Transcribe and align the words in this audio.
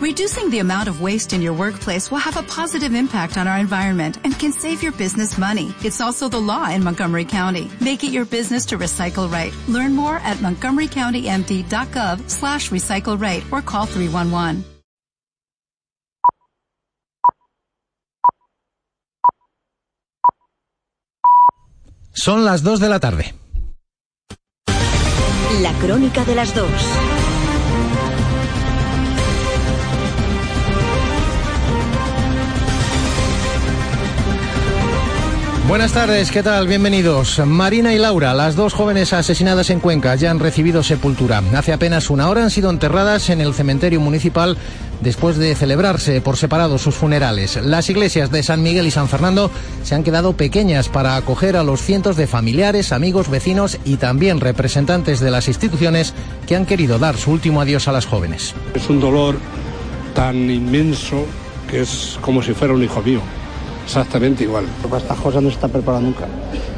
Reducing 0.00 0.48
the 0.48 0.60
amount 0.60 0.88
of 0.88 1.02
waste 1.02 1.34
in 1.34 1.42
your 1.42 1.52
workplace 1.52 2.10
will 2.10 2.24
have 2.24 2.38
a 2.38 2.42
positive 2.44 2.94
impact 2.94 3.36
on 3.36 3.46
our 3.46 3.58
environment 3.58 4.16
and 4.24 4.32
can 4.38 4.50
save 4.50 4.82
your 4.82 4.92
business 4.92 5.36
money. 5.36 5.74
It's 5.84 6.00
also 6.00 6.26
the 6.26 6.40
law 6.40 6.70
in 6.70 6.82
Montgomery 6.82 7.26
County. 7.26 7.70
Make 7.82 8.02
it 8.02 8.10
your 8.10 8.24
business 8.24 8.64
to 8.66 8.78
recycle 8.78 9.30
right. 9.30 9.52
Learn 9.68 9.94
more 9.94 10.16
at 10.24 10.38
montgomerycountymd.gov 10.38 12.30
slash 12.30 12.70
recycle 12.70 13.20
right 13.20 13.44
or 13.52 13.60
call 13.60 13.84
311. 13.84 14.64
Son 22.14 22.42
las 22.46 22.62
2 22.62 22.80
de 22.80 22.88
la 22.88 23.00
tarde. 23.00 23.34
La 25.60 25.74
crónica 25.74 26.24
de 26.24 26.34
las 26.34 26.54
dos. 26.54 27.19
Buenas 35.68 35.92
tardes, 35.92 36.30
¿qué 36.32 36.42
tal? 36.42 36.66
Bienvenidos. 36.66 37.38
Marina 37.46 37.94
y 37.94 37.98
Laura, 37.98 38.34
las 38.34 38.56
dos 38.56 38.74
jóvenes 38.74 39.12
asesinadas 39.12 39.70
en 39.70 39.78
Cuenca, 39.78 40.16
ya 40.16 40.30
han 40.30 40.40
recibido 40.40 40.82
sepultura. 40.82 41.42
Hace 41.56 41.72
apenas 41.72 42.10
una 42.10 42.28
hora 42.28 42.42
han 42.42 42.50
sido 42.50 42.70
enterradas 42.70 43.30
en 43.30 43.40
el 43.40 43.54
cementerio 43.54 44.00
municipal 44.00 44.56
después 45.00 45.36
de 45.36 45.54
celebrarse 45.54 46.20
por 46.20 46.36
separado 46.36 46.76
sus 46.78 46.94
funerales. 46.96 47.56
Las 47.62 47.88
iglesias 47.88 48.30
de 48.30 48.42
San 48.42 48.62
Miguel 48.62 48.86
y 48.86 48.90
San 48.90 49.08
Fernando 49.08 49.50
se 49.84 49.94
han 49.94 50.02
quedado 50.02 50.32
pequeñas 50.32 50.88
para 50.88 51.16
acoger 51.16 51.56
a 51.56 51.62
los 51.62 51.80
cientos 51.80 52.16
de 52.16 52.26
familiares, 52.26 52.92
amigos, 52.92 53.30
vecinos 53.30 53.78
y 53.84 53.96
también 53.96 54.40
representantes 54.40 55.20
de 55.20 55.30
las 55.30 55.46
instituciones 55.46 56.14
que 56.46 56.56
han 56.56 56.66
querido 56.66 56.98
dar 56.98 57.16
su 57.16 57.30
último 57.30 57.60
adiós 57.60 57.86
a 57.86 57.92
las 57.92 58.06
jóvenes. 58.06 58.54
Es 58.74 58.88
un 58.90 59.00
dolor 59.00 59.36
tan 60.14 60.50
inmenso 60.50 61.24
que 61.70 61.82
es 61.82 62.18
como 62.20 62.42
si 62.42 62.52
fuera 62.52 62.74
un 62.74 62.82
hijo 62.82 63.00
mío. 63.02 63.20
Exactamente 63.90 64.44
igual. 64.44 64.66
Estas 64.96 65.18
cosas 65.18 65.42
no 65.42 65.48
se 65.48 65.56
está 65.56 65.66
preparado 65.66 66.04
nunca. 66.04 66.24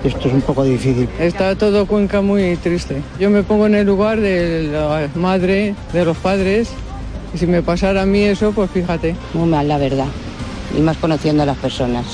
Esto 0.03 0.29
es 0.29 0.33
un 0.33 0.41
poco 0.41 0.65
difícil. 0.65 1.07
Está 1.19 1.55
todo 1.57 1.87
Cuenca 1.87 2.23
muy 2.23 2.57
triste. 2.57 3.03
Yo 3.21 3.29
me 3.29 3.43
pongo 3.43 3.67
en 3.67 3.75
el 3.75 3.87
lugar 3.87 4.19
de 4.19 4.71
la 4.73 5.11
madre, 5.15 5.75
de 5.93 6.05
los 6.07 6.17
padres, 6.17 6.71
y 7.35 7.37
si 7.37 7.47
me 7.47 7.63
pasara 7.63 8.01
a 8.01 8.07
mí 8.07 8.23
eso, 8.23 8.53
pues 8.53 8.71
fíjate. 8.71 9.15
Muy 9.35 9.47
mal, 9.47 9.69
la 9.69 9.77
verdad. 9.77 10.07
Y 10.75 10.81
más 10.81 10.97
conociendo 10.97 11.43
a 11.43 11.47
las 11.47 11.59
personas. 11.59 12.07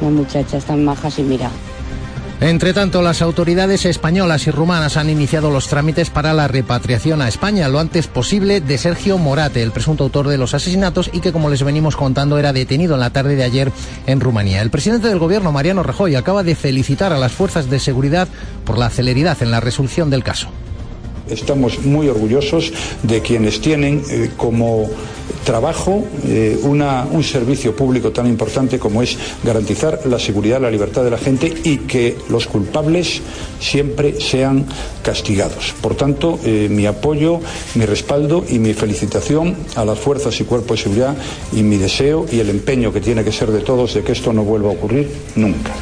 Las 0.00 0.12
muchachas 0.12 0.64
tan 0.64 0.84
majas 0.84 1.18
y 1.18 1.24
mira. 1.24 1.50
Entre 2.40 2.74
tanto, 2.74 3.00
las 3.00 3.22
autoridades 3.22 3.86
españolas 3.86 4.46
y 4.46 4.50
rumanas 4.50 4.96
han 4.96 5.08
iniciado 5.08 5.50
los 5.50 5.68
trámites 5.68 6.10
para 6.10 6.34
la 6.34 6.48
repatriación 6.48 7.22
a 7.22 7.28
España 7.28 7.68
lo 7.68 7.78
antes 7.78 8.06
posible 8.06 8.60
de 8.60 8.76
Sergio 8.76 9.18
Morate, 9.18 9.62
el 9.62 9.70
presunto 9.70 10.04
autor 10.04 10.28
de 10.28 10.36
los 10.36 10.52
asesinatos 10.52 11.10
y 11.12 11.20
que, 11.20 11.32
como 11.32 11.48
les 11.48 11.62
venimos 11.62 11.96
contando, 11.96 12.36
era 12.36 12.52
detenido 12.52 12.94
en 12.94 13.00
la 13.00 13.10
tarde 13.10 13.36
de 13.36 13.44
ayer 13.44 13.72
en 14.06 14.20
Rumanía. 14.20 14.62
El 14.62 14.70
presidente 14.70 15.08
del 15.08 15.18
gobierno, 15.18 15.52
Mariano 15.52 15.82
Rajoy, 15.82 16.16
acaba 16.16 16.42
de 16.42 16.56
felicitar 16.56 17.12
a 17.12 17.18
las 17.18 17.32
fuerzas 17.32 17.70
de 17.70 17.78
seguridad 17.78 18.28
por 18.64 18.78
la 18.78 18.90
celeridad 18.90 19.40
en 19.42 19.50
la 19.50 19.60
resolución 19.60 20.10
del 20.10 20.24
caso. 20.24 20.48
Estamos 21.28 21.80
muy 21.84 22.08
orgullosos 22.08 22.72
de 23.02 23.20
quienes 23.22 23.60
tienen 23.60 24.02
eh, 24.10 24.30
como 24.36 24.88
trabajo 25.44 26.04
eh, 26.26 26.58
una, 26.62 27.06
un 27.10 27.22
servicio 27.22 27.76
público 27.76 28.10
tan 28.10 28.26
importante 28.26 28.78
como 28.78 29.02
es 29.02 29.16
garantizar 29.42 30.00
la 30.06 30.18
seguridad, 30.18 30.60
la 30.60 30.70
libertad 30.70 31.04
de 31.04 31.10
la 31.10 31.18
gente 31.18 31.52
y 31.64 31.78
que 31.78 32.16
los 32.28 32.46
culpables 32.46 33.20
siempre 33.60 34.20
sean 34.20 34.66
castigados. 35.02 35.74
Por 35.80 35.94
tanto, 35.94 36.38
eh, 36.44 36.68
mi 36.70 36.86
apoyo, 36.86 37.40
mi 37.74 37.86
respaldo 37.86 38.44
y 38.48 38.58
mi 38.58 38.74
felicitación 38.74 39.56
a 39.76 39.84
las 39.84 39.98
fuerzas 39.98 40.40
y 40.40 40.44
cuerpos 40.44 40.78
de 40.78 40.82
seguridad 40.84 41.16
y 41.52 41.62
mi 41.62 41.76
deseo 41.76 42.26
y 42.30 42.40
el 42.40 42.50
empeño 42.50 42.92
que 42.92 43.00
tiene 43.00 43.24
que 43.24 43.32
ser 43.32 43.50
de 43.50 43.60
todos 43.60 43.94
de 43.94 44.02
que 44.02 44.12
esto 44.12 44.32
no 44.32 44.44
vuelva 44.44 44.70
a 44.70 44.72
ocurrir 44.72 45.10
nunca. 45.36 45.72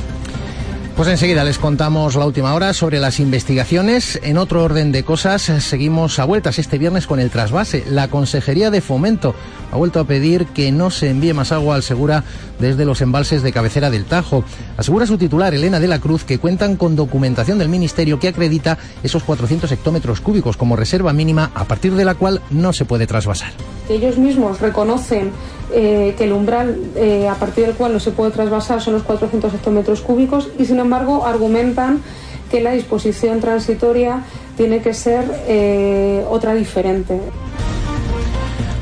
Pues 1.03 1.11
enseguida 1.11 1.43
les 1.43 1.59
contamos 1.59 2.15
la 2.15 2.25
última 2.27 2.55
hora 2.55 2.73
sobre 2.73 3.01
las 3.01 3.19
investigaciones. 3.19 4.21
En 4.23 4.39
otro 4.39 4.63
orden 4.63 4.93
de 4.93 5.03
cosas, 5.03 5.43
seguimos 5.43 6.21
a 6.21 6.25
vueltas 6.25 6.61
este 6.61 6.79
viernes 6.79 7.09
con 7.09 7.19
el 7.19 7.29
trasvase. 7.29 7.83
La 7.91 8.07
Consejería 8.07 8.71
de 8.71 8.81
Fomento 8.81 9.35
ha 9.73 9.77
vuelto 9.77 9.99
a 9.99 10.05
pedir 10.05 10.47
que 10.47 10.71
no 10.71 10.93
se 10.93 11.11
envíe 11.11 11.35
más 11.35 11.51
agua 11.51 11.75
al 11.75 11.83
Segura 11.83 12.23
desde 12.61 12.85
los 12.85 13.01
embalses 13.01 13.43
de 13.43 13.51
cabecera 13.51 13.91
del 13.91 14.05
Tajo. 14.05 14.45
Asegura 14.77 15.05
su 15.09 15.19
titular, 15.19 15.53
Elena 15.53 15.81
de 15.81 15.89
la 15.89 15.99
Cruz, 15.99 16.23
que 16.23 16.39
cuentan 16.39 16.77
con 16.77 16.95
documentación 16.95 17.59
del 17.59 17.69
Ministerio 17.69 18.21
que 18.21 18.29
acredita 18.29 18.79
esos 19.03 19.25
400 19.25 19.73
hectómetros 19.73 20.21
cúbicos 20.21 20.57
como 20.57 20.77
reserva 20.77 21.13
mínima 21.13 21.51
a 21.57 21.65
partir 21.65 21.95
de 21.95 22.05
la 22.05 22.15
cual 22.15 22.43
no 22.51 22.73
se 22.73 22.85
puede 22.85 23.09
trasvasar. 23.09 23.51
Ellos 23.89 24.19
mismos 24.19 24.61
reconocen 24.61 25.33
eh, 25.75 26.15
que 26.19 26.25
el 26.25 26.33
umbral 26.33 26.79
eh, 26.97 27.29
a 27.29 27.35
partir 27.35 27.67
del 27.67 27.75
cual 27.75 27.93
no 27.93 28.01
se 28.01 28.11
puede 28.11 28.31
trasvasar 28.31 28.81
son 28.81 28.95
los 28.95 29.03
400 29.05 29.55
hectómetros 29.55 30.03
cúbicos 30.03 30.51
y 30.59 30.67
sin 30.67 30.79
embargo 30.79 31.25
argumentan 31.25 32.03
que 32.51 32.61
la 32.61 32.73
disposición 32.73 33.41
transitoria 33.41 34.23
tiene 34.57 34.83
que 34.83 34.93
ser 34.93 35.25
eh, 35.49 36.25
otra 36.29 36.55
diferente. 36.55 37.21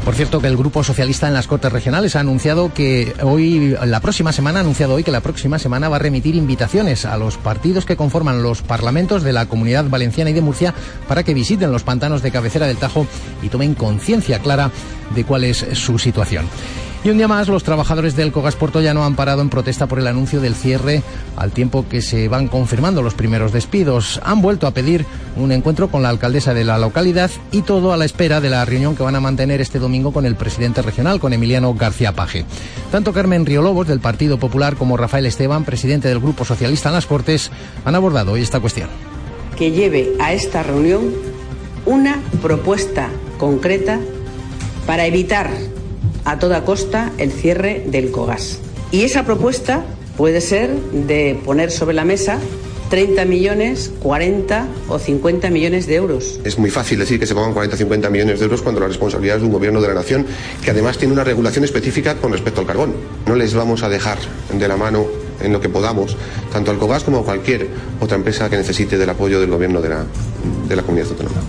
Por 0.04 0.14
cierto, 0.14 0.40
que 0.40 0.46
el 0.46 0.56
Grupo 0.56 0.82
Socialista 0.82 1.28
en 1.28 1.34
las 1.34 1.46
Cortes 1.46 1.70
Regionales 1.70 2.16
ha 2.16 2.20
anunciado 2.20 2.72
que 2.72 3.14
hoy, 3.22 3.76
la 3.84 4.00
próxima 4.00 4.32
semana, 4.32 4.58
ha 4.58 4.62
anunciado 4.62 4.94
hoy 4.94 5.04
que 5.04 5.10
la 5.10 5.20
próxima 5.20 5.58
semana 5.58 5.88
va 5.88 5.96
a 5.96 6.00
remitir 6.00 6.34
invitaciones 6.34 7.04
a 7.04 7.16
los 7.16 7.36
partidos 7.36 7.84
que 7.84 7.96
conforman 7.96 8.42
los 8.42 8.62
parlamentos 8.62 9.22
de 9.22 9.32
la 9.32 9.46
Comunidad 9.46 9.84
Valenciana 9.88 10.30
y 10.30 10.34
de 10.34 10.40
Murcia 10.40 10.74
para 11.06 11.22
que 11.22 11.34
visiten 11.34 11.70
los 11.70 11.82
pantanos 11.82 12.22
de 12.22 12.30
cabecera 12.30 12.66
del 12.66 12.78
Tajo 12.78 13.06
y 13.42 13.48
tomen 13.48 13.74
conciencia 13.74 14.38
clara 14.40 14.70
de 15.14 15.24
cuál 15.24 15.44
es 15.44 15.66
su 15.74 15.98
situación. 15.98 16.46
Y 17.02 17.08
un 17.08 17.16
día 17.16 17.28
más, 17.28 17.48
los 17.48 17.64
trabajadores 17.64 18.14
del 18.14 18.30
Cogasporto 18.30 18.82
ya 18.82 18.92
no 18.92 19.06
han 19.06 19.16
parado 19.16 19.40
en 19.40 19.48
protesta 19.48 19.86
por 19.86 19.98
el 19.98 20.06
anuncio 20.06 20.38
del 20.42 20.54
cierre 20.54 21.02
al 21.34 21.50
tiempo 21.50 21.86
que 21.88 22.02
se 22.02 22.28
van 22.28 22.46
confirmando 22.46 23.00
los 23.00 23.14
primeros 23.14 23.52
despidos. 23.52 24.20
Han 24.22 24.42
vuelto 24.42 24.66
a 24.66 24.72
pedir 24.72 25.06
un 25.34 25.50
encuentro 25.50 25.88
con 25.88 26.02
la 26.02 26.10
alcaldesa 26.10 26.52
de 26.52 26.62
la 26.62 26.76
localidad 26.76 27.30
y 27.52 27.62
todo 27.62 27.94
a 27.94 27.96
la 27.96 28.04
espera 28.04 28.42
de 28.42 28.50
la 28.50 28.66
reunión 28.66 28.96
que 28.96 29.02
van 29.02 29.16
a 29.16 29.20
mantener 29.20 29.62
este 29.62 29.78
domingo 29.78 30.12
con 30.12 30.26
el 30.26 30.36
presidente 30.36 30.82
regional, 30.82 31.20
con 31.20 31.32
Emiliano 31.32 31.72
García 31.72 32.12
Paje. 32.12 32.44
Tanto 32.92 33.14
Carmen 33.14 33.46
Riolobos, 33.46 33.88
del 33.88 34.00
Partido 34.00 34.38
Popular, 34.38 34.76
como 34.76 34.98
Rafael 34.98 35.24
Esteban, 35.24 35.64
presidente 35.64 36.08
del 36.08 36.20
Grupo 36.20 36.44
Socialista 36.44 36.90
en 36.90 36.96
las 36.96 37.06
Cortes, 37.06 37.50
han 37.86 37.94
abordado 37.94 38.32
hoy 38.32 38.42
esta 38.42 38.60
cuestión. 38.60 38.90
Que 39.56 39.70
lleve 39.70 40.12
a 40.20 40.34
esta 40.34 40.62
reunión 40.62 41.14
una 41.86 42.20
propuesta 42.42 43.08
concreta 43.38 43.98
para 44.86 45.06
evitar 45.06 45.50
a 46.24 46.38
toda 46.38 46.64
costa 46.64 47.12
el 47.18 47.32
cierre 47.32 47.84
del 47.86 48.10
COGAS. 48.10 48.58
Y 48.92 49.02
esa 49.02 49.24
propuesta 49.24 49.84
puede 50.16 50.40
ser 50.40 50.74
de 50.92 51.40
poner 51.44 51.70
sobre 51.70 51.94
la 51.94 52.04
mesa 52.04 52.38
30 52.90 53.24
millones, 53.24 53.92
40 54.00 54.66
o 54.88 54.98
50 54.98 55.48
millones 55.50 55.86
de 55.86 55.94
euros. 55.94 56.40
Es 56.44 56.58
muy 56.58 56.70
fácil 56.70 56.98
decir 56.98 57.20
que 57.20 57.26
se 57.26 57.34
pongan 57.34 57.52
40 57.52 57.76
o 57.76 57.78
50 57.78 58.10
millones 58.10 58.40
de 58.40 58.44
euros 58.44 58.62
cuando 58.62 58.80
la 58.80 58.88
responsabilidad 58.88 59.36
es 59.36 59.42
de 59.42 59.46
un 59.46 59.52
gobierno 59.52 59.80
de 59.80 59.88
la 59.88 59.94
nación 59.94 60.26
que 60.62 60.72
además 60.72 60.98
tiene 60.98 61.14
una 61.14 61.22
regulación 61.22 61.64
específica 61.64 62.16
con 62.16 62.32
respecto 62.32 62.60
al 62.60 62.66
carbón. 62.66 62.94
No 63.26 63.36
les 63.36 63.54
vamos 63.54 63.84
a 63.84 63.88
dejar 63.88 64.18
de 64.52 64.68
la 64.68 64.76
mano 64.76 65.06
en 65.40 65.52
lo 65.52 65.60
que 65.60 65.68
podamos, 65.68 66.16
tanto 66.52 66.72
al 66.72 66.78
COGAS 66.78 67.04
como 67.04 67.20
a 67.20 67.24
cualquier 67.24 67.68
otra 68.00 68.16
empresa 68.16 68.50
que 68.50 68.56
necesite 68.56 68.98
del 68.98 69.08
apoyo 69.08 69.40
del 69.40 69.50
gobierno 69.50 69.80
de 69.80 69.88
la, 69.88 70.04
de 70.68 70.76
la 70.76 70.82
comunidad 70.82 71.08
autónoma. 71.10 71.40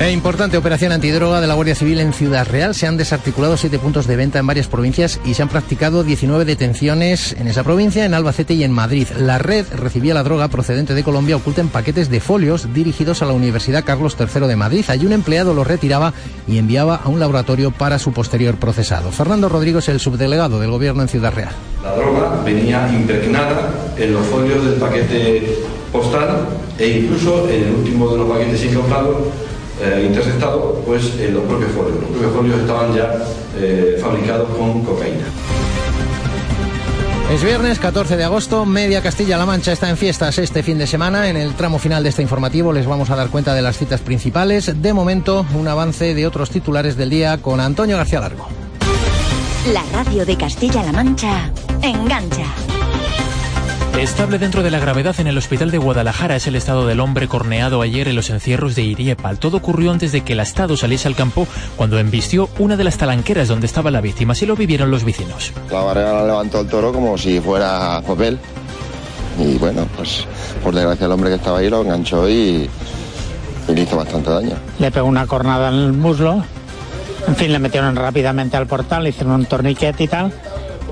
E 0.00 0.10
importante 0.10 0.56
operación 0.56 0.90
antidroga 0.90 1.40
de 1.40 1.46
la 1.46 1.54
Guardia 1.54 1.76
Civil 1.76 2.00
en 2.00 2.12
Ciudad 2.12 2.48
Real. 2.48 2.74
Se 2.74 2.88
han 2.88 2.96
desarticulado 2.96 3.56
siete 3.56 3.78
puntos 3.78 4.08
de 4.08 4.16
venta 4.16 4.40
en 4.40 4.46
varias 4.46 4.66
provincias 4.66 5.20
y 5.24 5.34
se 5.34 5.42
han 5.42 5.48
practicado 5.48 6.02
19 6.02 6.44
detenciones 6.44 7.32
en 7.38 7.46
esa 7.46 7.62
provincia, 7.62 8.04
en 8.04 8.12
Albacete 8.12 8.54
y 8.54 8.64
en 8.64 8.72
Madrid. 8.72 9.06
La 9.16 9.38
red 9.38 9.64
recibía 9.72 10.12
la 10.12 10.24
droga 10.24 10.48
procedente 10.48 10.94
de 10.94 11.04
Colombia 11.04 11.36
oculta 11.36 11.60
en 11.60 11.68
paquetes 11.68 12.10
de 12.10 12.18
folios 12.18 12.74
dirigidos 12.74 13.22
a 13.22 13.26
la 13.26 13.34
Universidad 13.34 13.84
Carlos 13.84 14.16
III 14.18 14.48
de 14.48 14.56
Madrid. 14.56 14.84
Allí 14.88 15.06
un 15.06 15.12
empleado 15.12 15.54
los 15.54 15.66
retiraba 15.66 16.12
y 16.48 16.58
enviaba 16.58 16.96
a 16.96 17.08
un 17.08 17.20
laboratorio 17.20 17.70
para 17.70 18.00
su 18.00 18.12
posterior 18.12 18.56
procesado. 18.56 19.12
Fernando 19.12 19.48
Rodríguez, 19.48 19.88
el 19.88 20.00
subdelegado 20.00 20.58
del 20.58 20.72
Gobierno 20.72 21.02
en 21.02 21.08
Ciudad 21.08 21.32
Real. 21.32 21.52
La 21.84 21.94
droga 21.94 22.42
venía 22.44 22.90
impregnada 22.92 23.70
en 23.96 24.12
los 24.12 24.26
folios 24.26 24.64
del 24.64 24.74
paquete 24.74 25.56
postal 25.92 26.48
e 26.78 26.88
incluso 26.88 27.48
en 27.48 27.62
el 27.62 27.70
último 27.70 28.10
de 28.10 28.18
los 28.18 28.28
paquetes 28.28 28.64
incautados 28.64 29.18
eh, 29.80 30.04
interceptado 30.06 30.82
pues 30.86 31.18
en 31.18 31.34
los 31.34 31.44
propios 31.44 31.72
folios. 31.72 32.00
Los 32.00 32.10
propios 32.10 32.32
folios 32.32 32.60
estaban 32.60 32.94
ya 32.94 33.12
eh, 33.56 33.98
fabricados 34.00 34.48
con 34.50 34.82
cocaína. 34.82 35.24
Es 37.32 37.42
viernes 37.42 37.78
14 37.78 38.16
de 38.16 38.24
agosto, 38.24 38.66
media 38.66 39.00
Castilla-La 39.00 39.46
Mancha 39.46 39.72
está 39.72 39.88
en 39.88 39.96
fiestas 39.96 40.38
este 40.38 40.62
fin 40.62 40.78
de 40.78 40.86
semana. 40.86 41.28
En 41.28 41.36
el 41.36 41.54
tramo 41.54 41.78
final 41.78 42.02
de 42.02 42.10
este 42.10 42.22
informativo 42.22 42.72
les 42.72 42.86
vamos 42.86 43.10
a 43.10 43.16
dar 43.16 43.30
cuenta 43.30 43.54
de 43.54 43.62
las 43.62 43.78
citas 43.78 44.00
principales. 44.00 44.80
De 44.80 44.92
momento, 44.92 45.46
un 45.54 45.66
avance 45.66 46.14
de 46.14 46.26
otros 46.26 46.50
titulares 46.50 46.96
del 46.96 47.10
día 47.10 47.38
con 47.38 47.60
Antonio 47.60 47.96
García 47.96 48.20
Largo. 48.20 48.46
La 49.72 49.82
radio 49.92 50.26
de 50.26 50.36
Castilla-La 50.36 50.92
Mancha 50.92 51.50
engancha. 51.82 52.73
Estable 53.98 54.38
dentro 54.38 54.62
de 54.64 54.72
la 54.72 54.80
gravedad 54.80 55.14
en 55.20 55.28
el 55.28 55.38
hospital 55.38 55.70
de 55.70 55.78
Guadalajara 55.78 56.34
es 56.34 56.46
el 56.48 56.56
estado 56.56 56.86
del 56.86 56.98
hombre 56.98 57.28
corneado 57.28 57.80
ayer 57.80 58.08
en 58.08 58.16
los 58.16 58.28
encierros 58.28 58.74
de 58.74 58.82
Iriepal. 58.82 59.38
Todo 59.38 59.58
ocurrió 59.58 59.92
antes 59.92 60.10
de 60.10 60.22
que 60.22 60.32
el 60.32 60.40
Estado 60.40 60.76
saliese 60.76 61.06
al 61.06 61.14
campo 61.14 61.46
cuando 61.76 61.98
embistió 61.98 62.50
una 62.58 62.76
de 62.76 62.84
las 62.84 62.98
talanqueras 62.98 63.48
donde 63.48 63.66
estaba 63.66 63.92
la 63.92 64.00
víctima. 64.00 64.32
Así 64.32 64.46
lo 64.46 64.56
vivieron 64.56 64.90
los 64.90 65.04
vecinos. 65.04 65.52
La 65.70 65.80
barrera 65.80 66.12
la 66.12 66.26
levantó 66.26 66.60
el 66.60 66.68
toro 66.68 66.92
como 66.92 67.16
si 67.16 67.40
fuera 67.40 68.02
papel. 68.06 68.38
Y 69.38 69.56
bueno, 69.58 69.86
pues 69.96 70.26
por 70.62 70.74
desgracia 70.74 71.06
el 71.06 71.12
hombre 71.12 71.30
que 71.30 71.36
estaba 71.36 71.58
ahí 71.58 71.70
lo 71.70 71.82
enganchó 71.82 72.28
y, 72.28 72.68
y 73.68 73.72
le 73.72 73.80
hizo 73.80 73.96
bastante 73.96 74.28
daño. 74.28 74.56
Le 74.80 74.90
pegó 74.90 75.06
una 75.06 75.26
cornada 75.26 75.68
en 75.68 75.76
el 75.76 75.92
muslo. 75.92 76.44
En 77.26 77.36
fin, 77.36 77.52
le 77.52 77.58
metieron 77.58 77.96
rápidamente 77.96 78.56
al 78.56 78.66
portal, 78.66 79.04
le 79.04 79.10
hicieron 79.10 79.34
un 79.34 79.46
torniquete 79.46 80.04
y 80.04 80.08
tal 80.08 80.32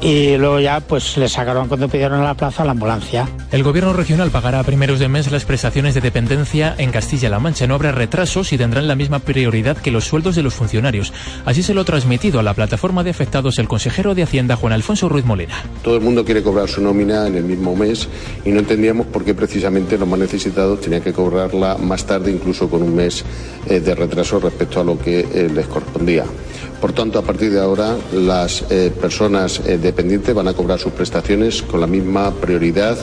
y 0.03 0.37
luego 0.37 0.59
ya 0.59 0.81
pues 0.81 1.17
le 1.17 1.29
sacaron 1.29 1.69
cuando 1.69 1.89
pidieron 1.89 2.21
a 2.21 2.25
la 2.25 2.35
plaza 2.35 2.65
la 2.65 2.73
ambulancia. 2.73 3.29
El 3.53 3.63
gobierno 3.63 3.93
regional 3.93 4.31
pagará 4.31 4.61
a 4.61 4.65
primeros 4.65 4.99
de 4.99 5.09
mes 5.09 5.31
las 5.31 5.45
prestaciones 5.45 5.95
de 5.95 6.01
dependencia 6.01 6.75
en 6.77 6.91
Castilla-La 6.91 7.39
Mancha. 7.39 7.67
No 7.67 7.75
habrá 7.75 7.93
retrasos 7.93 8.53
y 8.53 8.59
tendrán 8.59 8.89
la 8.89 8.97
misma 8.97 9.21
prioridad 9.21 9.77
que 9.77 9.91
los 9.91 10.05
sueldos 10.05 10.35
de 10.35 10.43
los 10.43 10.55
funcionarios. 10.55 11.13
Así 11.45 11.63
se 11.63 11.75
lo 11.75 11.83
ha 11.83 11.85
transmitido 11.85 12.41
a 12.41 12.43
la 12.43 12.55
plataforma 12.55 13.05
de 13.05 13.11
afectados 13.11 13.59
el 13.59 13.69
consejero 13.69 14.15
de 14.15 14.25
Hacienda 14.25 14.57
Juan 14.57 14.73
Alfonso 14.73 15.09
Ruiz 15.09 15.25
Molina. 15.25 15.55
Todo 15.83 15.95
el 15.95 16.01
mundo 16.01 16.25
quiere 16.25 16.43
cobrar 16.43 16.69
su 16.69 16.83
nómina 16.83 17.27
en 17.27 17.37
el 17.37 17.45
mismo 17.45 17.77
mes 17.77 18.09
y 18.45 18.51
no 18.51 18.61
entendíamos 18.61 19.07
por 19.07 19.25
qué 19.25 19.35
precisamente 19.35 19.97
los 19.97 20.09
más 20.09 20.19
necesitados 20.19 20.81
tenían 20.81 21.03
que 21.03 21.13
cobrarla 21.13 21.77
más 21.77 22.05
tarde, 22.05 22.33
incluso 22.33 22.69
con 22.69 22.83
un 22.83 22.95
mes 22.97 23.25
eh, 23.69 23.81
de 23.81 23.95
retraso 23.95 24.41
respecto 24.41 24.81
a 24.81 24.85
lo 24.85 24.99
que 24.99 25.21
eh, 25.21 25.51
les 25.55 25.67
correspondía. 25.67 26.25
Por 26.83 26.93
tanto, 26.93 27.21
a 27.21 27.23
partir 27.23 27.53
de 27.53 27.61
ahora, 27.61 27.97
las 28.13 28.65
eh, 28.69 28.91
personas 28.91 29.61
eh, 29.65 29.79
dependientes 29.79 30.35
van 30.35 30.49
a 30.49 30.53
cobrar 30.53 30.81
sus 30.81 30.93
prestaciones 30.93 31.63
con 31.63 31.81
la 31.81 31.87
misma 31.87 32.33
prioridad 32.33 32.99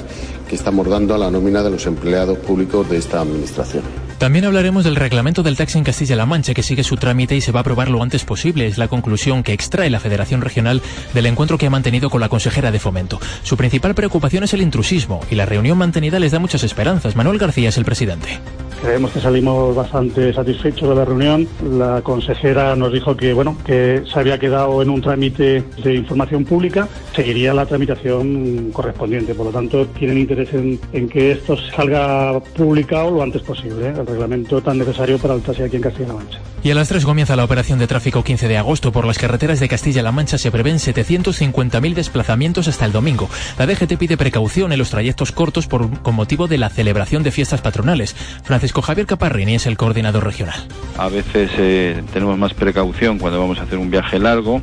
que 0.49 0.55
estamos 0.55 0.85
dando 0.89 1.15
a 1.15 1.17
la 1.17 1.31
nómina 1.31 1.63
de 1.63 1.69
los 1.69 1.85
empleados 1.85 2.37
públicos 2.39 2.89
de 2.89 2.97
esta 2.97 3.21
Administración. 3.21 4.08
También 4.19 4.43
hablaremos 4.43 4.83
del 4.83 4.97
reglamento 4.97 5.43
del 5.43 5.55
taxi 5.55 5.77
en 5.77 5.85
Castilla-La 5.85 6.25
Mancha, 6.25 6.53
que 6.53 6.61
sigue 6.61 6.83
su 6.83 6.97
trámite 6.97 7.37
y 7.37 7.41
se 7.41 7.53
va 7.53 7.59
a 7.59 7.61
aprobar 7.61 7.89
lo 7.89 8.03
antes 8.03 8.25
posible. 8.25 8.67
Es 8.67 8.77
la 8.77 8.89
conclusión 8.89 9.43
que 9.43 9.53
extrae 9.53 9.89
la 9.89 10.01
Federación 10.01 10.41
Regional 10.41 10.81
del 11.13 11.25
encuentro 11.25 11.57
que 11.57 11.67
ha 11.67 11.69
mantenido 11.69 12.09
con 12.09 12.19
la 12.19 12.27
consejera 12.27 12.69
de 12.69 12.79
Fomento. 12.79 13.17
Su 13.43 13.55
principal 13.55 13.95
preocupación 13.95 14.43
es 14.43 14.53
el 14.53 14.61
intrusismo 14.61 15.21
y 15.31 15.35
la 15.35 15.45
reunión 15.45 15.77
mantenida 15.77 16.19
les 16.19 16.33
da 16.33 16.39
muchas 16.39 16.65
esperanzas. 16.65 17.15
Manuel 17.15 17.37
García 17.37 17.69
es 17.69 17.77
el 17.77 17.85
presidente. 17.85 18.41
Creemos 18.81 19.11
que 19.11 19.19
salimos 19.19 19.75
bastante 19.75 20.33
satisfechos 20.33 20.87
de 20.87 20.95
la 20.95 21.03
reunión. 21.03 21.47
La 21.69 22.01
consejera 22.01 22.77
nos 22.77 22.93
dijo 22.93 23.15
que 23.15 23.33
bueno 23.33 23.57
que 23.65 24.03
se 24.11 24.19
había 24.19 24.39
quedado 24.39 24.81
en 24.81 24.89
un 24.89 25.01
trámite 25.01 25.63
de 25.83 25.95
información 25.95 26.45
pública, 26.45 26.87
seguiría 27.13 27.53
la 27.53 27.65
tramitación 27.65 28.71
correspondiente. 28.71 29.33
Por 29.33 29.47
lo 29.47 29.51
tanto, 29.51 29.85
tienen 29.87 30.17
interés 30.17 30.53
en, 30.53 31.09
que 31.09 31.31
esto 31.31 31.57
salga 31.75 32.39
publicado 32.55 33.11
lo 33.11 33.21
antes 33.21 33.41
posible. 33.41 33.93
Reglamento 34.09 34.61
tan 34.61 34.77
necesario 34.77 35.17
para 35.17 35.33
el 35.35 35.41
taxi 35.41 35.63
aquí 35.63 35.77
en 35.77 35.81
Castilla-La 35.81 36.13
Mancha. 36.13 36.39
Y 36.61 36.71
a 36.71 36.75
las 36.75 36.89
3 36.89 37.05
comienza 37.05 37.35
la 37.35 37.45
operación 37.45 37.79
de 37.79 37.87
tráfico 37.87 38.23
15 38.23 38.47
de 38.47 38.57
agosto. 38.57 38.91
Por 38.91 39.05
las 39.05 39.17
carreteras 39.17 39.59
de 39.59 39.69
Castilla-La 39.69 40.11
Mancha 40.11 40.37
se 40.37 40.51
prevén 40.51 40.77
750.000 40.77 41.93
desplazamientos 41.93 42.67
hasta 42.67 42.85
el 42.85 42.91
domingo. 42.91 43.29
La 43.57 43.65
DGT 43.65 43.97
pide 43.97 44.17
precaución 44.17 44.71
en 44.71 44.79
los 44.79 44.89
trayectos 44.89 45.31
cortos 45.31 45.67
por, 45.67 46.01
con 46.01 46.15
motivo 46.15 46.47
de 46.47 46.57
la 46.57 46.69
celebración 46.69 47.23
de 47.23 47.31
fiestas 47.31 47.61
patronales. 47.61 48.15
Francisco 48.43 48.81
Javier 48.81 49.07
Caparrini 49.07 49.55
es 49.55 49.65
el 49.65 49.77
coordinador 49.77 50.25
regional. 50.25 50.67
A 50.97 51.09
veces 51.09 51.51
eh, 51.57 52.03
tenemos 52.13 52.37
más 52.37 52.53
precaución 52.53 53.19
cuando 53.19 53.39
vamos 53.39 53.59
a 53.59 53.63
hacer 53.63 53.77
un 53.77 53.89
viaje 53.89 54.19
largo 54.19 54.61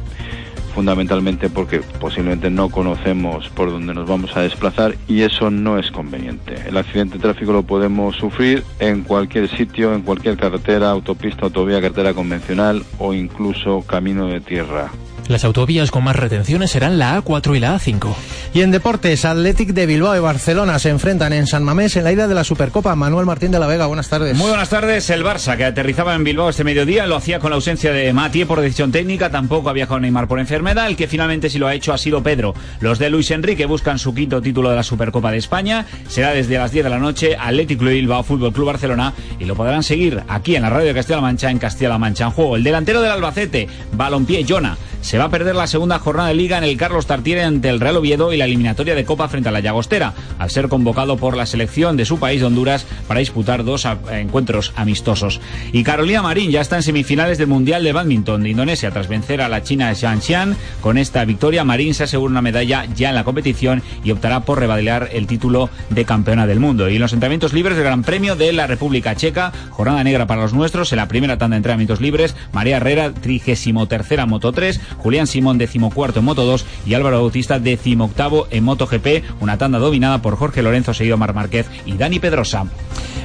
fundamentalmente 0.76 1.48
porque 1.48 1.80
posiblemente 1.80 2.50
no 2.50 2.68
conocemos 2.68 3.48
por 3.48 3.70
dónde 3.70 3.94
nos 3.94 4.06
vamos 4.06 4.36
a 4.36 4.42
desplazar 4.42 4.94
y 5.08 5.22
eso 5.22 5.50
no 5.50 5.78
es 5.78 5.90
conveniente. 5.90 6.54
El 6.68 6.76
accidente 6.76 7.14
de 7.14 7.22
tráfico 7.22 7.54
lo 7.54 7.62
podemos 7.62 8.14
sufrir 8.16 8.62
en 8.78 9.02
cualquier 9.02 9.48
sitio, 9.48 9.94
en 9.94 10.02
cualquier 10.02 10.36
carretera, 10.36 10.90
autopista, 10.90 11.46
autovía, 11.46 11.80
carretera 11.80 12.12
convencional 12.12 12.84
o 12.98 13.14
incluso 13.14 13.80
camino 13.86 14.26
de 14.26 14.42
tierra. 14.42 14.90
Las 15.28 15.44
autovías 15.44 15.90
con 15.90 16.04
más 16.04 16.14
retenciones 16.14 16.70
serán 16.70 16.98
la 16.98 17.20
A4 17.20 17.56
y 17.56 17.60
la 17.60 17.74
A5. 17.74 18.14
Y 18.54 18.60
en 18.62 18.70
deportes, 18.70 19.24
Athletic 19.24 19.70
de 19.70 19.86
Bilbao 19.86 20.16
y 20.16 20.20
Barcelona 20.20 20.78
se 20.78 20.90
enfrentan 20.90 21.32
en 21.32 21.48
San 21.48 21.64
Mamés 21.64 21.96
en 21.96 22.04
la 22.04 22.12
ida 22.12 22.28
de 22.28 22.34
la 22.34 22.44
Supercopa. 22.44 22.94
Manuel 22.94 23.26
Martín 23.26 23.50
de 23.50 23.58
la 23.58 23.66
Vega, 23.66 23.86
buenas 23.86 24.08
tardes. 24.08 24.36
Muy 24.36 24.48
buenas 24.48 24.68
tardes. 24.68 25.10
El 25.10 25.24
Barça, 25.24 25.56
que 25.56 25.64
aterrizaba 25.64 26.14
en 26.14 26.22
Bilbao 26.22 26.48
este 26.48 26.62
mediodía, 26.62 27.06
lo 27.06 27.16
hacía 27.16 27.40
con 27.40 27.50
la 27.50 27.56
ausencia 27.56 27.92
de 27.92 28.12
Matie 28.12 28.46
por 28.46 28.60
decisión 28.60 28.92
técnica. 28.92 29.30
Tampoco 29.30 29.68
ha 29.68 29.72
viajado 29.72 29.98
Neymar 29.98 30.28
por 30.28 30.38
enfermedad. 30.38 30.86
El 30.86 30.96
que 30.96 31.08
finalmente 31.08 31.50
sí 31.50 31.58
lo 31.58 31.66
ha 31.66 31.74
hecho 31.74 31.92
ha 31.92 31.98
sido 31.98 32.22
Pedro. 32.22 32.54
Los 32.80 33.00
de 33.00 33.10
Luis 33.10 33.30
Enrique 33.32 33.66
buscan 33.66 33.98
su 33.98 34.14
quinto 34.14 34.40
título 34.40 34.70
de 34.70 34.76
la 34.76 34.84
Supercopa 34.84 35.32
de 35.32 35.38
España. 35.38 35.86
Será 36.08 36.30
desde 36.30 36.56
las 36.56 36.70
10 36.70 36.84
de 36.84 36.90
la 36.90 36.98
noche 36.98 37.36
Athletic 37.36 37.80
de 37.80 37.94
Bilbao 37.94 38.22
Fútbol 38.22 38.52
Club 38.52 38.66
Barcelona 38.66 39.12
y 39.40 39.44
lo 39.44 39.56
podrán 39.56 39.82
seguir 39.82 40.22
aquí 40.28 40.54
en 40.54 40.62
la 40.62 40.70
radio 40.70 40.86
de 40.86 40.94
Castilla-La 40.94 41.22
Mancha 41.22 41.50
en 41.50 41.58
Castilla-La 41.58 41.98
Mancha 41.98 42.24
en 42.26 42.30
juego. 42.30 42.56
El 42.56 42.62
delantero 42.62 43.00
del 43.02 43.10
Albacete, 43.10 43.66
Balompié 43.92 44.46
Jona, 44.48 44.76
se 45.00 45.15
va 45.18 45.24
a 45.24 45.30
perder 45.30 45.54
la 45.54 45.66
segunda 45.66 45.98
jornada 45.98 46.28
de 46.28 46.34
liga 46.34 46.58
en 46.58 46.64
el 46.64 46.76
Carlos 46.76 47.06
Tartiere 47.06 47.44
ante 47.44 47.68
el 47.68 47.80
Real 47.80 47.96
Oviedo 47.96 48.32
y 48.32 48.36
la 48.36 48.44
eliminatoria 48.44 48.94
de 48.94 49.04
Copa 49.04 49.28
frente 49.28 49.48
a 49.48 49.52
la 49.52 49.60
Llagostera, 49.60 50.14
al 50.38 50.50
ser 50.50 50.68
convocado 50.68 51.16
por 51.16 51.36
la 51.36 51.46
selección 51.46 51.96
de 51.96 52.04
su 52.04 52.18
país 52.18 52.40
de 52.40 52.46
Honduras 52.46 52.86
para 53.06 53.20
disputar 53.20 53.64
dos 53.64 53.86
encuentros 54.10 54.72
amistosos. 54.76 55.40
Y 55.72 55.84
Carolina 55.84 56.22
Marín 56.22 56.50
ya 56.50 56.60
está 56.60 56.76
en 56.76 56.82
semifinales 56.82 57.38
del 57.38 57.46
Mundial 57.46 57.84
de 57.84 57.92
Badminton 57.92 58.42
de 58.42 58.50
Indonesia 58.50 58.90
tras 58.90 59.08
vencer 59.08 59.40
a 59.40 59.48
la 59.48 59.62
China 59.62 59.94
Xian. 59.94 60.56
Con 60.80 60.98
esta 60.98 61.24
victoria, 61.24 61.64
Marín 61.64 61.94
se 61.94 62.04
asegura 62.04 62.30
una 62.30 62.42
medalla 62.42 62.84
ya 62.96 63.10
en 63.10 63.14
la 63.14 63.24
competición 63.24 63.82
y 64.04 64.10
optará 64.10 64.40
por 64.40 64.58
revaliar 64.58 65.10
el 65.12 65.26
título 65.26 65.70
de 65.90 66.04
campeona 66.04 66.46
del 66.46 66.60
mundo. 66.60 66.88
Y 66.88 66.96
en 66.96 67.02
los 67.02 67.12
entrenamientos 67.12 67.52
libres 67.52 67.76
del 67.76 67.86
Gran 67.86 68.02
Premio 68.02 68.36
de 68.36 68.52
la 68.52 68.66
República 68.66 69.14
Checa, 69.14 69.52
jornada 69.70 70.02
negra 70.04 70.26
para 70.26 70.42
los 70.42 70.52
nuestros, 70.52 70.92
en 70.92 70.96
la 70.96 71.08
primera 71.08 71.38
tanda 71.38 71.54
de 71.54 71.58
entrenamientos 71.58 72.00
libres, 72.00 72.34
María 72.52 72.78
Herrera, 72.78 73.12
trigésimo 73.12 73.86
tercera 73.86 74.26
Moto 74.26 74.52
3, 74.52 74.80
Julián 75.06 75.28
Simón, 75.28 75.56
decimocuarto 75.56 76.18
en 76.18 76.24
Moto 76.24 76.44
2 76.44 76.66
y 76.84 76.94
Álvaro 76.94 77.20
Bautista, 77.20 77.60
decimoctavo 77.60 78.48
en 78.50 78.64
Moto 78.64 78.88
GP, 78.88 79.22
una 79.38 79.56
tanda 79.56 79.78
dominada 79.78 80.20
por 80.20 80.36
Jorge 80.36 80.62
Lorenzo, 80.62 80.94
seguido 80.94 81.16
Mar 81.16 81.32
Márquez 81.32 81.68
y 81.84 81.92
Dani 81.92 82.18
Pedrosa. 82.18 82.64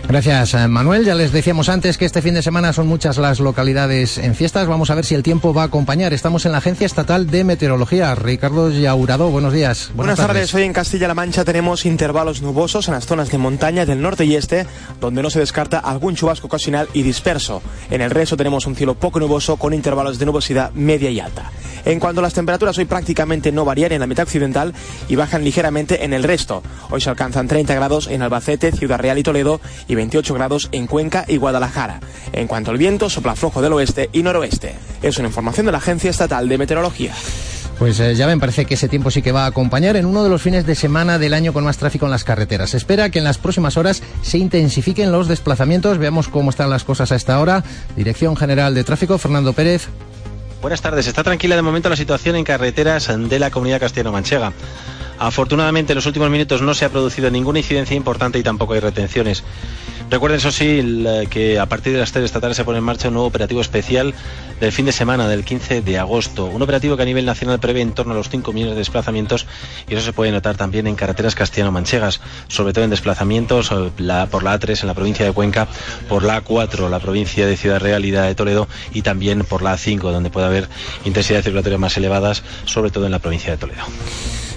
Gracias, 0.08 0.54
Manuel. 0.70 1.06
Ya 1.06 1.16
les 1.16 1.32
decíamos 1.32 1.70
antes 1.70 1.98
que 1.98 2.06
este 2.06 2.22
fin 2.22 2.36
de 2.36 2.44
semana 2.44 2.72
son 2.72 2.86
muchas 2.86 3.18
las 3.18 3.40
localidades 3.40 4.20
en 4.20 4.36
fiestas. 4.36 4.68
Vamos 4.68 4.92
a 4.92 4.96
ver 4.96 5.06
si 5.06 5.16
el 5.16 5.24
tiempo 5.24 5.56
va 5.56 5.64
a 5.64 5.66
acompañar. 5.66 6.14
Estamos 6.14 6.46
en 6.46 6.52
la 6.52 6.60
Agencia 6.60 6.86
Estatal 6.86 7.26
de 7.28 7.44
Meteorología. 7.44 8.14
Ricardo 8.14 8.70
Yaurado, 8.70 9.32
buenos 9.32 9.52
días. 9.52 9.90
Buenas, 9.96 10.18
tardes. 10.18 10.54
Hoy 10.54 10.64
en 10.64 10.74
Castilla-La 10.74 11.16
Mancha 11.16 11.44
tenemos 11.46 11.86
intervalos 11.88 12.44
nubosos 12.44 12.90
en 12.90 12.94
las 12.94 13.08
zonas 13.08 13.32
de 13.32 13.40
montaña 13.40 13.88
del 13.88 14.02
norte 14.02 14.26
y 14.26 14.36
este, 14.36 14.68
donde 15.00 15.24
no 15.24 15.32
se 15.32 15.40
descarta 15.40 15.80
algún 15.80 16.16
chubasco 16.16 16.46
ocasional 16.46 16.90
y 16.94 17.02
disperso. 17.02 17.64
En 17.90 18.02
el 18.02 18.12
resto 18.12 18.38
tenemos 18.38 18.68
un 18.68 18.76
cielo 18.76 18.94
poco 18.94 19.20
nuboso 19.20 19.58
con 19.58 19.74
intervalos 19.74 20.20
de 20.20 20.28
nubosidad 20.28 20.72
media 20.74 21.10
y 21.10 21.20
alta. 21.20 21.50
En 21.86 22.00
cuanto 22.00 22.20
a 22.20 22.24
las 22.24 22.34
temperaturas, 22.34 22.78
hoy 22.78 22.86
prácticamente 22.86 23.52
no 23.52 23.66
varían 23.66 23.92
en 23.92 24.00
la 24.00 24.08
mitad 24.08 24.24
occidental 24.24 24.74
y 25.08 25.16
bajan 25.16 25.44
ligeramente 25.44 26.06
en 26.06 26.14
el 26.14 26.24
resto. 26.24 26.64
Hoy 26.90 27.02
se 27.02 27.10
alcanzan 27.10 27.48
30 27.48 27.74
grados 27.76 28.08
en 28.08 28.22
Albacete, 28.22 28.72
Ciudad 28.72 29.00
Real 29.00 29.18
y 29.18 29.24
Toledo 29.24 29.62
y 29.88 29.96
28 29.96 30.34
grados 30.34 30.70
en 30.72 30.88
Cuenca 30.88 31.26
y 31.28 31.38
Guadalajara. 31.38 32.00
En 32.34 32.48
cuanto 32.48 32.72
al 32.72 32.78
viento, 32.78 33.10
sopla 33.10 33.36
flojo 33.36 33.62
del 33.62 33.74
oeste 33.74 34.10
y 34.14 34.24
noroeste. 34.24 34.76
Es 35.02 35.18
una 35.18 35.28
información 35.28 35.66
de 35.66 35.72
la 35.72 35.80
Agencia 35.80 36.10
Estatal 36.10 36.48
de 36.48 36.58
Meteorología. 36.58 37.14
Pues 37.82 38.00
eh, 38.00 38.14
ya 38.14 38.28
ven, 38.28 38.40
parece 38.40 38.66
que 38.66 38.76
ese 38.76 38.88
tiempo 38.88 39.10
sí 39.10 39.24
que 39.24 39.32
va 39.32 39.46
a 39.46 39.48
acompañar 39.48 39.96
en 39.96 40.06
uno 40.06 40.24
de 40.24 40.30
los 40.30 40.44
fines 40.44 40.68
de 40.68 40.76
semana 40.76 41.18
del 41.18 41.34
año 41.34 41.52
con 41.52 41.64
más 41.64 41.80
tráfico 41.80 42.06
en 42.06 42.12
las 42.12 42.24
carreteras. 42.24 42.70
Se 42.70 42.78
espera 42.78 43.10
que 43.10 43.18
en 43.18 43.26
las 43.26 43.40
próximas 43.40 43.76
horas 43.76 44.04
se 44.22 44.38
intensifiquen 44.38 45.12
los 45.12 45.28
desplazamientos. 45.28 45.98
Veamos 45.98 46.28
cómo 46.28 46.52
están 46.52 46.70
las 46.70 46.84
cosas 46.84 47.12
a 47.12 47.16
esta 47.16 47.40
hora. 47.40 47.64
Dirección 47.96 48.36
General 48.36 48.76
de 48.76 48.84
Tráfico, 48.84 49.18
Fernando 49.18 49.54
Pérez. 49.54 49.88
Buenas 50.62 50.82
tardes. 50.84 51.08
Está 51.08 51.24
tranquila 51.24 51.56
de 51.56 51.64
momento 51.64 51.90
la 51.90 51.96
situación 51.96 52.36
en 52.36 52.44
carreteras 52.44 53.10
de 53.18 53.40
la 53.40 53.50
comunidad 53.50 53.80
castellano-manchega. 53.80 54.54
Afortunadamente 55.18 55.94
en 55.94 55.96
los 55.96 56.06
últimos 56.06 56.30
minutos 56.30 56.62
no 56.62 56.76
se 56.76 56.86
ha 56.86 56.90
producido 56.90 57.32
ninguna 57.32 57.58
incidencia 57.60 57.96
importante 57.96 58.38
y 58.38 58.44
tampoco 58.44 58.74
hay 58.74 58.80
retenciones. 58.80 59.44
Recuerden, 60.12 60.40
eso 60.40 60.52
sí, 60.52 61.06
que 61.30 61.58
a 61.58 61.68
partir 61.68 61.94
de 61.94 62.00
las 62.00 62.12
3 62.12 62.24
de 62.24 62.26
esta 62.26 62.42
tarde 62.42 62.54
se 62.54 62.66
pone 62.66 62.80
en 62.80 62.84
marcha 62.84 63.08
un 63.08 63.14
nuevo 63.14 63.30
operativo 63.30 63.62
especial 63.62 64.14
del 64.60 64.74
fin 64.74 64.86
de 64.86 64.92
semana, 64.92 65.30
del 65.30 65.46
15 65.46 65.82
de 65.82 65.98
agosto. 65.98 66.48
Un 66.48 66.62
operativo 66.62 66.98
que 66.98 67.04
a 67.04 67.06
nivel 67.06 67.26
nacional 67.26 67.62
prevé 67.62 67.80
en 67.80 67.94
torno 67.94 68.12
a 68.12 68.18
los 68.18 68.28
5 68.28 68.52
millones 68.52 68.76
de 68.76 68.80
desplazamientos 68.80 69.48
y 69.88 69.94
eso 69.94 70.04
se 70.04 70.12
puede 70.12 70.34
notar 70.34 70.58
también 70.58 70.86
en 70.88 70.96
carreteras 70.96 71.34
castellano-manchegas, 71.34 72.20
sobre 72.50 72.74
todo 72.74 72.84
en 72.84 72.90
desplazamientos 72.90 73.70
por 73.70 74.44
la 74.44 74.60
A3 74.60 74.82
en 74.82 74.88
la 74.88 74.94
provincia 74.94 75.26
de 75.26 75.32
Cuenca, 75.32 75.70
por 76.10 76.24
la 76.24 76.44
A4 76.44 76.90
la 76.90 77.00
provincia 77.00 77.48
de 77.48 77.56
Ciudad 77.56 77.80
Real 77.80 78.04
y 78.04 78.12
de 78.12 78.36
Toledo 78.36 78.68
y 78.92 79.04
también 79.04 79.46
por 79.46 79.62
la 79.62 79.76
A5 79.76 80.12
donde 80.12 80.30
puede 80.30 80.46
haber 80.46 80.68
intensidades 81.06 81.46
circulatorias 81.46 81.80
más 81.80 81.96
elevadas, 81.96 82.44
sobre 82.66 82.92
todo 82.92 83.06
en 83.06 83.12
la 83.14 83.20
provincia 83.20 83.52
de 83.52 83.58
Toledo. 83.58 83.84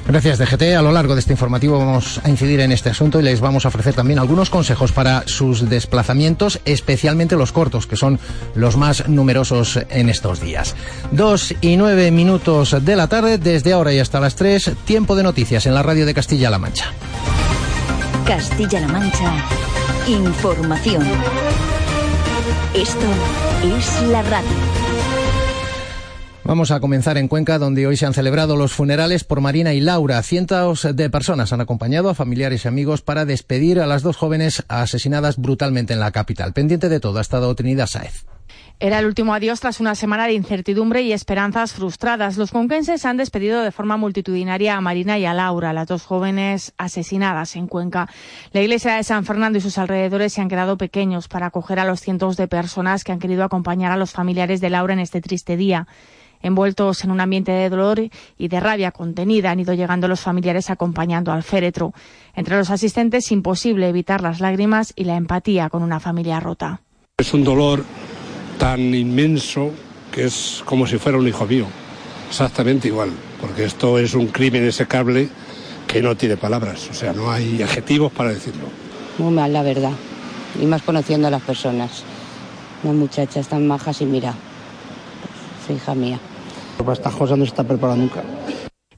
Gracias, 0.06 0.38
DGT. 0.38 0.74
A 0.76 0.82
lo 0.82 0.92
largo 0.92 1.14
de 1.14 1.20
este 1.20 1.32
informativo 1.32 1.78
vamos 1.78 2.20
a 2.22 2.28
incidir 2.28 2.60
en 2.60 2.72
este 2.72 2.90
asunto 2.90 3.20
y 3.20 3.22
les 3.22 3.40
vamos 3.40 3.64
a 3.64 3.68
ofrecer 3.68 3.94
también 3.94 4.18
algunos 4.18 4.50
consejos 4.50 4.92
para 4.92 5.26
sus 5.26 5.68
desplazamientos, 5.70 6.60
especialmente 6.66 7.36
los 7.36 7.52
cortos, 7.52 7.86
que 7.86 7.96
son 7.96 8.20
los 8.54 8.76
más 8.76 9.08
numerosos 9.08 9.80
en 9.88 10.10
estos 10.10 10.40
días. 10.40 10.76
Dos 11.10 11.54
y 11.62 11.76
nueve 11.76 12.10
minutos 12.10 12.76
de 12.84 12.96
la 12.96 13.08
tarde, 13.08 13.38
desde 13.38 13.72
ahora 13.72 13.92
y 13.94 13.98
hasta 13.98 14.20
las 14.20 14.34
tres, 14.34 14.70
tiempo 14.84 15.16
de 15.16 15.22
noticias 15.22 15.64
en 15.66 15.74
la 15.74 15.82
radio 15.82 16.04
de 16.04 16.12
Castilla-La 16.12 16.58
Mancha. 16.58 16.92
Castilla-La 18.26 18.88
Mancha, 18.88 19.32
información. 20.06 21.02
Esto 22.74 23.06
es 23.78 24.02
la 24.08 24.22
radio. 24.22 24.63
Vamos 26.46 26.70
a 26.70 26.80
comenzar 26.80 27.16
en 27.16 27.26
Cuenca, 27.26 27.58
donde 27.58 27.86
hoy 27.86 27.96
se 27.96 28.04
han 28.04 28.12
celebrado 28.12 28.54
los 28.54 28.74
funerales 28.74 29.24
por 29.24 29.40
Marina 29.40 29.72
y 29.72 29.80
Laura. 29.80 30.22
Cientos 30.22 30.86
de 30.94 31.08
personas 31.08 31.54
han 31.54 31.62
acompañado 31.62 32.10
a 32.10 32.14
familiares 32.14 32.64
y 32.64 32.68
amigos 32.68 33.00
para 33.00 33.24
despedir 33.24 33.80
a 33.80 33.86
las 33.86 34.02
dos 34.02 34.18
jóvenes 34.18 34.62
asesinadas 34.68 35.38
brutalmente 35.38 35.94
en 35.94 36.00
la 36.00 36.12
capital. 36.12 36.52
Pendiente 36.52 36.90
de 36.90 37.00
todo 37.00 37.16
ha 37.16 37.22
estado 37.22 37.54
Trinidad 37.54 37.86
Saez. 37.86 38.26
Era 38.78 38.98
el 38.98 39.06
último 39.06 39.32
adiós 39.32 39.60
tras 39.60 39.80
una 39.80 39.94
semana 39.94 40.26
de 40.26 40.34
incertidumbre 40.34 41.00
y 41.00 41.14
esperanzas 41.14 41.72
frustradas. 41.72 42.36
Los 42.36 42.50
conquenses 42.50 43.06
han 43.06 43.16
despedido 43.16 43.62
de 43.62 43.72
forma 43.72 43.96
multitudinaria 43.96 44.76
a 44.76 44.80
Marina 44.82 45.18
y 45.18 45.24
a 45.24 45.32
Laura, 45.32 45.72
las 45.72 45.86
dos 45.86 46.04
jóvenes 46.04 46.74
asesinadas 46.76 47.56
en 47.56 47.68
Cuenca. 47.68 48.10
La 48.52 48.60
iglesia 48.60 48.96
de 48.96 49.04
San 49.04 49.24
Fernando 49.24 49.56
y 49.56 49.62
sus 49.62 49.78
alrededores 49.78 50.34
se 50.34 50.42
han 50.42 50.48
quedado 50.48 50.76
pequeños 50.76 51.26
para 51.28 51.46
acoger 51.46 51.78
a 51.78 51.86
los 51.86 52.00
cientos 52.00 52.36
de 52.36 52.48
personas 52.48 53.02
que 53.02 53.12
han 53.12 53.20
querido 53.20 53.44
acompañar 53.44 53.92
a 53.92 53.96
los 53.96 54.10
familiares 54.10 54.60
de 54.60 54.68
Laura 54.68 54.92
en 54.92 55.00
este 55.00 55.22
triste 55.22 55.56
día. 55.56 55.86
Envueltos 56.44 57.02
en 57.04 57.10
un 57.10 57.22
ambiente 57.22 57.52
de 57.52 57.70
dolor 57.70 58.10
y 58.36 58.48
de 58.48 58.60
rabia 58.60 58.92
contenida, 58.92 59.50
han 59.50 59.60
ido 59.60 59.72
llegando 59.72 60.08
los 60.08 60.20
familiares 60.20 60.68
acompañando 60.68 61.32
al 61.32 61.42
féretro. 61.42 61.94
Entre 62.34 62.54
los 62.54 62.68
asistentes, 62.68 63.32
imposible 63.32 63.88
evitar 63.88 64.20
las 64.20 64.40
lágrimas 64.40 64.92
y 64.94 65.04
la 65.04 65.16
empatía 65.16 65.70
con 65.70 65.82
una 65.82 66.00
familia 66.00 66.40
rota. 66.40 66.82
Es 67.16 67.32
un 67.32 67.44
dolor 67.44 67.82
tan 68.58 68.94
inmenso 68.94 69.70
que 70.12 70.24
es 70.24 70.62
como 70.66 70.86
si 70.86 70.98
fuera 70.98 71.16
un 71.16 71.26
hijo 71.26 71.46
mío, 71.46 71.64
exactamente 72.28 72.88
igual, 72.88 73.10
porque 73.40 73.64
esto 73.64 73.98
es 73.98 74.12
un 74.12 74.26
crimen 74.26 74.66
execrable 74.66 75.30
que 75.86 76.02
no 76.02 76.14
tiene 76.14 76.36
palabras, 76.36 76.90
o 76.90 76.92
sea, 76.92 77.14
no 77.14 77.30
hay 77.30 77.62
adjetivos 77.62 78.12
para 78.12 78.28
decirlo. 78.28 78.64
Muy 79.16 79.32
mal, 79.32 79.50
la 79.50 79.62
verdad, 79.62 79.92
y 80.60 80.66
más 80.66 80.82
conociendo 80.82 81.28
a 81.28 81.30
las 81.30 81.42
personas. 81.42 82.04
Las 82.82 82.94
muchachas 82.94 83.48
tan 83.48 83.66
majas 83.66 84.02
y 84.02 84.04
mira, 84.04 84.34
su 85.66 85.72
hija 85.72 85.94
mía. 85.94 86.20
Para 86.78 86.92
estas 86.92 87.14
cosas 87.14 87.38
no 87.38 87.44
se 87.44 87.50
está 87.50 87.64
preparado 87.64 87.98
nunca. 87.98 88.22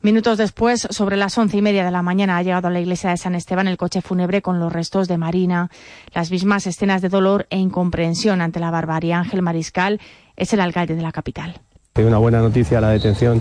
Minutos 0.02 0.38
después, 0.38 0.86
sobre 0.90 1.16
las 1.16 1.36
once 1.36 1.56
y 1.56 1.62
media 1.62 1.84
de 1.84 1.90
la 1.90 2.02
mañana, 2.02 2.36
ha 2.36 2.42
llegado 2.42 2.68
a 2.68 2.70
la 2.70 2.78
iglesia 2.78 3.10
de 3.10 3.16
San 3.16 3.34
Esteban 3.34 3.66
el 3.66 3.76
coche 3.76 4.02
fúnebre 4.02 4.40
con 4.40 4.60
los 4.60 4.72
restos 4.72 5.08
de 5.08 5.18
Marina. 5.18 5.68
Las 6.14 6.30
mismas 6.30 6.66
escenas 6.66 7.02
de 7.02 7.08
dolor 7.08 7.46
e 7.50 7.58
incomprensión 7.58 8.40
ante 8.40 8.60
la 8.60 8.70
barbarie. 8.70 9.14
Ángel 9.14 9.42
Mariscal 9.42 10.00
es 10.36 10.52
el 10.52 10.60
alcalde 10.60 10.94
de 10.94 11.02
la 11.02 11.12
capital. 11.12 11.60
Hay 11.96 12.04
una 12.04 12.18
buena 12.18 12.40
noticia 12.40 12.80
la 12.80 12.90
detención 12.90 13.40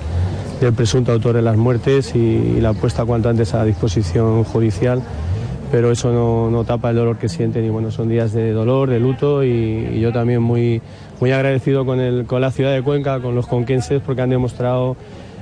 del 0.60 0.74
presunto 0.74 1.12
autor 1.12 1.36
de 1.36 1.42
las 1.42 1.58
muertes 1.58 2.16
y 2.16 2.60
la 2.62 2.74
puesta 2.74 3.06
cuanto 3.06 3.30
antes 3.30 3.54
a 3.54 3.64
disposición 3.64 4.44
judicial, 4.46 5.04
pero 5.72 5.92
eso 5.92 6.50
no, 6.50 6.64
tapa 6.64 6.92
el 6.92 6.96
dolor 6.96 7.18
que 7.18 7.30
sienten 7.30 7.66
y 7.66 7.70
bueno, 7.70 7.92
son 7.92 8.10
días 8.10 8.34
de 8.34 8.52
dolor, 8.52 8.90
de 8.90 9.00
luto 9.00 9.44
y, 9.44 10.00
yo 10.00 10.12
también 10.12 10.42
muy, 10.42 10.82
muy 11.20 11.32
agradecido 11.32 11.86
con, 11.86 12.00
el, 12.00 12.26
con 12.26 12.42
la 12.42 12.52
ciudad 12.52 12.74
de 12.74 12.82
Cuenca, 12.82 13.20
con 13.20 13.36
los 13.36 13.48
conquenses 13.48 14.02
porque 14.02 14.22
han 14.22 14.30
demostrado 14.30 14.96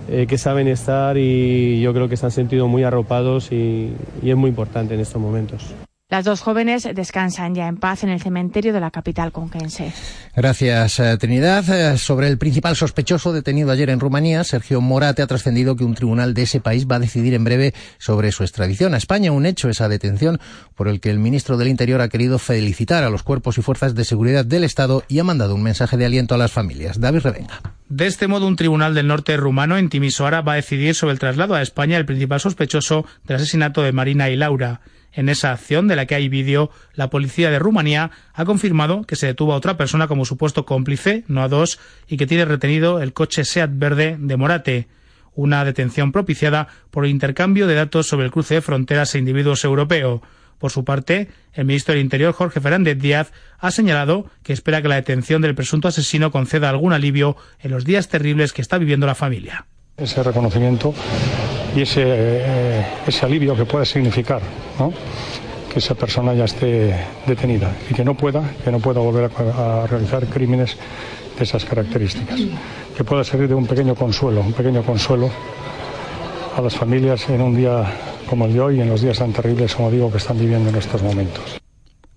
eh, 0.10 0.26
que 0.28 0.38
saben 0.38 0.68
estar 0.68 1.18
y 1.18 1.82
yo 1.82 1.94
creo 1.94 2.10
que 2.10 2.18
se 2.18 2.26
han 2.26 2.32
sentido 2.32 2.68
muy 2.68 2.84
arropados 2.84 3.52
y 3.52 3.94
es 4.24 4.36
muy 4.36 4.50
importante 4.50 4.94
en 4.96 5.00
estos 5.00 5.22
momentos. 5.22 5.74
Las 6.14 6.26
dos 6.26 6.42
jóvenes 6.42 6.88
descansan 6.94 7.56
ya 7.56 7.68
en 7.68 7.78
paz 7.78 8.04
en 8.04 8.10
el 8.10 8.22
cementerio 8.22 8.72
de 8.72 8.80
la 8.80 8.92
capital 8.92 9.32
conquense. 9.32 9.92
Gracias, 10.36 11.00
eh, 11.00 11.18
Trinidad. 11.18 11.68
Eh, 11.68 11.98
Sobre 11.98 12.28
el 12.28 12.38
principal 12.38 12.76
sospechoso 12.76 13.34
detenido 13.34 13.72
ayer 13.72 13.90
en 13.90 14.00
Rumanía, 14.00 14.44
Sergio 14.44 14.80
Morate, 14.80 15.24
ha 15.24 15.28
trascendido 15.28 15.76
que 15.76 15.84
un 15.84 15.96
tribunal 15.96 16.36
de 16.36 16.44
ese 16.44 16.60
país 16.60 16.86
va 16.86 16.98
a 16.98 17.00
decidir 17.00 17.34
en 17.34 17.44
breve 17.44 17.74
sobre 17.98 18.32
su 18.32 18.44
extradición 18.44 18.94
a 18.94 18.98
España. 18.98 19.32
Un 19.32 19.48
hecho, 19.48 19.70
esa 19.70 19.90
detención, 19.90 20.40
por 20.76 20.88
el 20.88 21.00
que 21.00 21.10
el 21.10 21.18
ministro 21.18 21.58
del 21.58 21.68
Interior 21.68 22.00
ha 22.00 22.10
querido 22.10 22.38
felicitar 22.38 23.04
a 23.04 23.10
los 23.10 23.24
cuerpos 23.24 23.58
y 23.58 23.64
fuerzas 23.64 23.96
de 23.96 24.06
seguridad 24.06 24.46
del 24.46 24.66
Estado 24.66 25.04
y 25.08 25.18
ha 25.18 25.24
mandado 25.24 25.56
un 25.56 25.64
mensaje 25.64 25.98
de 25.98 26.06
aliento 26.06 26.36
a 26.36 26.38
las 26.38 26.52
familias. 26.52 27.00
David 27.00 27.22
Revenga. 27.22 27.60
De 27.90 28.06
este 28.06 28.28
modo, 28.28 28.46
un 28.46 28.56
tribunal 28.56 28.94
del 28.94 29.08
norte 29.08 29.36
rumano 29.36 29.80
en 29.80 29.90
Timisoara 29.90 30.42
va 30.42 30.54
a 30.54 30.58
decidir 30.58 30.94
sobre 30.94 31.14
el 31.14 31.20
traslado 31.20 31.56
a 31.56 31.64
España 31.64 31.96
del 31.98 32.06
principal 32.06 32.40
sospechoso 32.40 33.04
del 33.26 33.38
asesinato 33.38 33.82
de 33.82 33.94
Marina 33.94 34.30
y 34.30 34.36
Laura. 34.36 34.82
En 35.14 35.30
esa 35.30 35.52
acción, 35.52 35.88
de 35.88 35.96
la 35.96 36.08
que 36.08 36.16
hay 36.16 36.28
vídeo, 36.28 36.72
la 36.96 37.10
policía 37.10 37.52
de 37.52 37.60
Rumanía 37.60 38.10
ha 38.34 38.46
confirmado 38.46 39.04
que 39.04 39.16
se 39.16 39.28
detuvo 39.28 39.54
a 39.54 39.58
otra 39.58 39.78
persona 39.78 40.08
como 40.08 40.26
supuesto 40.26 40.66
cómplice, 40.66 41.24
no 41.28 41.44
a 41.44 41.48
dos, 41.48 41.80
y 42.08 42.18
que 42.18 42.26
tiene 42.26 42.46
retenido 42.46 43.00
el 43.02 43.14
coche 43.14 43.46
SEAT 43.46 43.72
verde 43.74 44.18
de 44.20 44.38
Morate. 44.38 44.88
Una 45.36 45.66
detención 45.66 46.12
propiciada 46.12 46.68
por 46.90 47.06
el 47.06 47.12
intercambio 47.12 47.68
de 47.68 47.76
datos 47.76 48.08
sobre 48.08 48.26
el 48.26 48.32
cruce 48.32 48.56
de 48.56 48.62
fronteras 48.62 49.14
e 49.14 49.20
individuos 49.20 49.64
europeos. 49.64 50.22
Por 50.58 50.72
su 50.72 50.84
parte, 50.84 51.28
el 51.54 51.66
ministro 51.66 51.94
del 51.94 52.04
Interior, 52.04 52.34
Jorge 52.34 52.62
Fernández 52.62 52.98
Díaz, 52.98 53.34
ha 53.60 53.70
señalado 53.70 54.32
que 54.44 54.54
espera 54.54 54.82
que 54.82 54.88
la 54.88 54.96
detención 54.96 55.42
del 55.42 55.56
presunto 55.56 55.88
asesino 55.88 56.32
conceda 56.32 56.70
algún 56.70 56.94
alivio 56.94 57.36
en 57.60 57.72
los 57.72 57.86
días 57.86 58.08
terribles 58.08 58.54
que 58.54 58.62
está 58.62 58.78
viviendo 58.78 59.06
la 59.06 59.16
familia. 59.16 59.66
Ese 59.98 60.24
reconocimiento 60.24 60.94
y 61.76 61.82
ese, 61.82 62.04
eh, 62.06 62.86
ese 63.08 63.26
alivio 63.26 63.56
que 63.56 63.66
puede 63.66 63.86
significar 63.86 64.42
¿no? 64.80 64.94
que 65.72 65.80
esa 65.80 65.96
persona 65.96 66.34
ya 66.34 66.46
esté 66.46 66.96
detenida 67.26 67.72
y 67.90 67.94
que 67.94 68.06
no 68.06 68.16
pueda, 68.16 68.44
que 68.64 68.72
no 68.72 68.80
pueda 68.80 69.00
volver 69.00 69.32
a, 69.36 69.84
a 69.84 69.88
realizar 69.88 70.26
crímenes 70.28 70.78
de 71.38 71.44
esas 71.44 71.66
características. 71.66 72.40
Que 72.96 73.04
pueda 73.04 73.24
servir 73.24 73.50
de 73.50 73.56
un 73.56 73.66
pequeño 73.66 73.96
consuelo, 73.96 74.42
un 74.42 74.54
pequeño 74.54 74.84
consuelo 74.84 75.30
a 76.56 76.62
las 76.62 76.76
familias 76.76 77.28
en 77.30 77.42
un 77.42 77.56
día 77.56 77.86
como 78.30 78.46
el 78.46 78.54
de 78.54 78.62
hoy 78.62 78.78
y 78.78 78.82
en 78.82 78.90
los 78.90 79.02
días 79.02 79.18
tan 79.18 79.34
terribles, 79.34 79.76
como 79.76 79.90
digo, 79.90 80.12
que 80.12 80.18
están 80.18 80.40
viviendo 80.40 80.70
en 80.70 80.76
estos 80.76 81.02
momentos. 81.02 81.63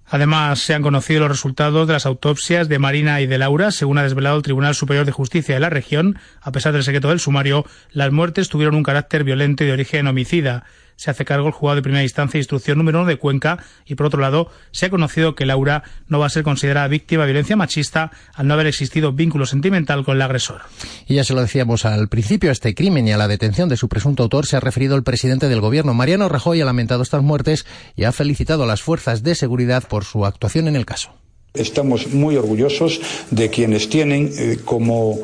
Además, 0.08 0.60
se 0.60 0.74
han 0.74 0.82
conocido 0.82 1.20
los 1.20 1.30
resultados 1.30 1.86
de 1.86 1.92
las 1.92 2.06
autopsias 2.06 2.68
de 2.68 2.78
Marina 2.78 3.20
y 3.20 3.26
de 3.26 3.38
Laura. 3.38 3.72
Según 3.72 3.98
ha 3.98 4.04
desvelado 4.04 4.36
el 4.36 4.42
Tribunal 4.42 4.74
Superior 4.74 5.04
de 5.04 5.12
Justicia 5.12 5.54
de 5.54 5.60
la 5.60 5.70
región, 5.70 6.18
a 6.40 6.52
pesar 6.52 6.72
del 6.72 6.84
secreto 6.84 7.08
del 7.08 7.20
sumario, 7.20 7.64
las 7.90 8.12
muertes 8.12 8.48
tuvieron 8.48 8.76
un 8.76 8.84
carácter 8.84 9.24
violento 9.24 9.64
y 9.64 9.66
de 9.66 9.72
origen 9.72 10.06
homicida. 10.06 10.64
Se 10.96 11.10
hace 11.10 11.24
cargo 11.24 11.46
el 11.46 11.52
juzgado 11.52 11.76
de 11.76 11.82
primera 11.82 12.02
instancia 12.02 12.38
e 12.38 12.40
instrucción 12.40 12.78
número 12.78 13.00
uno 13.00 13.08
de 13.08 13.16
Cuenca 13.16 13.58
y, 13.86 13.94
por 13.94 14.06
otro 14.06 14.20
lado, 14.20 14.50
se 14.70 14.86
ha 14.86 14.90
conocido 14.90 15.34
que 15.34 15.46
Laura 15.46 15.82
no 16.08 16.18
va 16.18 16.26
a 16.26 16.30
ser 16.30 16.42
considerada 16.42 16.88
víctima 16.88 17.22
de 17.22 17.32
violencia 17.32 17.56
machista 17.56 18.10
al 18.34 18.46
no 18.46 18.54
haber 18.54 18.66
existido 18.66 19.12
vínculo 19.12 19.46
sentimental 19.46 20.04
con 20.04 20.16
el 20.16 20.22
agresor. 20.22 20.62
Y 21.06 21.14
ya 21.14 21.24
se 21.24 21.34
lo 21.34 21.42
decíamos 21.42 21.84
al 21.84 22.08
principio, 22.08 22.50
a 22.50 22.52
este 22.52 22.74
crimen 22.74 23.06
y 23.06 23.12
a 23.12 23.18
la 23.18 23.28
detención 23.28 23.68
de 23.68 23.76
su 23.76 23.88
presunto 23.88 24.22
autor 24.22 24.46
se 24.46 24.56
ha 24.56 24.60
referido 24.60 24.96
el 24.96 25.02
presidente 25.02 25.48
del 25.48 25.60
gobierno, 25.60 25.94
Mariano 25.94 26.28
Rajoy, 26.28 26.60
ha 26.60 26.64
lamentado 26.64 27.02
estas 27.02 27.22
muertes 27.22 27.66
y 27.94 28.04
ha 28.04 28.12
felicitado 28.12 28.64
a 28.64 28.66
las 28.66 28.82
fuerzas 28.82 29.22
de 29.22 29.34
seguridad 29.34 29.84
por 29.88 30.04
su 30.04 30.24
actuación 30.24 30.68
en 30.68 30.76
el 30.76 30.86
caso. 30.86 31.10
Estamos 31.54 32.08
muy 32.08 32.36
orgullosos 32.36 33.00
de 33.30 33.48
quienes 33.48 33.88
tienen 33.88 34.30
eh, 34.36 34.58
como 34.64 35.18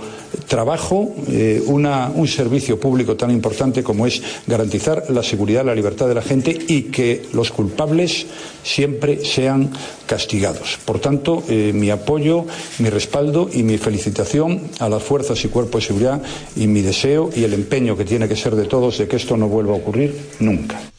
trabajo 0.47 1.15
eh, 1.29 1.63
un 1.67 2.29
servicio 2.29 2.79
público 2.79 3.17
tan 3.17 3.31
importante 3.31 3.83
como 3.83 4.07
es 4.07 4.23
garantizar 4.47 5.05
la 5.11 5.23
seguridad, 5.23 5.65
la 5.65 5.75
libertad 5.75 6.09
de 6.09 6.15
la 6.15 6.23
gente 6.23 6.57
y 6.69 6.83
que 6.85 7.23
los 7.33 7.51
culpables 7.51 8.27
siempre 8.63 9.25
sean 9.25 9.71
castigados. 10.07 10.79
Por 10.85 10.99
tanto, 10.99 11.43
eh, 11.49 11.73
mi 11.75 11.91
apoyo, 11.91 12.47
mi 12.79 12.91
respaldo 12.91 13.49
y 13.53 13.63
mi 13.63 13.79
felicitación 13.79 14.63
a 14.79 14.89
las 14.89 15.03
fuerzas 15.03 15.45
y 15.45 15.49
cuerpos 15.49 15.83
de 15.83 15.87
seguridad 15.89 16.23
y 16.57 16.67
mi 16.67 16.83
deseo 16.83 17.31
y 17.35 17.45
el 17.45 17.55
empeño 17.55 17.97
que 17.97 18.05
tiene 18.05 18.29
que 18.29 18.37
ser 18.37 18.57
de 18.57 18.65
todos 18.65 18.99
de 18.99 19.09
que 19.09 19.17
esto 19.17 19.37
no 19.37 19.49
vuelva 19.49 19.75
a 19.75 19.79
ocurrir 19.79 20.15
nunca. 20.41 20.92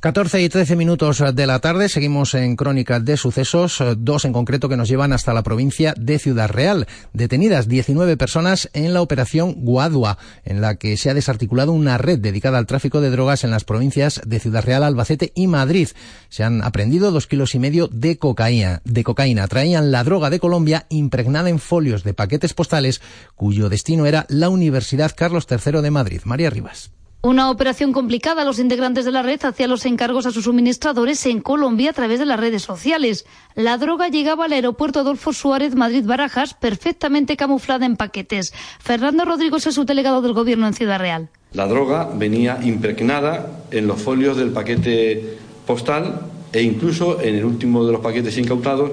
14 0.00 0.40
y 0.42 0.48
13 0.48 0.76
minutos 0.76 1.24
de 1.34 1.46
la 1.48 1.58
tarde, 1.58 1.88
seguimos 1.88 2.34
en 2.34 2.54
crónica 2.54 3.00
de 3.00 3.16
sucesos, 3.16 3.82
dos 3.96 4.24
en 4.24 4.32
concreto 4.32 4.68
que 4.68 4.76
nos 4.76 4.88
llevan 4.88 5.12
hasta 5.12 5.34
la 5.34 5.42
provincia 5.42 5.92
de 5.98 6.20
Ciudad 6.20 6.48
Real. 6.48 6.86
Detenidas 7.12 7.66
19 7.66 8.16
personas 8.16 8.70
en 8.74 8.94
la 8.94 9.02
operación 9.02 9.54
Guadua, 9.56 10.16
en 10.44 10.60
la 10.60 10.76
que 10.76 10.96
se 10.96 11.10
ha 11.10 11.14
desarticulado 11.14 11.72
una 11.72 11.98
red 11.98 12.20
dedicada 12.20 12.58
al 12.58 12.66
tráfico 12.66 13.00
de 13.00 13.10
drogas 13.10 13.42
en 13.42 13.50
las 13.50 13.64
provincias 13.64 14.20
de 14.24 14.38
Ciudad 14.38 14.64
Real, 14.64 14.84
Albacete 14.84 15.32
y 15.34 15.48
Madrid. 15.48 15.88
Se 16.28 16.44
han 16.44 16.62
aprendido 16.62 17.10
dos 17.10 17.26
kilos 17.26 17.56
y 17.56 17.58
medio 17.58 17.88
de 17.88 18.18
cocaína. 18.18 18.82
De 18.84 19.02
cocaína. 19.02 19.48
Traían 19.48 19.90
la 19.90 20.04
droga 20.04 20.30
de 20.30 20.38
Colombia 20.38 20.86
impregnada 20.90 21.48
en 21.48 21.58
folios 21.58 22.04
de 22.04 22.14
paquetes 22.14 22.54
postales, 22.54 23.00
cuyo 23.34 23.68
destino 23.68 24.06
era 24.06 24.26
la 24.28 24.48
Universidad 24.48 25.10
Carlos 25.16 25.48
III 25.50 25.82
de 25.82 25.90
Madrid. 25.90 26.20
María 26.24 26.50
Rivas. 26.50 26.92
Una 27.20 27.50
operación 27.50 27.92
complicada. 27.92 28.44
Los 28.44 28.60
integrantes 28.60 29.04
de 29.04 29.10
la 29.10 29.22
red 29.22 29.44
hacían 29.44 29.70
los 29.70 29.84
encargos 29.86 30.24
a 30.26 30.30
sus 30.30 30.44
suministradores 30.44 31.26
en 31.26 31.40
Colombia 31.40 31.90
a 31.90 31.92
través 31.92 32.20
de 32.20 32.26
las 32.26 32.38
redes 32.38 32.62
sociales. 32.62 33.26
La 33.56 33.76
droga 33.76 34.06
llegaba 34.06 34.44
al 34.44 34.52
aeropuerto 34.52 35.00
Adolfo 35.00 35.32
Suárez 35.32 35.74
Madrid-Barajas 35.74 36.54
perfectamente 36.54 37.36
camuflada 37.36 37.86
en 37.86 37.96
paquetes. 37.96 38.54
Fernando 38.78 39.24
Rodríguez 39.24 39.66
es 39.66 39.74
subdelegado 39.74 40.22
del 40.22 40.32
Gobierno 40.32 40.68
en 40.68 40.74
Ciudad 40.74 41.00
Real. 41.00 41.28
La 41.54 41.66
droga 41.66 42.08
venía 42.14 42.60
impregnada 42.62 43.64
en 43.72 43.88
los 43.88 44.00
folios 44.00 44.36
del 44.36 44.50
paquete 44.50 45.38
postal 45.66 46.20
e 46.52 46.62
incluso 46.62 47.20
en 47.20 47.34
el 47.34 47.44
último 47.44 47.84
de 47.84 47.90
los 47.90 48.00
paquetes 48.00 48.38
incautados, 48.38 48.92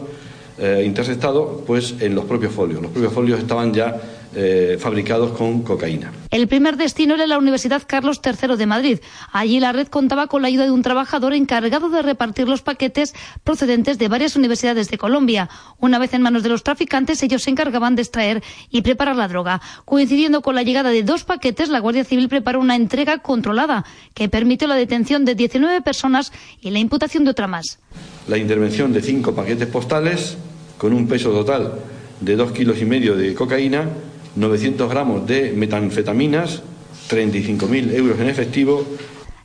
eh, 0.58 0.82
interceptados, 0.84 1.62
pues 1.68 1.94
en 2.00 2.16
los 2.16 2.26
propios 2.26 2.54
folios. 2.54 2.82
Los 2.82 2.90
propios 2.90 3.14
folios 3.14 3.40
estaban 3.40 3.72
ya 3.72 4.02
eh, 4.36 4.78
fabricados 4.80 5.32
con 5.32 5.62
cocaína. 5.62 6.12
El 6.30 6.48
primer 6.48 6.76
destino 6.76 7.16
era 7.16 7.26
la 7.26 7.38
Universidad 7.38 7.84
Carlos 7.88 8.20
III 8.24 8.58
de 8.58 8.66
Madrid. 8.66 9.00
Allí 9.32 9.62
la 9.62 9.72
red 9.72 9.88
contaba 9.88 10.28
con 10.28 10.42
la 10.42 10.50
ayuda 10.50 10.66
de 10.66 10.72
un 10.72 10.82
trabajador 10.82 11.34
encargado 11.34 11.90
de 11.90 12.02
repartir 12.02 12.48
los 12.48 12.62
paquetes 12.62 13.14
procedentes 13.44 13.98
de 13.98 14.10
varias 14.10 14.36
universidades 14.36 14.90
de 14.90 14.98
Colombia. 14.98 15.50
Una 15.80 16.00
vez 16.00 16.14
en 16.14 16.22
manos 16.22 16.44
de 16.44 16.50
los 16.50 16.64
traficantes, 16.64 17.24
ellos 17.24 17.44
se 17.44 17.50
encargaban 17.50 17.96
de 17.96 18.02
extraer 18.02 18.44
y 18.70 18.82
preparar 18.82 19.16
la 19.16 19.30
droga. 19.30 19.62
Coincidiendo 19.86 20.42
con 20.42 20.56
la 20.56 20.64
llegada 20.64 20.90
de 20.90 21.04
dos 21.04 21.24
paquetes, 21.24 21.70
la 21.70 21.80
Guardia 21.80 22.04
Civil 22.04 22.28
preparó 22.28 22.60
una 22.60 22.76
entrega 22.76 23.20
controlada 23.20 23.86
que 24.14 24.28
permitió 24.28 24.68
la 24.68 24.76
detención 24.76 25.24
de 25.24 25.36
19 25.36 25.82
personas 25.82 26.34
y 26.60 26.72
la 26.72 26.80
imputación 26.80 27.24
de 27.24 27.32
otra 27.32 27.48
más. 27.48 27.80
La 28.28 28.38
intervención 28.38 28.92
de 28.92 29.02
cinco 29.02 29.34
paquetes 29.34 29.68
postales 29.68 30.38
con 30.78 30.92
un 30.92 31.08
peso 31.08 31.32
total 31.32 31.76
de 32.20 32.36
dos 32.36 32.52
kilos 32.52 32.82
y 32.82 32.86
medio 32.86 33.16
de 33.16 33.34
cocaína 33.34 33.88
900 34.36 34.90
gramos 34.90 35.26
de 35.26 35.52
metanfetaminas, 35.52 36.62
35.000 37.10 37.94
euros 37.94 38.20
en 38.20 38.30
efectivo. 38.30 38.86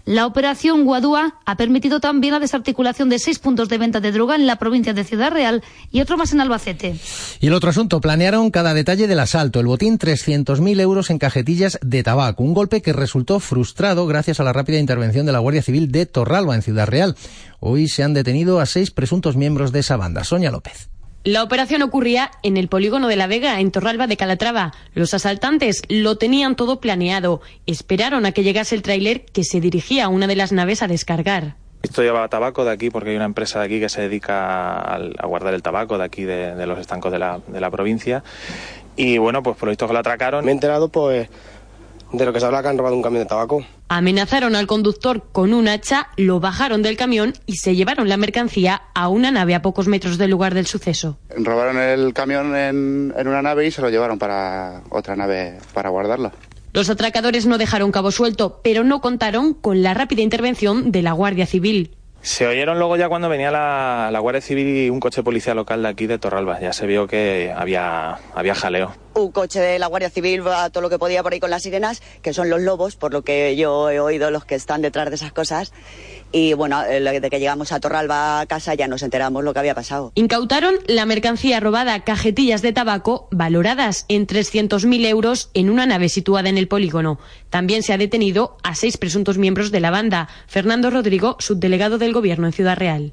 La 0.07 0.27
operación 0.27 0.85
Guadúa 0.85 1.35
ha 1.45 1.57
permitido 1.57 2.01
también 2.01 2.33
la 2.33 2.41
desarticulación 2.41 3.11
de 3.11 3.19
seis 3.19 3.39
puntos 3.39 3.69
de 3.69 3.79
venta 3.79 4.01
de 4.01 4.11
droga 4.11 4.35
en 4.35 4.47
la 4.47 4.57
provincia 4.57 4.93
de 4.95 5.05
Ciudad 5.05 5.31
Real 5.31 5.63
y 5.93 6.01
otro 6.01 6.17
más 6.17 6.33
en 6.33 6.41
Albacete. 6.41 6.97
Y 7.39 7.47
el 7.47 7.53
otro 7.53 7.71
asunto, 7.71 8.01
planearon 8.01 8.51
cada 8.51 8.75
detalle 8.75 9.07
del 9.07 9.21
asalto, 9.21 9.61
el 9.61 9.67
botín 9.67 9.99
300.000 9.99 10.81
euros 10.81 11.11
en 11.11 11.19
cajetillas 11.19 11.79
de 11.83 12.03
tabaco, 12.03 12.43
un 12.43 12.55
golpe 12.55 12.83
que 12.83 12.93
resultó 12.93 13.41
frustrado 13.41 14.07
gracias 14.07 14.41
a 14.41 14.45
la 14.45 14.53
rápida 14.53 14.79
intervención 14.79 15.27
de 15.27 15.33
la 15.33 15.39
Guardia 15.39 15.63
Civil 15.63 15.93
de 15.93 16.07
Torralba 16.07 16.57
en 16.57 16.63
Ciudad 16.63 16.89
Real. 16.89 17.15
Hoy 17.61 17.87
se 17.87 18.03
han 18.03 18.15
detenido 18.15 18.59
a 18.59 18.67
seis 18.67 18.91
presuntos 18.91 19.37
miembros 19.37 19.71
de 19.71 19.81
esa 19.81 19.97
banda. 19.97 20.25
Sonia 20.25 20.51
López. 20.51 20.89
La 21.23 21.43
operación 21.43 21.83
ocurría 21.83 22.31
en 22.43 22.57
el 22.57 22.69
polígono 22.69 23.07
de 23.07 23.17
La 23.17 23.27
Vega, 23.27 23.61
en 23.61 23.71
Torralba 23.71 24.07
de 24.07 24.17
Calatrava. 24.17 24.73
Los 24.95 25.13
asaltantes 25.13 25.83
lo 25.91 26.17
tenían 26.17 26.57
todo 26.57 26.81
planeado. 26.81 27.43
Esperaron 27.67 28.25
a 28.25 28.33
que 28.33 28.43
llegase 28.43 28.75
el 28.75 28.81
tráiler 28.81 29.27
que 29.27 29.45
se 29.45 29.61
dirigía 29.61 30.07
a 30.07 30.09
una 30.09 30.27
de 30.27 30.37
las 30.37 30.51
naves 30.51 30.83
a 30.83 30.89
descargar. 30.89 31.57
Esto 31.83 32.03
lleva 32.03 32.27
tabaco 32.29 32.65
de 32.65 32.71
aquí 32.71 32.89
porque 32.89 33.11
hay 33.11 33.17
una 33.17 33.27
empresa 33.27 33.59
de 33.59 33.67
aquí 33.67 33.81
que 33.81 33.91
se 33.91 34.01
dedica 34.01 34.81
a, 34.81 35.27
guardar 35.27 35.53
el 35.53 35.63
tabaco 35.63 35.99
de 35.99 36.05
aquí 36.05 36.25
de, 36.25 36.67
los 36.67 36.79
estancos 36.79 37.13
de 37.13 37.19
la, 37.19 37.39
de 37.47 37.61
la 37.61 37.71
provincia. 37.71 38.25
Y 38.97 39.19
bueno, 39.19 39.43
pues 39.43 39.59
por 39.59 39.67
lo 39.67 39.73
visto 39.73 39.87
que 39.87 39.93
lo 39.93 39.99
atracaron. 39.99 40.43
Me 40.43 40.53
he 40.53 40.55
enterado 40.55 40.89
pues 40.89 41.29
de 42.13 42.25
lo 42.25 42.33
que 42.33 42.41
se 42.41 42.47
habla 42.47 42.63
que 42.63 42.69
han 42.69 42.79
robado 42.79 42.97
un 42.97 43.03
camión 43.03 43.23
de 43.23 43.29
tabaco. 43.29 43.65
Amenazaron 43.89 44.57
al 44.57 44.67
conductor 44.67 45.25
con 45.33 45.53
un 45.53 45.69
hacha, 45.69 46.09
lo 46.17 46.41
bajaron 46.41 46.83
del 46.83 46.97
camión 46.97 47.35
y 47.47 47.57
se 47.57 47.75
llevaron 47.75 48.09
la 48.09 48.17
mercancía 48.17 48.83
a 48.95 49.09
una 49.09 49.31
nave 49.31 49.55
a 49.55 49.63
pocos 49.63 49.89
metros 49.89 50.19
del 50.19 50.31
lugar 50.31 50.55
del 50.55 50.67
suceso. 50.67 51.19
Robaron 51.37 51.79
el 51.79 52.13
camión 52.13 52.57
en, 52.57 53.13
en 53.17 53.29
una 53.29 53.43
nave 53.43 53.67
y 53.67 53.71
se 53.71 53.83
lo 53.83 53.91
llevaron 53.91 54.19
para 54.19 54.83
otra 54.91 55.17
nave 55.17 55.59
para 55.75 55.91
guardarlo. 55.91 56.33
Los 56.73 56.89
atracadores 56.89 57.47
no 57.47 57.59
dejaron 57.59 57.91
cabo 57.91 58.13
suelto, 58.13 58.61
pero 58.63 58.85
no 58.85 59.01
contaron 59.01 59.55
con 59.55 59.83
la 59.83 59.93
rápida 59.93 60.23
intervención 60.23 60.93
de 60.93 61.03
la 61.03 61.13
Guardia 61.13 61.47
Civil. 61.47 61.97
Se 62.23 62.47
oyeron 62.47 62.79
luego 62.79 62.97
ya 62.97 63.09
cuando 63.09 63.29
venía 63.29 63.51
la, 63.51 64.17
Guardia 64.21 64.43
Civil 64.43 64.77
y 64.77 64.91
un 64.91 65.01
coche 65.01 65.23
policía 65.23 65.55
local 65.55 65.83
de 65.83 65.89
aquí 65.89 66.07
de 66.07 66.19
Torralba. 66.19 66.61
Ya 66.61 66.73
se 66.73 66.87
vio 66.87 67.07
que 67.07 67.53
había, 67.57 68.19
había 68.35 68.55
jaleo. 68.55 68.93
Un 69.23 69.33
coche 69.33 69.61
de 69.61 69.79
la 69.79 69.87
Guardia 69.87 70.09
Civil 70.09 70.47
va 70.47 70.71
todo 70.71 70.81
lo 70.83 70.89
que 70.89 70.99
podía 70.99 71.23
por 71.23 71.33
ahí 71.33 71.41
con 71.41 71.51
las 71.51 71.63
sirenas, 71.63 72.03
que 72.23 72.33
son 72.33 72.49
los 72.49 72.61
lobos, 72.63 72.97
por 72.97 73.13
lo 73.13 73.23
que 73.23 73.55
yo 73.55 73.91
he 73.91 74.01
oído 74.01 74.31
los 74.31 74.47
que 74.47 74.55
están 74.55 74.81
detrás 74.81 75.11
de 75.11 75.17
esas 75.17 75.33
cosas. 75.33 75.73
Y 76.33 76.55
bueno, 76.55 76.81
de 76.83 77.29
que 77.31 77.39
llegamos 77.39 77.73
a 77.73 77.81
Torralba 77.81 78.41
a 78.41 78.47
casa 78.47 78.75
ya 78.75 78.89
nos 78.89 79.03
enteramos 79.03 79.45
lo 79.45 79.53
que 79.53 79.59
había 79.59 79.75
pasado. 79.75 80.13
Incautaron 80.15 80.77
la 80.87 81.05
mercancía 81.05 81.61
robada, 81.61 82.03
cajetillas 82.05 82.63
de 82.63 82.73
tabaco, 82.73 83.29
valoradas 83.31 84.07
en 84.09 84.27
300.000 84.27 85.07
euros 85.07 85.51
en 85.55 85.71
una 85.71 85.87
nave 85.87 86.09
situada 86.09 86.49
en 86.49 86.57
el 86.57 86.69
polígono. 86.69 87.19
También 87.51 87.83
se 87.83 87.93
ha 87.93 87.99
detenido 87.99 88.57
a 88.63 88.75
seis 88.75 88.97
presuntos 88.97 89.39
miembros 89.39 89.71
de 89.71 89.81
la 89.81 89.91
banda. 89.91 90.29
Fernando 90.47 90.91
Rodrigo, 90.91 91.37
subdelegado 91.41 91.99
del 91.99 92.13
Gobierno 92.13 92.47
en 92.47 92.53
Ciudad 92.53 92.79
Real. 92.79 93.13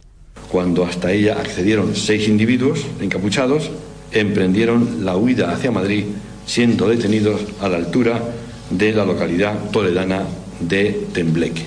Cuando 0.51 0.85
hasta 0.85 1.11
ella 1.11 1.37
accedieron 1.39 1.95
seis 1.95 2.27
individuos 2.27 2.85
encapuchados, 3.01 3.71
emprendieron 4.11 5.05
la 5.05 5.15
huida 5.15 5.51
hacia 5.51 5.71
Madrid, 5.71 6.05
siendo 6.45 6.87
detenidos 6.87 7.41
a 7.61 7.69
la 7.69 7.77
altura 7.77 8.21
de 8.69 8.91
la 8.93 9.05
localidad 9.05 9.69
toledana 9.71 10.23
de 10.59 11.07
Tembleque. 11.13 11.65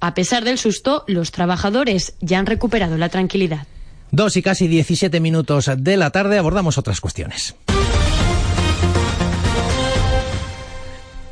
A 0.00 0.14
pesar 0.14 0.44
del 0.44 0.58
susto, 0.58 1.04
los 1.06 1.30
trabajadores 1.30 2.14
ya 2.20 2.38
han 2.38 2.46
recuperado 2.46 2.98
la 2.98 3.08
tranquilidad. 3.08 3.66
Dos 4.10 4.36
y 4.36 4.42
casi 4.42 4.68
17 4.68 5.18
minutos 5.20 5.70
de 5.76 5.96
la 5.96 6.10
tarde 6.10 6.38
abordamos 6.38 6.78
otras 6.78 7.00
cuestiones. 7.00 7.56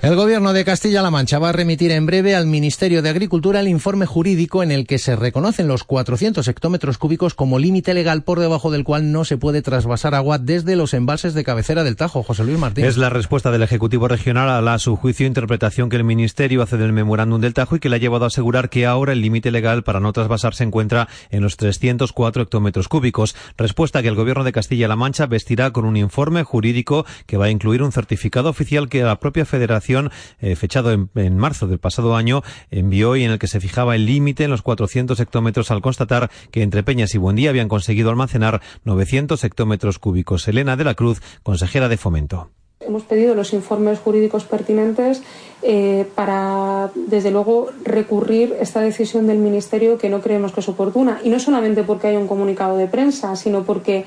El 0.02 0.16
Gobierno 0.16 0.52
de 0.52 0.64
Castilla-La 0.64 1.12
Mancha 1.12 1.38
va 1.38 1.50
a 1.50 1.52
remitir 1.52 1.92
en 1.92 2.06
breve 2.06 2.34
al 2.34 2.48
Ministerio 2.48 3.02
de 3.02 3.08
Agricultura 3.08 3.60
el 3.60 3.68
informe 3.68 4.04
jurídico 4.04 4.64
en 4.64 4.72
el 4.72 4.84
que 4.84 4.98
se 4.98 5.14
reconocen 5.14 5.68
los 5.68 5.84
400 5.84 6.48
hectómetros 6.48 6.98
cúbicos 6.98 7.34
como 7.34 7.60
límite 7.60 7.94
legal 7.94 8.24
por 8.24 8.40
debajo 8.40 8.72
del 8.72 8.82
cual 8.82 9.12
no 9.12 9.24
se 9.24 9.36
puede 9.36 9.62
trasvasar 9.62 10.16
agua 10.16 10.38
desde 10.38 10.74
los 10.74 10.92
embalses 10.92 11.34
de 11.34 11.44
cabecera 11.44 11.84
del 11.84 11.94
Tajo. 11.94 12.24
José 12.24 12.42
Luis 12.42 12.58
Martín. 12.58 12.84
Es 12.84 12.96
la 12.96 13.10
respuesta 13.10 13.52
del 13.52 13.62
Ejecutivo 13.62 14.08
Regional 14.08 14.48
a 14.48 14.60
la, 14.60 14.80
su 14.80 14.96
juicio, 14.96 15.24
interpretación 15.24 15.88
que 15.88 15.98
el 15.98 16.04
Ministerio 16.04 16.62
hace 16.62 16.78
del 16.78 16.92
memorándum 16.92 17.40
del 17.40 17.54
Tajo 17.54 17.76
y 17.76 17.78
que 17.78 17.88
le 17.88 17.94
ha 17.94 18.00
llevado 18.00 18.24
a 18.24 18.26
asegurar 18.26 18.70
que 18.70 18.86
ahora 18.86 19.12
el 19.12 19.20
límite 19.20 19.52
legal 19.52 19.84
para 19.84 20.00
no 20.00 20.12
trasvasar 20.12 20.56
se 20.56 20.64
encuentra 20.64 21.06
en 21.30 21.44
los 21.44 21.56
304 21.56 22.42
hectómetros 22.42 22.88
cúbicos. 22.88 23.36
Respuesta 23.56 24.02
que 24.02 24.08
el 24.08 24.16
Gobierno 24.16 24.42
de 24.42 24.50
Castilla-La 24.50 24.96
Mancha 24.96 25.26
vestirá 25.26 25.70
con 25.70 25.84
un 25.84 25.96
informe 25.96 26.42
jurídico 26.42 27.06
que 27.26 27.36
va 27.36 27.44
a 27.44 27.50
incluir 27.50 27.84
un 27.84 27.92
certificado 27.92 28.48
oficial 28.48 28.88
que 28.88 29.04
la 29.04 29.20
propia 29.20 29.44
Federación 29.44 29.91
eh, 30.40 30.56
fechado 30.56 30.92
en, 30.92 31.36
marzo 31.36 31.66
del 31.66 31.78
pasado 31.78 32.16
año, 32.16 32.42
envió 32.70 33.16
y 33.16 33.24
en 33.24 33.32
el 33.32 33.38
que 33.38 33.46
se 33.46 33.60
fijaba 33.60 33.94
el 33.94 34.06
límite 34.06 34.44
en 34.44 34.50
los 34.50 34.62
400 34.62 35.18
hectómetros 35.20 35.70
al 35.70 35.82
constatar 35.82 36.30
que 36.50 36.62
entre 36.62 36.82
Peñas 36.82 37.14
y 37.14 37.18
Buendía 37.18 37.50
habían 37.50 37.68
conseguido 37.68 38.10
almacenar 38.10 38.60
900 38.84 39.42
hectómetros 39.44 39.98
cúbicos. 39.98 40.46
Elena 40.48 40.76
de 40.76 40.84
la 40.84 40.94
Cruz, 40.94 41.20
consejera 41.42 41.88
de 41.88 41.96
Fomento. 41.96 42.50
Hemos 42.80 43.04
pedido 43.04 43.34
los 43.34 43.52
informes 43.52 44.00
jurídicos 44.00 44.44
pertinentes 44.44 45.22
eh, 45.62 46.06
para, 46.14 46.90
desde 46.94 47.30
luego, 47.30 47.70
recurrir 47.84 48.56
esta 48.60 48.80
decisión 48.80 49.26
del 49.26 49.38
Ministerio 49.38 49.98
que 49.98 50.08
no 50.08 50.20
creemos 50.20 50.52
que 50.52 50.60
es 50.60 50.68
oportuna. 50.68 51.20
Y 51.22 51.28
no 51.28 51.38
solamente 51.38 51.84
porque 51.84 52.08
hay 52.08 52.16
un 52.16 52.26
comunicado 52.26 52.76
de 52.76 52.86
prensa, 52.86 53.36
sino 53.36 53.62
porque 53.62 54.04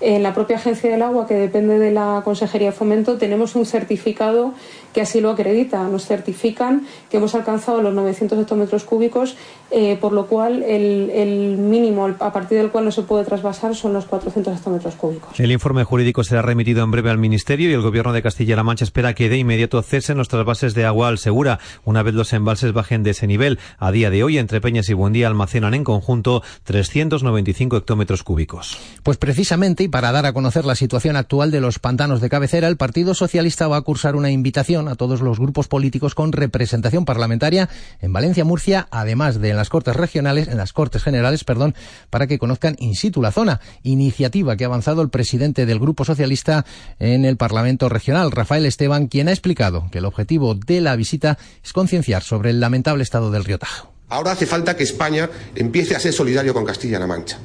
en 0.00 0.22
la 0.22 0.32
propia 0.32 0.56
Agencia 0.56 0.90
del 0.90 1.02
Agua, 1.02 1.26
que 1.26 1.34
depende 1.34 1.78
de 1.78 1.90
la 1.90 2.22
Consejería 2.24 2.70
de 2.70 2.72
Fomento, 2.72 3.18
tenemos 3.18 3.56
un 3.56 3.66
certificado 3.66 4.54
que 4.94 5.00
así 5.00 5.20
lo 5.20 5.30
acredita. 5.30 5.88
Nos 5.88 6.06
certifican 6.06 6.86
que 7.10 7.16
hemos 7.16 7.34
alcanzado 7.34 7.82
los 7.82 7.92
900 7.94 8.38
hectómetros 8.38 8.84
cúbicos, 8.84 9.36
eh, 9.70 9.98
por 10.00 10.12
lo 10.12 10.26
cual 10.26 10.62
el, 10.62 11.56
mínimo 11.58 12.06
a 12.20 12.32
partir 12.32 12.58
del 12.58 12.70
cual 12.70 12.84
no 12.84 12.92
se 12.92 13.02
puede 13.02 13.24
trasvasar 13.24 13.74
son 13.74 13.92
los 13.92 14.04
400 14.04 14.56
hectómetros 14.56 14.94
cúbicos. 14.94 15.38
El 15.40 15.50
informe 15.50 15.84
jurídico 15.84 16.22
será 16.22 16.42
remitido 16.42 16.84
en 16.84 16.90
breve 16.90 17.10
al 17.10 17.18
Ministerio 17.18 17.68
y 17.70 17.72
el 17.72 17.82
Gobierno 17.82 18.12
de 18.12 18.22
Castilla-La 18.22 18.62
Mancha 18.62 18.84
espera 18.84 19.14
que 19.14 19.28
de 19.28 19.36
inmediato 19.36 19.82
cesen 19.82 20.16
los 20.16 20.28
trasvases 20.28 20.74
de 20.74 20.84
agua 20.84 20.97
Segura, 21.16 21.60
una 21.84 22.02
vez 22.02 22.14
los 22.14 22.32
embalses 22.32 22.72
bajen 22.72 23.04
de 23.04 23.10
ese 23.10 23.28
nivel. 23.28 23.60
A 23.78 23.92
día 23.92 24.10
de 24.10 24.24
hoy, 24.24 24.36
entre 24.36 24.60
Peñas 24.60 24.88
y 24.88 24.94
Buendía 24.94 25.28
almacenan 25.28 25.74
en 25.74 25.84
conjunto 25.84 26.42
395 26.64 27.76
hectómetros 27.76 28.24
cúbicos. 28.24 28.76
Pues 29.04 29.16
precisamente 29.16 29.88
para 29.88 30.10
dar 30.10 30.26
a 30.26 30.32
conocer 30.32 30.64
la 30.64 30.74
situación 30.74 31.14
actual 31.14 31.52
de 31.52 31.60
los 31.60 31.78
pantanos 31.78 32.20
de 32.20 32.28
cabecera, 32.28 32.66
el 32.66 32.76
Partido 32.76 33.14
Socialista 33.14 33.68
va 33.68 33.76
a 33.76 33.82
cursar 33.82 34.16
una 34.16 34.30
invitación 34.30 34.88
a 34.88 34.96
todos 34.96 35.20
los 35.20 35.38
grupos 35.38 35.68
políticos 35.68 36.16
con 36.16 36.32
representación 36.32 37.04
parlamentaria 37.04 37.68
en 38.00 38.12
Valencia, 38.12 38.44
Murcia, 38.44 38.88
además 38.90 39.40
de 39.40 39.50
en 39.50 39.56
las 39.56 39.68
Cortes 39.68 39.94
regionales, 39.94 40.48
en 40.48 40.56
las 40.56 40.72
Cortes 40.72 41.04
Generales, 41.04 41.44
perdón, 41.44 41.76
para 42.10 42.26
que 42.26 42.38
conozcan 42.38 42.74
in 42.80 42.96
situ 42.96 43.22
la 43.22 43.30
zona. 43.30 43.60
Iniciativa 43.84 44.56
que 44.56 44.64
ha 44.64 44.66
avanzado 44.66 45.00
el 45.02 45.10
presidente 45.10 45.64
del 45.64 45.78
Grupo 45.78 46.04
Socialista 46.04 46.66
en 46.98 47.24
el 47.24 47.36
Parlamento 47.36 47.88
Regional, 47.88 48.32
Rafael 48.32 48.66
Esteban, 48.66 49.06
quien 49.06 49.28
ha 49.28 49.32
explicado 49.32 49.88
que 49.92 49.98
el 49.98 50.04
objetivo 50.04 50.54
de 50.54 50.80
la 50.80 50.87
visita 50.96 51.38
es 51.64 51.72
concienciar 51.72 52.22
sobre 52.22 52.50
el 52.50 52.60
lamentable 52.60 53.02
estado 53.02 53.30
del 53.30 53.44
río 53.44 53.58
Tajo. 53.58 53.92
Ahora 54.08 54.32
hace 54.32 54.46
falta 54.46 54.76
que 54.76 54.84
España 54.84 55.28
empiece 55.54 55.94
a 55.94 56.00
ser 56.00 56.12
solidario 56.12 56.54
con 56.54 56.64
Castilla-La 56.64 57.06
Mancha. 57.06 57.38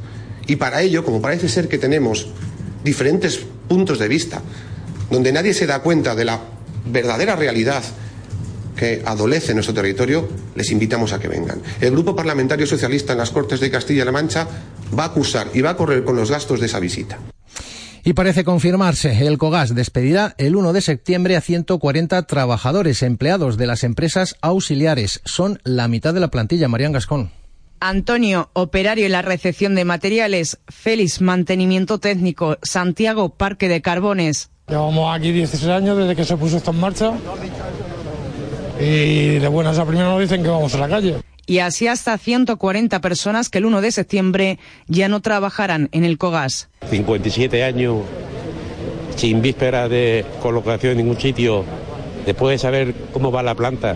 Y 0.48 0.56
para 0.56 0.82
ello, 0.82 1.04
como 1.04 1.22
parece 1.22 1.50
ser 1.50 1.68
que 1.68 1.78
tenemos 1.78 2.28
diferentes 2.84 3.40
puntos 3.68 4.00
de 4.00 4.08
vista, 4.08 4.42
donde 5.10 5.32
nadie 5.32 5.54
se 5.54 5.68
da 5.68 5.80
cuenta 5.80 6.16
de 6.16 6.26
la 6.26 6.40
verdadera 6.86 7.36
realidad 7.36 7.84
que 8.76 9.04
adolece 9.06 9.54
nuestro 9.54 9.74
territorio, 9.74 10.28
les 10.56 10.72
invitamos 10.72 11.14
a 11.14 11.20
que 11.20 11.28
vengan. 11.28 11.62
El 11.80 11.92
Grupo 11.92 12.16
Parlamentario 12.16 12.66
Socialista 12.66 13.14
en 13.14 13.20
las 13.20 13.32
Cortes 13.32 13.60
de 13.60 13.70
Castilla-La 13.70 14.12
Mancha 14.12 14.48
va 14.98 15.04
a 15.04 15.08
acusar 15.08 15.50
y 15.54 15.62
va 15.62 15.72
a 15.72 15.78
correr 15.78 16.04
con 16.04 16.16
los 16.16 16.32
gastos 16.32 16.60
de 16.60 16.66
esa 16.66 16.80
visita. 16.80 17.20
Y 18.06 18.13
parece 18.13 18.44
confirmarse, 18.44 19.26
el 19.26 19.38
COGAS 19.38 19.76
despedirá 19.76 20.36
el 20.38 20.58
1 20.58 20.74
de 20.74 20.82
septiembre 20.82 21.38
a 21.38 21.42
140 21.42 22.24
trabajadores 22.24 23.02
empleados 23.02 23.56
de 23.56 23.68
las 23.68 23.86
empresas 23.86 24.36
auxiliares. 24.42 25.22
Son 25.24 25.60
la 25.63 25.88
mitad 25.88 26.13
de 26.13 26.20
la 26.20 26.28
plantilla. 26.28 26.68
Marian 26.68 26.92
Gascón. 26.92 27.32
Antonio, 27.80 28.50
operario 28.54 29.06
en 29.06 29.13
la 29.13 29.22
recepción 29.22 29.74
de 29.76 29.86
materiales. 29.86 30.60
Félix, 30.68 31.22
mantenimiento 31.22 32.00
técnico. 32.00 32.58
Santiago, 32.62 33.36
parque 33.36 33.70
de 33.70 33.82
carbones. 33.82 34.50
Llevamos 34.68 35.16
aquí 35.16 35.32
16 35.32 35.70
años 35.70 35.98
desde 35.98 36.16
que 36.16 36.26
se 36.26 36.36
puso 36.36 36.58
esto 36.58 36.72
en 36.72 36.80
marcha 36.80 37.13
y 38.80 39.39
de 39.39 39.48
buenas 39.48 39.78
a 39.78 39.86
primeras 39.86 40.12
nos 40.12 40.22
dicen 40.22 40.44
que 40.44 40.50
vamos 40.50 40.74
a 40.76 40.78
la 40.78 40.89
calle. 40.89 41.18
Y 41.46 41.60
así 41.60 41.88
hasta 41.88 42.18
140 42.18 43.02
personas 43.02 43.50
que 43.50 43.58
el 43.58 43.66
1 43.66 43.82
de 43.82 43.92
septiembre 43.92 44.60
ya 44.88 45.10
no 45.10 45.22
trabajarán 45.22 45.90
en 45.92 46.06
el 46.06 46.18
COGAS. 46.18 46.70
57 46.90 47.64
años 47.64 47.98
sin 49.16 49.42
víspera 49.42 49.90
de 49.90 50.26
colocación 50.42 50.94
en 50.94 50.98
ningún 51.00 51.20
sitio, 51.20 51.66
después 52.26 52.54
de 52.54 52.58
saber 52.58 52.96
cómo 53.12 53.32
va 53.32 53.44
la 53.44 53.56
planta, 53.56 53.96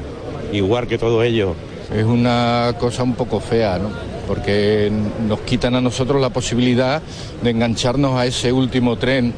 igual 0.52 0.88
que 0.88 0.98
todo 0.98 1.24
ello. 1.24 1.56
Es 1.94 2.04
una 2.04 2.76
cosa 2.80 3.04
un 3.04 3.16
poco 3.16 3.40
fea, 3.40 3.80
¿no? 3.80 3.92
Porque 4.28 4.92
nos 5.26 5.40
quitan 5.42 5.76
a 5.76 5.82
nosotros 5.82 6.22
la 6.22 6.30
posibilidad 6.30 7.02
de 7.42 7.50
engancharnos 7.50 8.20
a 8.20 8.26
ese 8.26 8.52
último 8.52 8.98
tren 8.98 9.34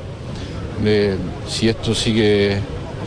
de 0.83 1.15
si 1.47 1.69
esto 1.69 1.93
sigue, 1.93 2.59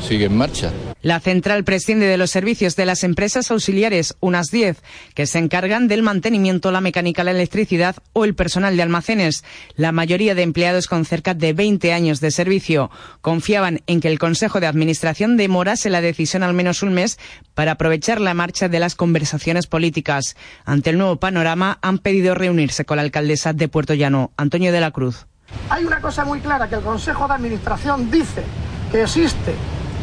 sigue 0.06 0.26
en 0.26 0.36
marcha. 0.36 0.70
La 1.02 1.18
central 1.18 1.64
prescinde 1.64 2.06
de 2.06 2.16
los 2.16 2.30
servicios 2.30 2.76
de 2.76 2.86
las 2.86 3.02
empresas 3.02 3.50
auxiliares, 3.50 4.14
unas 4.20 4.52
10, 4.52 4.80
que 5.14 5.26
se 5.26 5.40
encargan 5.40 5.88
del 5.88 6.02
mantenimiento, 6.02 6.70
la 6.70 6.80
mecánica, 6.80 7.24
la 7.24 7.32
electricidad 7.32 7.96
o 8.12 8.24
el 8.24 8.36
personal 8.36 8.76
de 8.76 8.82
almacenes. 8.82 9.42
La 9.74 9.90
mayoría 9.90 10.36
de 10.36 10.42
empleados 10.42 10.86
con 10.86 11.04
cerca 11.04 11.34
de 11.34 11.54
20 11.54 11.92
años 11.92 12.20
de 12.20 12.30
servicio 12.30 12.88
confiaban 13.20 13.80
en 13.88 14.00
que 14.00 14.06
el 14.06 14.20
Consejo 14.20 14.60
de 14.60 14.68
Administración 14.68 15.36
demorase 15.36 15.90
la 15.90 16.00
decisión 16.00 16.44
al 16.44 16.54
menos 16.54 16.84
un 16.84 16.94
mes 16.94 17.18
para 17.54 17.72
aprovechar 17.72 18.20
la 18.20 18.34
marcha 18.34 18.68
de 18.68 18.78
las 18.78 18.94
conversaciones 18.94 19.66
políticas. 19.66 20.36
Ante 20.64 20.90
el 20.90 20.98
nuevo 20.98 21.16
panorama, 21.16 21.78
han 21.82 21.98
pedido 21.98 22.36
reunirse 22.36 22.84
con 22.84 22.96
la 22.96 23.02
alcaldesa 23.02 23.52
de 23.52 23.66
Puerto 23.66 23.94
Llano, 23.94 24.30
Antonio 24.36 24.70
de 24.70 24.80
la 24.80 24.92
Cruz. 24.92 25.26
Hay 25.68 25.84
una 25.84 26.00
cosa 26.00 26.24
muy 26.24 26.38
clara 26.38 26.68
que 26.68 26.76
el 26.76 26.82
Consejo 26.82 27.26
de 27.26 27.34
Administración 27.34 28.08
dice 28.08 28.44
que 28.92 29.02
existe 29.02 29.52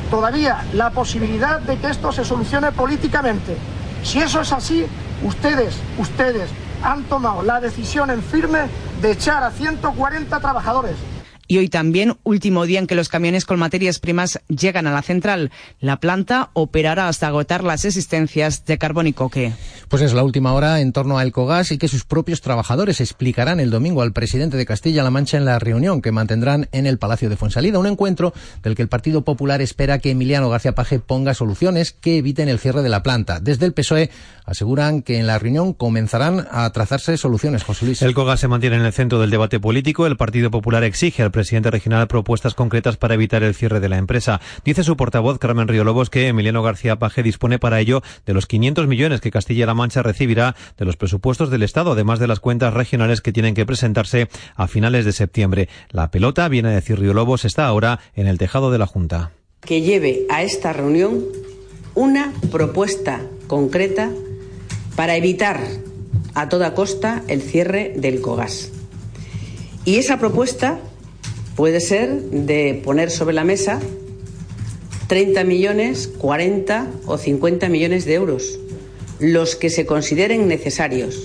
todavía 0.10 0.66
la 0.74 0.90
posibilidad 0.92 1.60
de 1.60 1.78
que 1.78 1.90
esto 1.90 2.12
se 2.12 2.26
solucione 2.26 2.72
políticamente. 2.72 3.58
Si 4.04 4.20
eso 4.20 4.42
es 4.42 4.52
así, 4.52 4.86
ustedes, 5.24 5.76
ustedes 5.98 6.50
han 6.84 7.04
tomado 7.04 7.44
la 7.44 7.60
decisión 7.60 8.10
en 8.10 8.22
firme 8.22 8.62
de 9.02 9.12
echar 9.12 9.44
a 9.44 9.52
140 9.52 10.40
trabajadores. 10.40 10.96
Y 11.52 11.58
hoy 11.58 11.68
también, 11.68 12.16
último 12.22 12.68
día 12.68 12.78
en 12.78 12.86
que 12.86 12.94
los 12.94 13.10
camiones 13.10 13.44
con 13.44 13.58
materias 13.58 13.98
primas 13.98 14.40
llegan 14.50 14.86
a 14.86 14.92
la 14.92 15.02
central. 15.02 15.50
La 15.80 16.00
planta 16.00 16.52
operará 16.54 17.08
hasta 17.08 17.26
agotar 17.26 17.64
las 17.64 17.86
existencias 17.86 18.66
de 18.66 18.78
carbón 18.78 19.08
y 19.08 19.14
coque. 19.14 19.54
Pues 19.88 20.04
es 20.04 20.14
la 20.14 20.22
última 20.22 20.54
hora 20.54 20.80
en 20.80 20.94
torno 20.94 21.18
a 21.18 21.24
Elcogas 21.24 21.72
y 21.72 21.80
que 21.80 21.88
sus 21.88 22.04
propios 22.06 22.42
trabajadores 22.42 23.02
explicarán 23.02 23.60
el 23.60 23.72
domingo 23.72 24.04
al 24.04 24.14
presidente 24.14 24.58
de 24.58 24.68
Castilla-La 24.68 25.10
Mancha 25.10 25.38
en 25.38 25.46
la 25.46 25.58
reunión 25.58 26.04
que 26.04 26.12
mantendrán 26.12 26.70
en 26.72 26.86
el 26.86 27.00
Palacio 27.00 27.32
de 27.32 27.36
Fuensalida. 27.36 27.80
Un 27.80 27.88
encuentro 27.88 28.32
del 28.62 28.76
que 28.76 28.84
el 28.84 28.88
Partido 28.88 29.24
Popular 29.24 29.60
espera 29.60 29.98
que 29.98 30.12
Emiliano 30.12 30.52
García 30.52 30.76
Paje 30.76 31.00
ponga 31.00 31.34
soluciones 31.34 31.94
que 31.94 32.20
eviten 32.20 32.48
el 32.50 32.60
cierre 32.60 32.84
de 32.84 32.90
la 32.90 33.02
planta. 33.02 33.40
Desde 33.40 33.66
el 33.66 33.74
PSOE 33.74 34.12
aseguran 34.46 35.02
que 35.02 35.18
en 35.18 35.26
la 35.26 35.40
reunión 35.40 35.74
comenzarán 35.74 36.48
a 36.52 36.70
trazarse 36.70 37.18
soluciones. 37.18 37.64
José 37.64 37.86
Luis. 37.88 38.04
El 38.04 38.14
COGAS 38.14 38.40
se 38.40 38.48
mantiene 38.48 38.76
en 38.76 38.86
el 38.86 38.94
centro 38.94 39.20
del 39.20 39.32
debate 39.32 39.60
político. 39.60 40.06
El 40.06 40.16
Partido 40.16 40.52
Popular 40.52 40.84
exige 40.84 41.24
al 41.24 41.32
presidente 41.40 41.72
regional 41.72 42.10
propuestas 42.10 42.54
concretas 42.54 42.98
para 42.98 43.14
evitar 43.14 43.44
el 43.44 43.56
cierre 43.56 43.80
de 43.80 43.88
la 43.88 43.98
empresa. 43.98 44.42
Dice 44.66 44.84
su 44.84 44.98
portavoz, 44.98 45.40
Carmen 45.40 45.70
Río 45.70 45.86
Lobos, 45.86 46.10
que 46.10 46.28
Emiliano 46.28 46.62
García 46.62 47.00
Paje 47.00 47.24
dispone 47.24 47.60
para 47.60 47.80
ello 47.80 48.02
de 48.26 48.34
los 48.34 48.46
500 48.46 48.88
millones 48.88 49.22
que 49.22 49.32
Castilla-La 49.32 49.74
Mancha 49.74 50.04
recibirá 50.04 50.58
de 50.78 50.84
los 50.84 50.98
presupuestos 50.98 51.50
del 51.50 51.64
Estado, 51.64 51.94
además 51.94 52.20
de 52.20 52.28
las 52.28 52.42
cuentas 52.42 52.74
regionales 52.74 53.22
que 53.22 53.32
tienen 53.32 53.54
que 53.54 53.66
presentarse 53.66 54.28
a 54.58 54.68
finales 54.68 55.06
de 55.06 55.14
septiembre. 55.14 55.70
La 55.92 56.12
pelota, 56.12 56.50
viene 56.50 56.68
a 56.68 56.74
decir 56.74 57.00
Río 57.00 57.14
Lobos, 57.14 57.46
está 57.46 57.68
ahora 57.68 58.02
en 58.16 58.28
el 58.28 58.38
tejado 58.38 58.70
de 58.70 58.80
la 58.80 58.86
Junta. 58.86 59.32
Que 59.62 59.82
lleve 59.82 60.26
a 60.30 60.44
esta 60.44 60.74
reunión 60.74 61.24
una 61.96 62.34
propuesta 62.52 63.22
concreta 63.48 64.12
para 64.98 65.16
evitar 65.16 65.62
a 66.34 66.50
toda 66.50 66.74
costa 66.74 67.24
el 67.30 67.42
cierre 67.42 67.94
del 67.96 68.20
COGAS. 68.20 68.74
Y 69.86 70.00
esa 70.00 70.20
propuesta 70.20 70.80
puede 71.60 71.82
ser 71.82 72.22
de 72.22 72.82
poner 72.86 73.12
sobre 73.12 73.36
la 73.36 73.44
mesa 73.44 73.82
30 75.08 75.44
millones, 75.44 76.10
40 76.18 76.88
o 77.06 77.18
50 77.18 77.68
millones 77.68 78.06
de 78.06 78.14
euros, 78.14 78.58
los 79.20 79.58
que 79.58 79.70
se 79.70 79.86
consideren 79.86 80.48
necesarios 80.48 81.20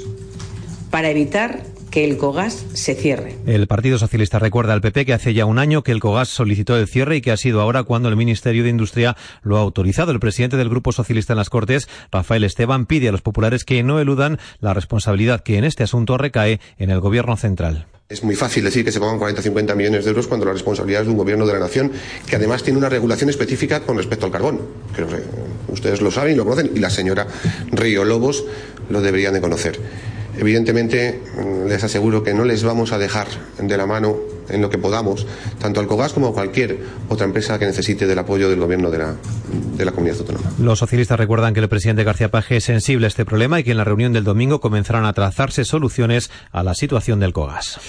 para 0.90 1.08
evitar 1.08 1.62
que 1.92 2.04
el 2.04 2.16
COGAS 2.16 2.66
se 2.72 2.96
cierre. 2.96 3.36
El 3.46 3.68
Partido 3.68 3.96
Socialista 3.96 4.40
recuerda 4.40 4.72
al 4.72 4.80
PP 4.80 5.06
que 5.06 5.12
hace 5.12 5.34
ya 5.34 5.46
un 5.46 5.60
año 5.60 5.84
que 5.84 5.92
el 5.92 6.00
COGAS 6.00 6.30
solicitó 6.30 6.76
el 6.76 6.88
cierre 6.88 7.14
y 7.14 7.20
que 7.20 7.30
ha 7.30 7.36
sido 7.36 7.60
ahora 7.60 7.84
cuando 7.84 8.08
el 8.08 8.16
Ministerio 8.16 8.64
de 8.64 8.70
Industria 8.70 9.16
lo 9.44 9.56
ha 9.56 9.60
autorizado. 9.60 10.10
El 10.10 10.18
presidente 10.18 10.56
del 10.56 10.68
Grupo 10.68 10.90
Socialista 10.90 11.34
en 11.34 11.36
las 11.36 11.48
Cortes, 11.48 11.88
Rafael 12.10 12.42
Esteban, 12.42 12.86
pide 12.86 13.08
a 13.08 13.12
los 13.12 13.22
populares 13.22 13.64
que 13.64 13.84
no 13.84 14.00
eludan 14.00 14.40
la 14.58 14.74
responsabilidad 14.74 15.44
que 15.44 15.58
en 15.58 15.62
este 15.64 15.84
asunto 15.84 16.18
recae 16.18 16.58
en 16.76 16.90
el 16.90 16.98
Gobierno 16.98 17.36
central. 17.36 17.86
Es 18.06 18.22
muy 18.22 18.36
fácil 18.36 18.62
decir 18.64 18.84
que 18.84 18.92
se 18.92 19.00
pongan 19.00 19.18
40 19.18 19.40
o 19.40 19.42
50 19.42 19.74
millones 19.74 20.04
de 20.04 20.10
euros 20.10 20.26
cuando 20.26 20.44
la 20.44 20.52
responsabilidad 20.52 21.00
es 21.00 21.06
de 21.06 21.12
un 21.12 21.16
gobierno 21.16 21.46
de 21.46 21.54
la 21.54 21.58
nación 21.58 21.90
que 22.26 22.36
además 22.36 22.62
tiene 22.62 22.78
una 22.78 22.90
regulación 22.90 23.30
específica 23.30 23.80
con 23.80 23.96
respecto 23.96 24.26
al 24.26 24.32
carbón. 24.32 24.60
Que 24.94 25.06
ustedes 25.72 26.02
lo 26.02 26.10
saben 26.10 26.34
y 26.34 26.36
lo 26.36 26.44
conocen 26.44 26.70
y 26.74 26.80
la 26.80 26.90
señora 26.90 27.26
Río 27.72 28.04
Lobos 28.04 28.44
lo 28.90 29.00
deberían 29.00 29.32
de 29.32 29.40
conocer. 29.40 29.80
Evidentemente, 30.36 31.18
les 31.66 31.82
aseguro 31.82 32.22
que 32.22 32.34
no 32.34 32.44
les 32.44 32.62
vamos 32.62 32.92
a 32.92 32.98
dejar 32.98 33.26
de 33.58 33.76
la 33.78 33.86
mano 33.86 34.18
en 34.48 34.60
lo 34.60 34.70
que 34.70 34.78
podamos, 34.78 35.26
tanto 35.58 35.80
Alcogas 35.80 36.12
como 36.12 36.32
cualquier 36.32 36.78
otra 37.08 37.26
empresa 37.26 37.58
que 37.58 37.66
necesite 37.66 38.06
del 38.06 38.18
apoyo 38.18 38.48
del 38.48 38.60
gobierno 38.60 38.90
de 38.90 38.98
la, 38.98 39.14
de 39.76 39.84
la 39.84 39.92
comunidad 39.92 40.18
autónoma. 40.20 40.50
Los 40.58 40.78
socialistas 40.78 41.18
recuerdan 41.18 41.54
que 41.54 41.60
el 41.60 41.68
presidente 41.68 42.04
García 42.04 42.30
Paje 42.30 42.56
es 42.56 42.64
sensible 42.64 43.06
a 43.06 43.08
este 43.08 43.24
problema 43.24 43.60
y 43.60 43.64
que 43.64 43.72
en 43.72 43.76
la 43.76 43.84
reunión 43.84 44.12
del 44.12 44.24
domingo 44.24 44.60
comenzarán 44.60 45.04
a 45.04 45.12
trazarse 45.12 45.64
soluciones 45.64 46.30
a 46.52 46.62
la 46.62 46.74
situación 46.74 47.20
del 47.20 47.32
COGAS. 47.32 47.80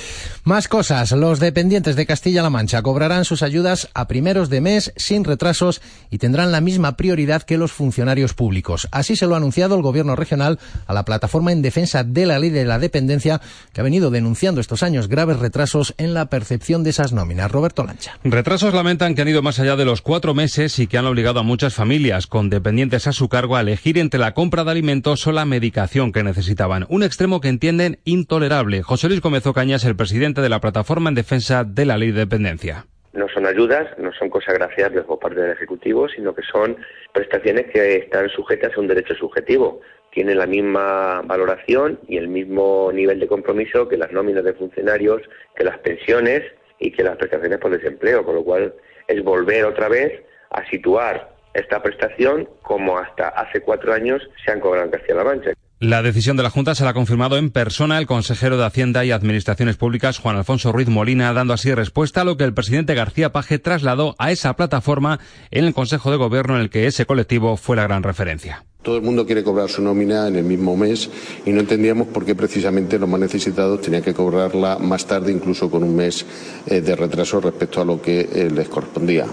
Más 0.43 0.67
cosas. 0.67 1.11
Los 1.11 1.39
dependientes 1.39 1.95
de 1.95 2.05
Castilla-La 2.05 2.49
Mancha 2.49 2.81
cobrarán 2.81 3.25
sus 3.25 3.43
ayudas 3.43 3.89
a 3.93 4.07
primeros 4.07 4.49
de 4.49 4.61
mes 4.61 4.93
sin 4.95 5.23
retrasos 5.23 5.81
y 6.09 6.17
tendrán 6.17 6.51
la 6.51 6.61
misma 6.61 6.97
prioridad 6.97 7.43
que 7.43 7.57
los 7.57 7.71
funcionarios 7.71 8.33
públicos. 8.33 8.87
Así 8.91 9.15
se 9.15 9.25
lo 9.25 9.33
ha 9.33 9.37
anunciado 9.37 9.75
el 9.75 9.81
gobierno 9.81 10.15
regional 10.15 10.59
a 10.87 10.93
la 10.93 11.05
plataforma 11.05 11.51
en 11.51 11.61
defensa 11.61 12.03
de 12.03 12.25
la 12.25 12.39
ley 12.39 12.49
de 12.49 12.65
la 12.65 12.79
dependencia 12.79 13.41
que 13.73 13.81
ha 13.81 13.83
venido 13.83 14.11
denunciando 14.11 14.61
estos 14.61 14.83
años 14.83 15.07
graves 15.07 15.39
retrasos 15.39 15.93
en 15.97 16.13
la 16.13 16.25
percepción 16.27 16.44
de 16.49 16.89
esas 16.89 17.13
nóminas. 17.13 17.51
Roberto 17.51 17.83
Lancha. 17.83 18.17
Retrasos 18.23 18.73
lamentan 18.73 19.15
que 19.15 19.21
han 19.21 19.27
ido 19.27 19.41
más 19.41 19.59
allá 19.59 19.75
de 19.75 19.85
los 19.85 20.01
cuatro 20.01 20.33
meses 20.33 20.79
y 20.79 20.87
que 20.87 20.97
han 20.97 21.05
obligado 21.05 21.39
a 21.39 21.43
muchas 21.43 21.73
familias 21.73 22.27
con 22.27 22.49
dependientes 22.49 23.07
a 23.07 23.13
su 23.13 23.29
cargo 23.29 23.55
a 23.55 23.61
elegir 23.61 23.97
entre 23.97 24.19
la 24.19 24.33
compra 24.33 24.63
de 24.63 24.71
alimentos 24.71 25.25
o 25.27 25.31
la 25.31 25.45
medicación 25.45 26.11
que 26.11 26.23
necesitaban. 26.23 26.85
Un 26.89 27.03
extremo 27.03 27.41
que 27.41 27.49
entienden 27.49 27.99
intolerable. 28.03 28.81
José 28.81 29.07
Luis 29.07 29.21
Gómez 29.21 29.45
Ocaña 29.45 29.75
el 29.83 29.95
presidente 29.95 30.41
de 30.41 30.49
la 30.49 30.61
plataforma 30.61 31.09
en 31.09 31.15
defensa 31.15 31.63
de 31.63 31.85
la 31.85 31.97
ley 31.97 32.11
de 32.11 32.19
dependencia. 32.19 32.87
No 33.15 33.29
son 33.29 33.47
ayudas, 33.47 33.97
no 33.97 34.11
son 34.13 34.29
consagraciones 34.29 35.03
por 35.03 35.19
parte 35.19 35.39
del 35.39 35.51
Ejecutivo, 35.51 36.09
sino 36.09 36.35
que 36.35 36.41
son 36.43 36.77
prestaciones 37.13 37.67
que 37.71 37.97
están 37.97 38.29
sujetas 38.29 38.75
a 38.75 38.79
un 38.79 38.87
derecho 38.87 39.15
subjetivo. 39.15 39.81
Tienen 40.11 40.37
la 40.37 40.45
misma 40.45 41.21
valoración 41.21 41.99
y 42.07 42.17
el 42.17 42.27
mismo 42.27 42.91
nivel 42.93 43.19
de 43.19 43.27
compromiso 43.27 43.87
que 43.87 43.97
las 43.97 44.11
nóminas 44.11 44.43
de 44.43 44.53
funcionarios, 44.53 45.21
que 45.55 45.63
las 45.63 45.77
pensiones 45.79 46.43
y 46.79 46.91
que 46.91 47.03
las 47.03 47.15
prestaciones 47.15 47.59
por 47.59 47.71
desempleo, 47.71 48.25
con 48.25 48.35
lo 48.35 48.43
cual 48.43 48.73
es 49.07 49.23
volver 49.23 49.65
otra 49.65 49.87
vez 49.87 50.21
a 50.49 50.65
situar 50.69 51.35
esta 51.53 51.81
prestación 51.81 52.49
como 52.61 52.97
hasta 52.97 53.29
hace 53.29 53.61
cuatro 53.61 53.93
años 53.93 54.21
se 54.43 54.51
han 54.51 54.59
cobrado 54.59 54.85
en 54.85 54.91
Castilla-La 54.91 55.23
Mancha. 55.23 55.53
La 55.79 56.01
decisión 56.01 56.37
de 56.37 56.43
la 56.43 56.49
Junta 56.49 56.73
se 56.73 56.85
la 56.85 56.91
ha 56.91 56.93
confirmado 56.93 57.37
en 57.37 57.49
persona 57.49 57.97
el 57.97 58.07
consejero 58.07 58.57
de 58.57 58.65
Hacienda 58.65 59.03
y 59.03 59.11
Administraciones 59.11 59.75
Públicas, 59.75 60.19
Juan 60.19 60.37
Alfonso 60.37 60.71
Ruiz 60.71 60.87
Molina, 60.87 61.33
dando 61.33 61.53
así 61.53 61.73
respuesta 61.73 62.21
a 62.21 62.23
lo 62.23 62.37
que 62.37 62.45
el 62.45 62.53
presidente 62.53 62.95
García 62.95 63.33
Paje 63.33 63.59
trasladó 63.59 64.15
a 64.17 64.31
esa 64.31 64.55
plataforma 64.55 65.19
en 65.51 65.65
el 65.65 65.73
Consejo 65.73 66.11
de 66.11 66.17
Gobierno 66.17 66.55
en 66.55 66.61
el 66.61 66.69
que 66.69 66.87
ese 66.87 67.05
colectivo 67.05 67.57
fue 67.57 67.75
la 67.75 67.83
gran 67.83 68.03
referencia. 68.03 68.63
Todo 68.85 68.97
el 68.97 69.01
mundo 69.01 69.25
quiere 69.25 69.43
cobrar 69.43 69.67
su 69.67 69.81
nómina 69.81 70.27
en 70.27 70.35
el 70.35 70.43
mismo 70.43 70.77
mes 70.77 71.09
y 71.43 71.49
no 71.49 71.59
entendíamos 71.59 72.07
por 72.09 72.23
qué 72.23 72.35
precisamente 72.35 72.99
los 72.99 73.09
más 73.09 73.19
necesitados 73.19 73.81
tenían 73.81 74.03
que 74.03 74.13
cobrarla 74.13 74.77
más 74.77 75.07
tarde, 75.07 75.31
incluso 75.31 75.71
con 75.71 75.83
un 75.83 75.95
mes 75.95 76.23
eh, 76.67 76.81
de 76.81 76.95
retraso 76.95 77.41
respecto 77.41 77.81
a 77.81 77.85
lo 77.85 77.99
que 77.99 78.29
eh, 78.31 78.51
les 78.53 78.69
correspondía. 78.69 79.25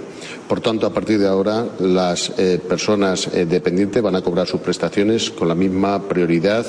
Por 0.48 0.62
tanto, 0.62 0.86
a 0.86 0.94
partir 0.94 1.18
de 1.18 1.28
ahora, 1.28 1.66
las 1.80 2.32
eh, 2.38 2.60
personas 2.66 3.28
dependientes 3.30 4.02
van 4.02 4.16
a 4.16 4.22
cobrar 4.22 4.46
sus 4.46 4.62
prestaciones 4.62 5.30
con 5.30 5.48
la 5.48 5.54
misma 5.54 6.08
prioridad 6.08 6.64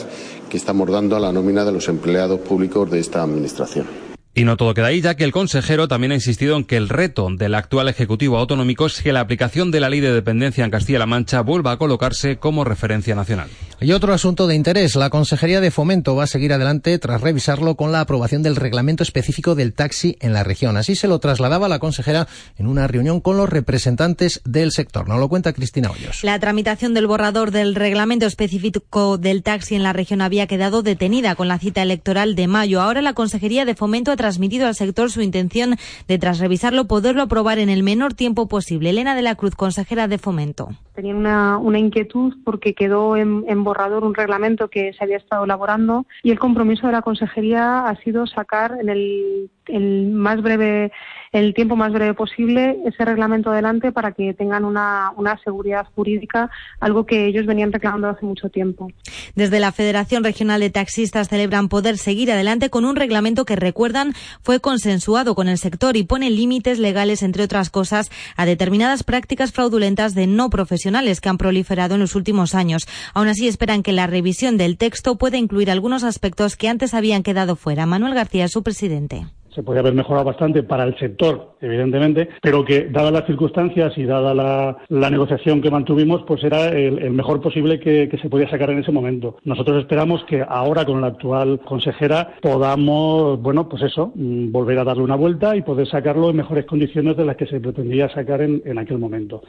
que 0.49 0.57
estamos 0.57 0.91
dando 0.91 1.15
a 1.15 1.21
la 1.21 1.31
nómina 1.31 1.63
de 1.63 1.71
los 1.71 1.87
empleados 1.87 2.41
públicos 2.41 2.91
de 2.91 2.99
esta 2.99 3.23
Administración. 3.23 4.12
Y 4.35 4.45
no 4.45 4.57
todo 4.57 4.73
queda 4.73 4.87
ahí, 4.87 4.99
ya 4.99 5.13
que 5.13 5.25
el 5.25 5.31
consejero 5.31 5.87
también 5.87 6.11
ha 6.11 6.15
insistido 6.15 6.57
en 6.57 6.63
que 6.63 6.75
el 6.75 6.89
reto 6.89 7.27
del 7.29 7.53
actual 7.53 7.87
Ejecutivo 7.87 8.39
Autonómico 8.39 8.87
es 8.87 8.99
que 9.03 9.13
la 9.13 9.19
aplicación 9.19 9.69
de 9.69 9.79
la 9.79 9.89
ley 9.89 9.99
de 9.99 10.11
dependencia 10.11 10.65
en 10.65 10.71
Castilla-La 10.71 11.05
Mancha 11.05 11.41
vuelva 11.41 11.73
a 11.73 11.77
colocarse 11.77 12.37
como 12.37 12.63
referencia 12.63 13.13
nacional. 13.13 13.49
Y 13.79 13.91
otro 13.91 14.11
asunto 14.11 14.47
de 14.47 14.55
interés, 14.55 14.95
la 14.95 15.11
Consejería 15.11 15.61
de 15.61 15.69
Fomento 15.69 16.15
va 16.15 16.23
a 16.23 16.27
seguir 16.27 16.51
adelante 16.51 16.97
tras 16.97 17.21
revisarlo 17.21 17.75
con 17.75 17.91
la 17.91 17.99
aprobación 17.99 18.41
del 18.41 18.55
reglamento 18.55 19.03
específico 19.03 19.53
del 19.53 19.73
taxi 19.73 20.17
en 20.19 20.33
la 20.33 20.43
región. 20.43 20.77
Así 20.77 20.95
se 20.95 21.07
lo 21.07 21.19
trasladaba 21.19 21.67
la 21.67 21.77
consejera 21.77 22.27
en 22.57 22.65
una 22.65 22.87
reunión 22.87 23.19
con 23.21 23.37
los 23.37 23.49
representantes 23.49 24.41
del 24.45 24.71
sector. 24.71 25.07
Nos 25.07 25.19
lo 25.19 25.29
cuenta 25.29 25.53
Cristina 25.53 25.91
Hoyos. 25.91 26.23
La 26.23 26.39
tramitación 26.39 26.95
del 26.95 27.05
borrador 27.05 27.51
del 27.51 27.75
reglamento 27.75 28.25
específico 28.25 29.19
del 29.19 29.43
taxi 29.43 29.75
en 29.75 29.83
la 29.83 29.93
región 29.93 30.21
había 30.21 30.47
quedado 30.47 30.81
detenida 30.81 31.35
con 31.35 31.49
la 31.49 31.59
cita 31.59 31.83
electoral 31.83 32.33
de 32.33 32.47
mayo. 32.47 32.81
Ahora 32.81 33.03
la 33.03 33.13
Consejería 33.13 33.65
de 33.65 33.75
Fomento 33.75 34.11
ha 34.11 34.15
transmitido 34.23 34.67
al 34.67 34.75
sector 34.75 35.11
su 35.11 35.21
intención 35.21 35.75
de, 36.07 36.17
tras 36.17 36.39
revisarlo, 36.39 36.87
poderlo 36.87 37.23
aprobar 37.23 37.59
en 37.59 37.67
el 37.67 37.83
menor 37.83 38.13
tiempo 38.13 38.47
posible. 38.47 38.91
Elena 38.91 39.15
de 39.15 39.21
la 39.21 39.35
Cruz, 39.35 39.53
consejera 39.53 40.07
de 40.07 40.17
Fomento. 40.17 40.69
Tenían 40.95 41.17
una, 41.17 41.57
una 41.57 41.77
inquietud 41.77 42.33
porque 42.45 42.73
quedó 42.73 43.17
en, 43.17 43.43
en, 43.49 43.65
borrador 43.65 44.05
un 44.05 44.15
reglamento 44.15 44.69
que 44.69 44.93
se 44.93 45.03
había 45.03 45.17
estado 45.17 45.43
elaborando 45.43 46.05
y 46.23 46.31
el 46.31 46.39
compromiso 46.39 46.87
de 46.87 46.93
la 46.93 47.01
consejería 47.01 47.85
ha 47.85 47.97
sido 47.97 48.25
sacar 48.25 48.77
en 48.79 48.87
el, 48.87 49.49
el 49.65 50.07
más 50.11 50.41
breve 50.41 50.93
el 51.33 51.55
tiempo 51.55 51.75
más 51.75 51.91
breve 51.91 52.13
posible 52.13 52.77
ese 52.85 53.03
reglamento 53.03 53.49
adelante 53.49 53.91
para 53.91 54.11
que 54.11 54.33
tengan 54.35 54.63
una, 54.63 55.11
una, 55.17 55.37
seguridad 55.43 55.87
jurídica, 55.95 56.51
algo 56.79 57.05
que 57.07 57.25
ellos 57.25 57.47
venían 57.47 57.71
reclamando 57.71 58.07
hace 58.07 58.25
mucho 58.25 58.49
tiempo. 58.49 58.91
Desde 59.35 59.59
la 59.59 59.71
Federación 59.71 60.23
Regional 60.23 60.61
de 60.61 60.69
Taxistas 60.69 61.29
celebran 61.29 61.69
poder 61.69 61.97
seguir 61.97 62.31
adelante 62.31 62.69
con 62.69 62.85
un 62.85 62.95
reglamento 62.95 63.45
que, 63.45 63.55
recuerdan, 63.55 64.13
fue 64.43 64.59
consensuado 64.59 65.33
con 65.33 65.47
el 65.47 65.57
sector 65.57 65.97
y 65.97 66.03
pone 66.03 66.29
límites 66.29 66.77
legales, 66.77 67.23
entre 67.23 67.43
otras 67.43 67.71
cosas, 67.71 68.11
a 68.37 68.45
determinadas 68.45 69.03
prácticas 69.03 69.51
fraudulentas 69.51 70.13
de 70.13 70.27
no 70.27 70.51
profesionales 70.51 71.19
que 71.19 71.29
han 71.29 71.39
proliferado 71.39 71.95
en 71.95 72.01
los 72.01 72.15
últimos 72.15 72.53
años. 72.53 72.87
Aún 73.15 73.27
así, 73.27 73.47
esperan 73.47 73.81
que 73.81 73.91
la 73.91 74.05
revisión 74.05 74.57
del 74.57 74.77
texto 74.77 75.17
pueda 75.17 75.37
incluir 75.37 75.71
algunos 75.71 76.03
aspectos 76.03 76.55
que 76.55 76.69
antes 76.69 76.93
habían 76.93 77.23
quedado 77.23 77.55
fuera. 77.55 77.87
Manuel 77.87 78.13
García, 78.13 78.47
su 78.47 78.61
presidente 78.61 79.25
se 79.53 79.63
podría 79.63 79.81
haber 79.81 79.93
mejorado 79.93 80.25
bastante 80.25 80.63
para 80.63 80.83
el 80.83 80.97
sector, 80.97 81.55
evidentemente, 81.61 82.29
pero 82.41 82.63
que, 82.65 82.85
dadas 82.89 83.11
las 83.11 83.25
circunstancias 83.25 83.93
y 83.97 84.05
dada 84.05 84.33
la, 84.33 85.09
negociación 85.09 85.61
que 85.61 85.69
mantuvimos, 85.69 86.23
pues 86.25 86.43
era 86.43 86.69
el, 86.69 86.99
el 86.99 87.11
mejor 87.11 87.41
posible 87.41 87.79
que, 87.79 88.09
que, 88.09 88.17
se 88.17 88.29
podía 88.29 88.49
sacar 88.49 88.71
en 88.71 88.79
ese 88.79 88.91
momento. 88.91 89.37
Nosotros 89.43 89.79
esperamos 89.79 90.23
que 90.25 90.43
ahora, 90.47 90.85
con 90.85 91.01
la 91.01 91.07
actual 91.07 91.59
consejera, 91.65 92.35
podamos, 92.41 93.39
bueno, 93.41 93.69
pues 93.69 93.83
eso, 93.83 94.11
mm, 94.15 94.51
volver 94.51 94.79
a 94.79 94.83
darle 94.83 95.03
una 95.03 95.15
vuelta 95.15 95.55
y 95.55 95.61
poder 95.61 95.87
sacarlo 95.87 96.29
en 96.29 96.37
mejores 96.37 96.65
condiciones 96.65 97.15
de 97.15 97.25
las 97.25 97.35
que 97.35 97.45
se 97.45 97.59
pretendía 97.59 98.09
sacar 98.09 98.41
en, 98.41 98.61
en 98.65 98.79
aquel 98.79 98.97
momento. 98.97 99.43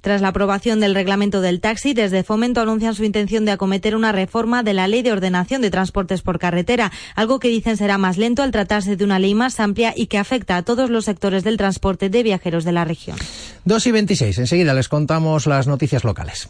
Tras 0.00 0.20
la 0.20 0.28
aprobación 0.28 0.80
del 0.80 0.94
reglamento 0.94 1.40
del 1.40 1.60
taxi, 1.60 1.94
desde 1.94 2.24
Fomento 2.24 2.60
anuncian 2.60 2.94
su 2.94 3.04
intención 3.04 3.44
de 3.44 3.52
acometer 3.52 3.94
una 3.94 4.12
reforma 4.12 4.62
de 4.62 4.74
la 4.74 4.88
Ley 4.88 5.02
de 5.02 5.12
Ordenación 5.12 5.62
de 5.62 5.70
Transportes 5.70 6.22
por 6.22 6.38
Carretera, 6.38 6.90
algo 7.14 7.38
que 7.38 7.48
dicen 7.48 7.76
será 7.76 7.98
más 7.98 8.18
lento 8.18 8.42
al 8.42 8.50
tratarse 8.50 8.96
de 8.96 9.04
una 9.04 9.18
ley 9.18 9.34
más 9.34 9.43
más 9.44 9.60
amplia 9.60 9.92
y 9.94 10.06
que 10.06 10.16
afecta 10.16 10.56
a 10.56 10.62
todos 10.62 10.88
los 10.88 11.04
sectores 11.04 11.44
del 11.44 11.58
transporte 11.58 12.08
de 12.08 12.22
viajeros 12.22 12.64
de 12.64 12.72
la 12.72 12.86
región. 12.86 13.18
2 13.66 13.86
y 13.86 13.92
26. 13.92 14.38
Enseguida 14.38 14.72
les 14.72 14.88
contamos 14.88 15.46
las 15.46 15.66
noticias 15.66 16.02
locales. 16.02 16.48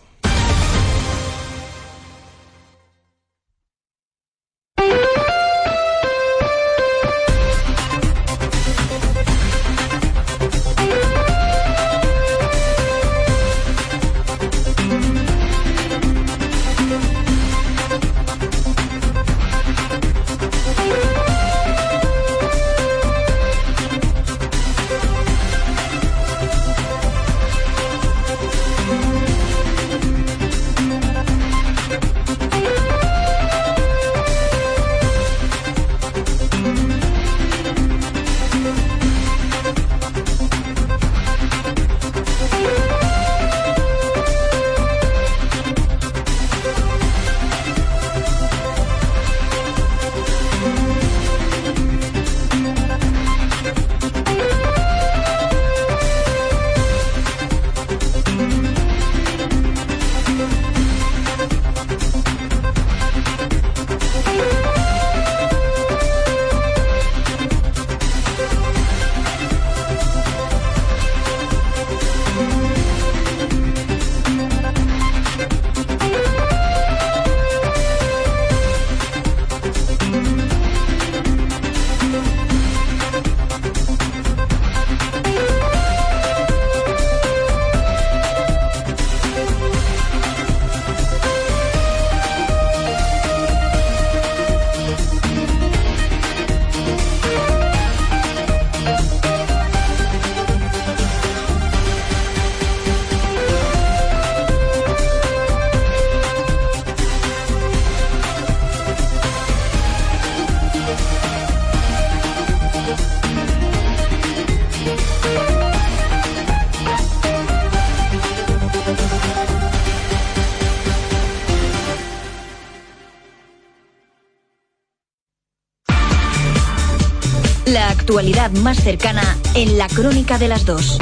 Actualidad 128.04 128.50
más 128.50 128.82
cercana 128.82 129.22
en 129.54 129.78
la 129.78 129.88
crónica 129.88 130.36
de 130.36 130.46
las 130.46 130.66
dos. 130.66 130.98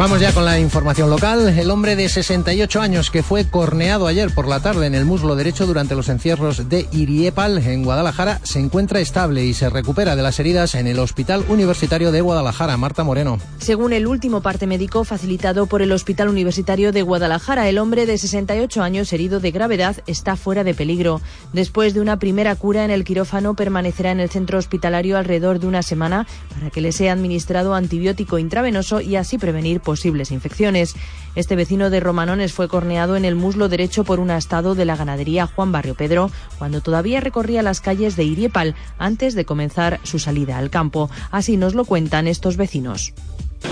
Vamos 0.00 0.18
ya 0.18 0.32
con 0.32 0.46
la 0.46 0.58
información 0.58 1.10
local. 1.10 1.46
El 1.58 1.70
hombre 1.70 1.94
de 1.94 2.08
68 2.08 2.80
años 2.80 3.10
que 3.10 3.22
fue 3.22 3.50
corneado 3.50 4.06
ayer 4.06 4.34
por 4.34 4.48
la 4.48 4.60
tarde 4.60 4.86
en 4.86 4.94
el 4.94 5.04
muslo 5.04 5.36
derecho 5.36 5.66
durante 5.66 5.94
los 5.94 6.08
encierros 6.08 6.70
de 6.70 6.88
Iriepal 6.90 7.58
en 7.58 7.84
Guadalajara 7.84 8.40
se 8.42 8.60
encuentra 8.60 9.00
estable 9.00 9.44
y 9.44 9.52
se 9.52 9.68
recupera 9.68 10.16
de 10.16 10.22
las 10.22 10.40
heridas 10.40 10.74
en 10.74 10.86
el 10.86 10.98
Hospital 11.00 11.44
Universitario 11.50 12.12
de 12.12 12.22
Guadalajara. 12.22 12.78
Marta 12.78 13.04
Moreno. 13.04 13.38
Según 13.58 13.92
el 13.92 14.06
último 14.06 14.40
parte 14.40 14.66
médico 14.66 15.04
facilitado 15.04 15.66
por 15.66 15.82
el 15.82 15.92
Hospital 15.92 16.30
Universitario 16.30 16.92
de 16.92 17.02
Guadalajara, 17.02 17.68
el 17.68 17.76
hombre 17.76 18.06
de 18.06 18.16
68 18.16 18.82
años 18.82 19.12
herido 19.12 19.38
de 19.38 19.50
gravedad 19.50 19.96
está 20.06 20.34
fuera 20.36 20.64
de 20.64 20.72
peligro. 20.72 21.20
Después 21.52 21.92
de 21.92 22.00
una 22.00 22.18
primera 22.18 22.56
cura 22.56 22.86
en 22.86 22.90
el 22.90 23.04
quirófano, 23.04 23.52
permanecerá 23.52 24.12
en 24.12 24.20
el 24.20 24.30
centro 24.30 24.56
hospitalario 24.56 25.18
alrededor 25.18 25.60
de 25.60 25.66
una 25.66 25.82
semana 25.82 26.26
para 26.54 26.70
que 26.70 26.80
le 26.80 26.92
sea 26.92 27.12
administrado 27.12 27.74
antibiótico 27.74 28.38
intravenoso 28.38 29.02
y 29.02 29.16
así 29.16 29.36
prevenir 29.36 29.82
posibles 29.90 30.30
infecciones. 30.30 30.94
Este 31.34 31.56
vecino 31.56 31.90
de 31.90 31.98
Romanones 31.98 32.52
fue 32.52 32.68
corneado 32.68 33.16
en 33.16 33.24
el 33.24 33.34
muslo 33.34 33.68
derecho 33.68 34.04
por 34.04 34.20
un 34.20 34.30
astado 34.30 34.76
de 34.76 34.84
la 34.84 34.94
ganadería 34.94 35.48
Juan 35.48 35.72
Barrio 35.72 35.96
Pedro 35.96 36.30
cuando 36.58 36.80
todavía 36.80 37.18
recorría 37.18 37.62
las 37.62 37.80
calles 37.80 38.14
de 38.14 38.22
Iriepal 38.22 38.76
antes 38.98 39.34
de 39.34 39.44
comenzar 39.44 39.98
su 40.04 40.20
salida 40.20 40.58
al 40.58 40.70
campo. 40.70 41.10
Así 41.32 41.56
nos 41.56 41.74
lo 41.74 41.84
cuentan 41.84 42.28
estos 42.28 42.56
vecinos. 42.56 43.14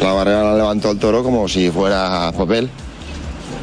La 0.03 0.13
barrera 0.13 0.43
la 0.43 0.57
levantó 0.57 0.91
el 0.91 0.99
toro 0.99 1.23
como 1.23 1.47
si 1.47 1.71
fuera 1.71 2.33
papel. 2.37 2.69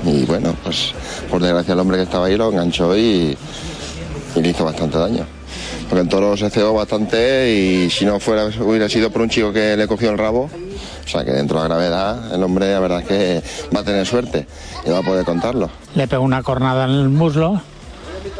Y 0.06 0.24
bueno, 0.24 0.56
pues 0.64 0.94
por 1.30 1.42
desgracia 1.42 1.74
el 1.74 1.80
hombre 1.82 1.98
que 1.98 2.04
estaba 2.04 2.28
ahí 2.28 2.38
lo 2.38 2.52
enganchó 2.52 2.96
y, 2.96 3.38
y 4.34 4.42
le 4.42 4.50
hizo 4.50 4.64
bastante 4.64 4.98
daño. 4.98 5.26
porque 5.90 6.04
el 6.04 6.08
toro 6.08 6.38
se 6.38 6.50
cebó 6.50 6.74
bastante 6.74 7.52
y 7.52 7.90
si 7.90 8.06
no 8.06 8.18
fuera, 8.20 8.46
hubiera 8.62 8.88
sido 8.88 9.10
por 9.12 9.22
un 9.24 9.30
chico 9.30 9.52
que 9.52 9.76
le 9.76 9.88
cogió 9.88 10.10
el 10.12 10.18
rabo, 10.18 10.50
o 11.06 11.08
sea 11.08 11.24
que 11.24 11.32
dentro 11.32 11.62
de 11.62 11.70
la 11.70 11.76
gravedad 11.76 12.34
el 12.34 12.44
hombre 12.44 12.72
la 12.72 12.80
verdad 12.80 13.02
es 13.02 13.08
que 13.08 13.44
va 13.76 13.82
a 13.82 13.84
tener 13.84 14.06
suerte 14.06 14.48
y 14.86 14.90
va 14.90 15.00
a 15.00 15.04
poder 15.04 15.24
contarlo. 15.26 15.70
Le 15.96 16.08
pegó 16.08 16.24
una 16.24 16.42
cornada 16.44 16.86
en 16.86 16.92
el 16.92 17.10
muslo, 17.10 17.62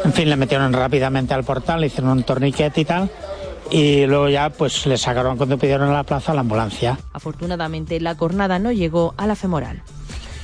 en 0.04 0.12
fin, 0.12 0.28
le 0.28 0.36
metieron 0.36 0.72
rápidamente 0.72 1.34
al 1.34 1.44
portal, 1.44 1.80
le 1.80 1.86
hicieron 1.88 2.10
un 2.10 2.22
torniquete 2.22 2.80
y 2.80 2.84
tal. 2.84 3.10
Y 3.70 4.06
luego 4.06 4.28
ya 4.28 4.50
pues 4.50 4.86
le 4.86 4.96
sacaron 4.96 5.36
cuando 5.36 5.58
pidieron 5.58 5.90
a 5.90 5.92
la 5.92 6.04
plaza 6.04 6.34
la 6.34 6.40
ambulancia. 6.40 6.98
Afortunadamente 7.12 8.00
la 8.00 8.16
cornada 8.16 8.58
no 8.58 8.70
llegó 8.70 9.14
a 9.16 9.26
la 9.26 9.34
femoral. 9.34 9.82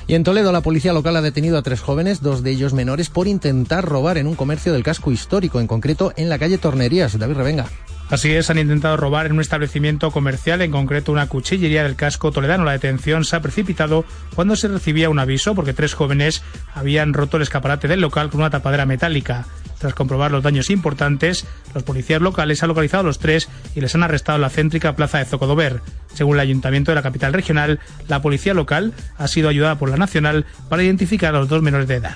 Y 0.07 0.15
en 0.15 0.25
Toledo 0.25 0.53
la 0.53 0.61
policía 0.61 0.93
local 0.93 1.17
ha 1.17 1.23
detenido 1.23 1.59
a 1.59 1.63
tres 1.63 1.81
jóvenes, 1.81 2.21
dos 2.21 2.43
de 2.43 2.51
ellos 2.51 2.73
menores, 2.73 3.09
por 3.09 3.29
intentar 3.29 3.85
robar 3.85 4.19
en 4.19 4.27
un 4.27 4.35
comercio 4.35 4.73
del 4.73 4.83
casco 4.83 5.13
histórico, 5.13 5.61
en 5.61 5.67
concreto 5.67 6.13
en 6.17 6.29
la 6.29 6.39
calle 6.39 6.59
Tornerías. 6.59 7.19
David 7.19 7.37
Revenga. 7.37 7.67
Así 8.11 8.31
es, 8.31 8.51
han 8.51 8.59
intentado 8.59 8.99
robar 8.99 9.25
en 9.25 9.33
un 9.33 9.41
establecimiento 9.41 10.11
comercial, 10.11 10.61
en 10.61 10.71
concreto 10.71 11.13
una 11.13 11.29
cuchillería 11.29 11.83
del 11.83 11.97
casco 11.97 12.31
toledano. 12.31 12.65
La 12.65 12.73
detención 12.73 13.25
se 13.25 13.37
ha 13.37 13.41
precipitado 13.41 14.05
cuando 14.35 14.55
se 14.55 14.69
recibía 14.69 15.09
un 15.09 15.19
aviso 15.19 15.55
porque 15.55 15.73
tres 15.73 15.95
jóvenes 15.95 16.43
habían 16.75 17.15
roto 17.15 17.39
el 17.39 17.45
escaparate 17.45 17.89
del 17.89 18.03
local 18.03 18.29
con 18.29 18.41
una 18.41 18.51
tapadera 18.51 18.85
metálica. 18.85 19.47
Tras 19.83 19.95
comprobar 19.95 20.31
los 20.31 20.45
daños 20.45 20.71
importantes, 20.71 21.45
los 21.75 21.83
policías 21.83 22.23
locales 22.23 22.63
han 22.63 22.69
localizado 22.69 23.01
a 23.01 23.05
los 23.05 23.19
tres 23.19 23.49
y 23.75 23.81
les 23.81 23.93
han 23.97 24.05
arrestado 24.05 24.37
en 24.37 24.43
la 24.43 24.49
céntrica 24.49 24.95
plaza 24.95 25.19
de 25.19 25.25
Zocodover. 25.25 25.81
Según 26.15 26.37
el 26.37 26.41
ayuntamiento 26.41 26.93
de 26.93 26.95
la 26.95 27.03
capital 27.03 27.33
regional, 27.33 27.81
la 28.07 28.23
policía 28.23 28.55
local 28.55 28.93
ha 29.19 29.27
sido 29.27 29.49
ayudada 29.49 29.81
por 29.81 29.91
la 29.91 29.97
nacional 29.97 30.47
para 30.69 30.85
identificar 30.85 31.35
a 31.35 31.41
los 31.41 31.49
dos 31.49 31.63
menores 31.63 31.89
de 31.89 31.97
edad. 31.97 32.15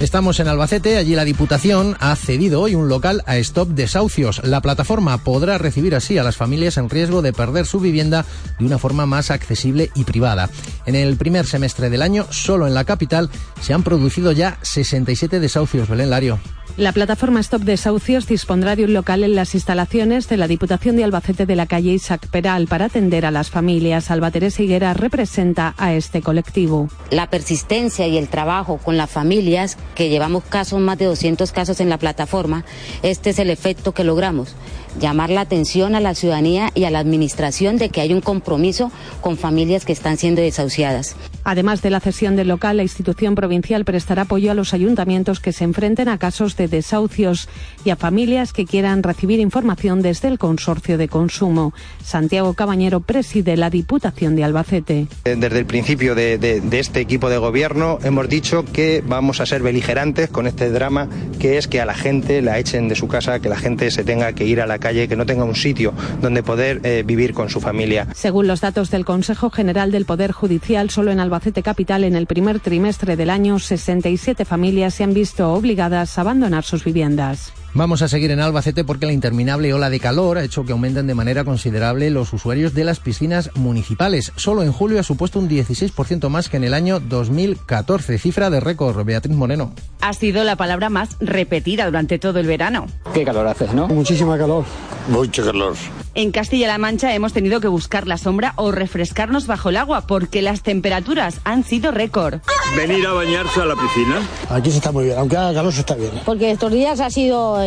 Estamos 0.00 0.40
en 0.40 0.48
Albacete, 0.48 0.96
allí 0.96 1.14
la 1.14 1.26
Diputación 1.26 1.94
ha 2.00 2.16
cedido 2.16 2.62
hoy 2.62 2.74
un 2.74 2.88
local 2.88 3.22
a 3.26 3.36
Stop 3.36 3.68
Desahucios. 3.68 4.42
La 4.42 4.62
plataforma 4.62 5.18
podrá 5.18 5.58
recibir 5.58 5.94
así 5.94 6.16
a 6.16 6.22
las 6.22 6.38
familias 6.38 6.78
en 6.78 6.88
riesgo 6.88 7.20
de 7.20 7.34
perder 7.34 7.66
su 7.66 7.80
vivienda 7.80 8.24
de 8.58 8.64
una 8.64 8.78
forma 8.78 9.04
más 9.04 9.30
accesible 9.30 9.90
y 9.94 10.04
privada. 10.04 10.48
En 10.86 10.94
el 10.94 11.18
primer 11.18 11.44
semestre 11.44 11.90
del 11.90 12.00
año, 12.00 12.26
solo 12.30 12.66
en 12.66 12.72
la 12.72 12.84
capital, 12.84 13.28
se 13.60 13.74
han 13.74 13.82
producido 13.82 14.32
ya 14.32 14.58
67 14.62 15.38
desahucios. 15.38 15.86
Belén 15.86 16.08
Lario. 16.08 16.40
La 16.80 16.92
plataforma 16.92 17.40
Stop 17.40 17.64
Desahucios 17.64 18.26
dispondrá 18.26 18.74
de 18.74 18.84
un 18.84 18.94
local 18.94 19.22
en 19.22 19.34
las 19.34 19.54
instalaciones 19.54 20.30
de 20.30 20.38
la 20.38 20.48
Diputación 20.48 20.96
de 20.96 21.04
Albacete 21.04 21.44
de 21.44 21.54
la 21.54 21.66
calle 21.66 21.92
Isaac 21.92 22.26
Peral 22.28 22.68
para 22.68 22.86
atender 22.86 23.26
a 23.26 23.30
las 23.30 23.50
familias. 23.50 24.10
Alba 24.10 24.30
Teresa 24.30 24.62
Higuera 24.62 24.94
representa 24.94 25.74
a 25.76 25.92
este 25.92 26.22
colectivo. 26.22 26.88
La 27.10 27.28
persistencia 27.28 28.06
y 28.06 28.16
el 28.16 28.28
trabajo 28.28 28.78
con 28.78 28.96
las 28.96 29.10
familias, 29.10 29.76
que 29.94 30.08
llevamos 30.08 30.42
casos, 30.44 30.80
más 30.80 30.96
de 30.96 31.04
200 31.04 31.52
casos 31.52 31.80
en 31.80 31.90
la 31.90 31.98
plataforma, 31.98 32.64
este 33.02 33.28
es 33.28 33.38
el 33.40 33.50
efecto 33.50 33.92
que 33.92 34.02
logramos 34.02 34.56
llamar 34.98 35.30
la 35.30 35.42
atención 35.42 35.94
a 35.94 36.00
la 36.00 36.14
ciudadanía 36.14 36.70
y 36.74 36.84
a 36.84 36.90
la 36.90 36.98
administración 36.98 37.76
de 37.76 37.90
que 37.90 38.00
hay 38.00 38.12
un 38.12 38.20
compromiso 38.20 38.90
con 39.20 39.36
familias 39.36 39.84
que 39.84 39.92
están 39.92 40.16
siendo 40.16 40.42
desahuciadas. 40.42 41.16
Además 41.44 41.82
de 41.82 41.90
la 41.90 42.00
cesión 42.00 42.36
del 42.36 42.48
local, 42.48 42.76
la 42.76 42.82
institución 42.82 43.34
provincial 43.34 43.84
prestará 43.84 44.22
apoyo 44.22 44.50
a 44.50 44.54
los 44.54 44.74
ayuntamientos 44.74 45.40
que 45.40 45.52
se 45.52 45.64
enfrenten 45.64 46.08
a 46.08 46.18
casos 46.18 46.56
de 46.56 46.68
desahucios 46.68 47.48
y 47.84 47.90
a 47.90 47.96
familias 47.96 48.52
que 48.52 48.66
quieran 48.66 49.02
recibir 49.02 49.40
información 49.40 50.02
desde 50.02 50.28
el 50.28 50.38
consorcio 50.38 50.98
de 50.98 51.08
consumo. 51.08 51.72
Santiago 52.04 52.54
Cabañero 52.54 53.00
preside 53.00 53.56
la 53.56 53.70
Diputación 53.70 54.36
de 54.36 54.44
Albacete. 54.44 55.06
Desde 55.24 55.58
el 55.58 55.66
principio 55.66 56.14
de, 56.14 56.38
de, 56.38 56.60
de 56.60 56.78
este 56.78 57.00
equipo 57.00 57.30
de 57.30 57.38
gobierno 57.38 57.98
hemos 58.02 58.28
dicho 58.28 58.64
que 58.64 59.02
vamos 59.06 59.40
a 59.40 59.46
ser 59.46 59.62
beligerantes 59.62 60.28
con 60.28 60.46
este 60.46 60.70
drama 60.70 61.08
que 61.38 61.58
es 61.58 61.68
que 61.68 61.80
a 61.80 61.86
la 61.86 61.94
gente 61.94 62.42
la 62.42 62.58
echen 62.58 62.88
de 62.88 62.94
su 62.94 63.08
casa, 63.08 63.40
que 63.40 63.48
la 63.48 63.56
gente 63.56 63.90
se 63.90 64.04
tenga 64.04 64.32
que 64.32 64.44
ir 64.44 64.60
a 64.60 64.66
la 64.66 64.78
calle, 64.80 65.06
que 65.06 65.16
no 65.16 65.26
tenga 65.26 65.44
un 65.44 65.54
sitio 65.54 65.94
donde 66.20 66.42
poder 66.42 66.80
eh, 66.82 67.04
vivir 67.06 67.34
con 67.34 67.48
su 67.48 67.60
familia. 67.60 68.08
Según 68.14 68.48
los 68.48 68.60
datos 68.60 68.90
del 68.90 69.04
Consejo 69.04 69.50
General 69.50 69.92
del 69.92 70.06
Poder 70.06 70.32
Judicial, 70.32 70.90
solo 70.90 71.12
en 71.12 71.20
Albacete 71.20 71.62
Capital 71.62 72.04
en 72.04 72.16
el 72.16 72.26
primer 72.26 72.58
trimestre 72.60 73.16
del 73.16 73.30
año 73.30 73.58
67 73.58 74.44
familias 74.44 74.94
se 74.94 75.04
han 75.04 75.14
visto 75.14 75.52
obligadas 75.52 76.18
a 76.18 76.22
abandonar 76.22 76.64
sus 76.64 76.84
viviendas. 76.84 77.52
Vamos 77.72 78.02
a 78.02 78.08
seguir 78.08 78.32
en 78.32 78.40
Albacete 78.40 78.82
porque 78.82 79.06
la 79.06 79.12
interminable 79.12 79.72
ola 79.72 79.90
de 79.90 80.00
calor 80.00 80.38
ha 80.38 80.42
hecho 80.42 80.64
que 80.64 80.72
aumenten 80.72 81.06
de 81.06 81.14
manera 81.14 81.44
considerable 81.44 82.10
los 82.10 82.32
usuarios 82.32 82.74
de 82.74 82.82
las 82.82 82.98
piscinas 82.98 83.50
municipales. 83.54 84.32
Solo 84.34 84.64
en 84.64 84.72
julio 84.72 84.98
ha 84.98 85.04
supuesto 85.04 85.38
un 85.38 85.48
16% 85.48 86.28
más 86.28 86.48
que 86.48 86.56
en 86.56 86.64
el 86.64 86.74
año 86.74 86.98
2014, 86.98 88.18
cifra 88.18 88.50
de 88.50 88.58
récord. 88.58 89.04
Beatriz 89.04 89.36
Moreno. 89.36 89.72
Ha 90.00 90.12
sido 90.14 90.42
la 90.42 90.56
palabra 90.56 90.90
más 90.90 91.16
repetida 91.20 91.86
durante 91.86 92.18
todo 92.18 92.40
el 92.40 92.48
verano. 92.48 92.88
Qué 93.14 93.24
calor 93.24 93.46
haces, 93.46 93.72
¿no? 93.72 93.86
Muchísima 93.86 94.36
calor. 94.36 94.64
Mucho 95.08 95.44
calor. 95.44 95.74
En 96.14 96.32
Castilla-La 96.32 96.78
Mancha 96.78 97.14
hemos 97.14 97.32
tenido 97.32 97.60
que 97.60 97.68
buscar 97.68 98.08
la 98.08 98.18
sombra 98.18 98.52
o 98.56 98.72
refrescarnos 98.72 99.46
bajo 99.46 99.68
el 99.68 99.76
agua 99.76 100.08
porque 100.08 100.42
las 100.42 100.62
temperaturas 100.62 101.40
han 101.44 101.62
sido 101.62 101.92
récord. 101.92 102.40
Venir 102.76 103.06
a 103.06 103.12
bañarse 103.12 103.60
a 103.60 103.64
la 103.64 103.76
piscina. 103.76 104.20
Aquí 104.48 104.70
se 104.70 104.78
está 104.78 104.90
muy 104.90 105.04
bien, 105.04 105.18
aunque 105.18 105.36
haga 105.36 105.54
calor 105.54 105.72
se 105.72 105.80
está 105.80 105.94
bien. 105.94 106.10
Porque 106.24 106.50
estos 106.50 106.72
días 106.72 106.98
ha 107.00 107.10
sido 107.10 107.59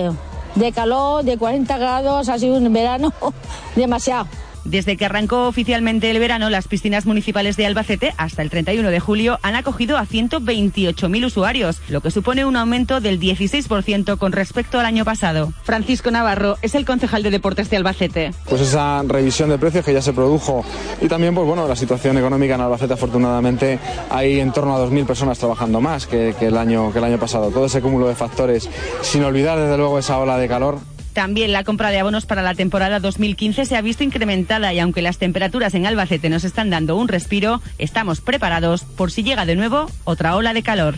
de 0.56 0.72
calor, 0.72 1.24
de 1.24 1.38
40 1.38 1.78
grados, 1.78 2.30
ha 2.30 2.38
sido 2.38 2.56
un 2.56 2.72
verano 2.72 3.14
demasiado. 3.76 4.28
Desde 4.66 4.96
que 4.96 5.06
arrancó 5.06 5.48
oficialmente 5.48 6.10
el 6.10 6.20
verano, 6.20 6.50
las 6.50 6.68
piscinas 6.68 7.06
municipales 7.06 7.58
de 7.58 7.66
Albacete, 7.66 8.14
hasta 8.18 8.42
el 8.42 8.50
31 8.50 8.90
de 8.90 9.00
julio, 9.00 9.40
han 9.42 9.56
acogido 9.56 9.98
a 9.98 10.06
128.000 10.06 11.26
usuarios, 11.26 11.82
lo 11.90 12.02
que 12.02 12.12
supone 12.12 12.46
un 12.46 12.56
aumento 12.56 13.02
del 13.02 13.20
16% 13.20 14.18
con 14.18 14.32
respecto 14.32 14.80
al 14.80 14.86
año 14.86 15.04
pasado. 15.04 15.52
Francisco 15.64 16.12
Navarro 16.12 16.58
es 16.62 16.76
el 16.76 16.86
concejal 16.86 17.24
de 17.24 17.32
deportes 17.32 17.70
de 17.70 17.78
Albacete. 17.78 18.32
Pues 18.48 18.62
esa 18.62 19.04
revisión 19.04 19.50
de 19.50 19.58
precios 19.58 19.84
que 19.84 19.94
ya 19.94 20.02
se 20.02 20.14
produjo 20.14 20.64
y 21.02 21.08
también, 21.08 21.36
pues 21.36 21.46
bueno, 21.46 21.68
la 21.68 21.76
situación 21.76 22.18
económica 22.18 22.56
en 22.56 22.62
Albacete, 22.62 22.94
afortunadamente, 22.94 23.80
hay 24.10 24.40
en 24.40 24.52
torno 24.54 24.76
a 24.76 24.86
2.000 24.88 25.06
personas 25.06 25.38
trabajando 25.38 25.82
más 25.82 26.08
que, 26.08 26.36
que, 26.40 26.48
el 26.48 26.58
año, 26.58 26.92
que 26.92 27.00
el 27.00 27.04
año 27.04 27.20
pasado. 27.20 27.50
Todo 27.50 27.66
ese 27.66 27.82
cúmulo 27.82 28.08
de 28.08 28.16
factores, 28.16 28.70
sin 29.02 29.24
olvidar 29.24 29.60
desde 29.60 29.78
luego 29.78 30.00
esa 30.00 30.18
ola 30.20 30.38
de 30.38 30.48
calor, 30.48 30.80
también 31.14 31.54
la 31.54 31.64
compra 31.64 31.92
de 31.92 32.00
abonos 32.00 32.26
para 32.26 32.42
la 32.42 32.56
temporada 32.56 33.00
2015 33.00 33.66
se 33.66 33.76
ha 33.78 33.82
visto 33.82 34.04
incrementada 34.04 34.74
y 34.74 34.80
aunque 34.80 35.02
las 35.02 35.18
temperaturas 35.18 35.74
en 35.76 35.86
Albacete 35.86 36.30
nos 36.30 36.44
están 36.44 36.70
dando 36.70 36.96
un 36.98 37.08
respiro, 37.08 37.62
estamos 37.78 38.20
preparados 38.20 38.84
por 38.84 39.12
si 39.12 39.24
llega 39.24 39.46
de 39.46 39.56
nuevo 39.56 39.90
otra 40.04 40.36
ola 40.36 40.54
de 40.54 40.64
calor. 40.64 40.96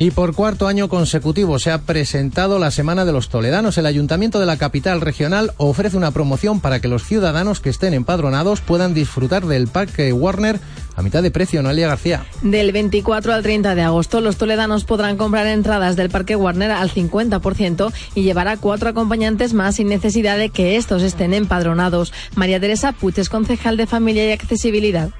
Y 0.00 0.12
por 0.12 0.32
cuarto 0.32 0.68
año 0.68 0.88
consecutivo 0.88 1.58
se 1.58 1.72
ha 1.72 1.82
presentado 1.82 2.60
la 2.60 2.70
Semana 2.70 3.04
de 3.04 3.10
los 3.10 3.28
Toledanos. 3.28 3.78
El 3.78 3.86
Ayuntamiento 3.86 4.38
de 4.38 4.46
la 4.46 4.56
capital 4.56 5.00
regional 5.00 5.52
ofrece 5.56 5.96
una 5.96 6.12
promoción 6.12 6.60
para 6.60 6.80
que 6.80 6.86
los 6.86 7.02
ciudadanos 7.02 7.58
que 7.58 7.70
estén 7.70 7.94
empadronados 7.94 8.60
puedan 8.60 8.94
disfrutar 8.94 9.46
del 9.46 9.66
Parque 9.66 10.12
Warner 10.12 10.60
a 10.94 11.02
mitad 11.02 11.22
de 11.22 11.32
precio, 11.32 11.62
Noelia 11.62 11.88
García. 11.88 12.24
Del 12.42 12.70
24 12.70 13.32
al 13.32 13.42
30 13.42 13.74
de 13.74 13.82
agosto, 13.82 14.20
los 14.20 14.36
toledanos 14.36 14.84
podrán 14.84 15.16
comprar 15.16 15.46
entradas 15.48 15.96
del 15.96 16.10
Parque 16.10 16.36
Warner 16.36 16.70
al 16.70 16.90
50% 16.90 17.92
y 18.14 18.22
llevará 18.22 18.56
cuatro 18.56 18.88
acompañantes 18.90 19.52
más 19.52 19.76
sin 19.76 19.88
necesidad 19.88 20.38
de 20.38 20.50
que 20.50 20.76
estos 20.76 21.02
estén 21.02 21.34
empadronados. 21.34 22.12
María 22.36 22.60
Teresa 22.60 22.92
Puig 22.92 23.18
es 23.18 23.28
concejal 23.28 23.76
de 23.76 23.86
Familia 23.86 24.28
y 24.28 24.32
Accesibilidad. 24.32 25.10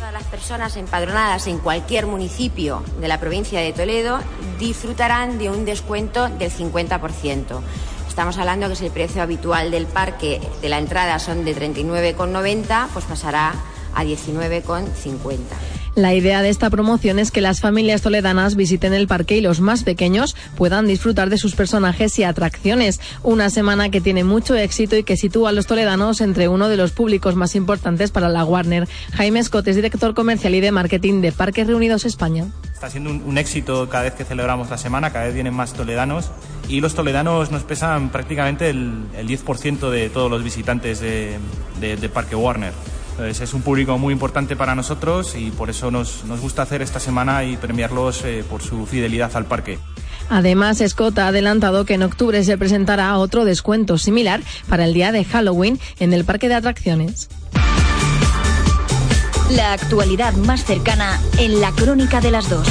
Todas 0.00 0.14
las 0.14 0.24
personas 0.24 0.76
empadronadas 0.78 1.46
en 1.46 1.58
cualquier 1.58 2.06
municipio 2.06 2.82
de 3.02 3.06
la 3.06 3.20
provincia 3.20 3.60
de 3.60 3.74
Toledo 3.74 4.18
disfrutarán 4.58 5.36
de 5.36 5.50
un 5.50 5.66
descuento 5.66 6.30
del 6.30 6.50
50%. 6.50 7.60
Estamos 8.08 8.38
hablando 8.38 8.70
que 8.70 8.76
si 8.76 8.86
el 8.86 8.92
precio 8.92 9.20
habitual 9.20 9.70
del 9.70 9.84
parque 9.84 10.40
de 10.62 10.68
la 10.70 10.78
entrada 10.78 11.18
son 11.18 11.44
de 11.44 11.54
39,90, 11.54 12.88
pues 12.94 13.04
pasará 13.04 13.52
a 13.94 14.02
19,50. 14.02 15.79
La 15.96 16.14
idea 16.14 16.40
de 16.40 16.50
esta 16.50 16.70
promoción 16.70 17.18
es 17.18 17.32
que 17.32 17.40
las 17.40 17.60
familias 17.60 18.00
toledanas 18.00 18.54
visiten 18.54 18.94
el 18.94 19.08
parque 19.08 19.36
y 19.36 19.40
los 19.40 19.60
más 19.60 19.82
pequeños 19.82 20.36
puedan 20.56 20.86
disfrutar 20.86 21.30
de 21.30 21.38
sus 21.38 21.56
personajes 21.56 22.16
y 22.18 22.22
atracciones. 22.22 23.00
Una 23.24 23.50
semana 23.50 23.90
que 23.90 24.00
tiene 24.00 24.22
mucho 24.22 24.54
éxito 24.54 24.96
y 24.96 25.02
que 25.02 25.16
sitúa 25.16 25.50
a 25.50 25.52
los 25.52 25.66
toledanos 25.66 26.20
entre 26.20 26.46
uno 26.46 26.68
de 26.68 26.76
los 26.76 26.92
públicos 26.92 27.34
más 27.34 27.56
importantes 27.56 28.12
para 28.12 28.28
la 28.28 28.44
Warner. 28.44 28.88
Jaime 29.14 29.42
Scott 29.42 29.66
es 29.66 29.76
director 29.76 30.14
comercial 30.14 30.54
y 30.54 30.60
de 30.60 30.70
marketing 30.70 31.22
de 31.22 31.32
Parques 31.32 31.66
Reunidos 31.66 32.04
España. 32.04 32.46
Está 32.72 32.88
siendo 32.88 33.10
un, 33.10 33.36
éxito 33.36 33.88
cada 33.88 34.04
vez 34.04 34.14
que 34.14 34.24
celebramos 34.24 34.70
la 34.70 34.78
semana, 34.78 35.12
cada 35.12 35.26
vez 35.26 35.34
vienen 35.34 35.54
más 35.54 35.72
toledanos 35.74 36.30
y 36.68 36.80
los 36.80 36.94
toledanos 36.94 37.50
nos 37.50 37.64
pesan 37.64 38.10
prácticamente 38.10 38.70
el, 38.70 39.06
el 39.18 39.28
10% 39.28 39.90
de 39.90 40.08
todos 40.08 40.30
los 40.30 40.42
visitantes 40.44 41.00
de 41.00 42.10
Parque 42.14 42.36
Warner. 42.36 42.72
Entonces, 43.20 43.50
es 43.50 43.52
un 43.52 43.60
público 43.60 43.98
muy 43.98 44.14
importante 44.14 44.56
para 44.56 44.74
nosotros 44.74 45.34
y 45.36 45.50
por 45.50 45.68
eso 45.68 45.90
nos, 45.90 46.24
nos 46.24 46.40
gusta 46.40 46.62
hacer 46.62 46.80
esta 46.80 46.98
semana 46.98 47.44
y 47.44 47.58
premiarlos 47.58 48.24
eh, 48.24 48.42
por 48.48 48.62
su 48.62 48.86
fidelidad 48.86 49.30
al 49.36 49.44
parque. 49.44 49.78
Además, 50.30 50.82
Scott 50.86 51.18
ha 51.18 51.28
adelantado 51.28 51.84
que 51.84 51.92
en 51.92 52.02
octubre 52.02 52.42
se 52.44 52.56
presentará 52.56 53.18
otro 53.18 53.44
descuento 53.44 53.98
similar 53.98 54.40
para 54.70 54.86
el 54.86 54.94
día 54.94 55.12
de 55.12 55.26
Halloween 55.26 55.78
en 55.98 56.14
el 56.14 56.24
parque 56.24 56.48
de 56.48 56.54
atracciones. 56.54 57.28
La 59.50 59.74
actualidad 59.74 60.32
más 60.32 60.64
cercana 60.64 61.20
en 61.36 61.60
la 61.60 61.72
crónica 61.72 62.22
de 62.22 62.30
las 62.30 62.48
dos. 62.48 62.68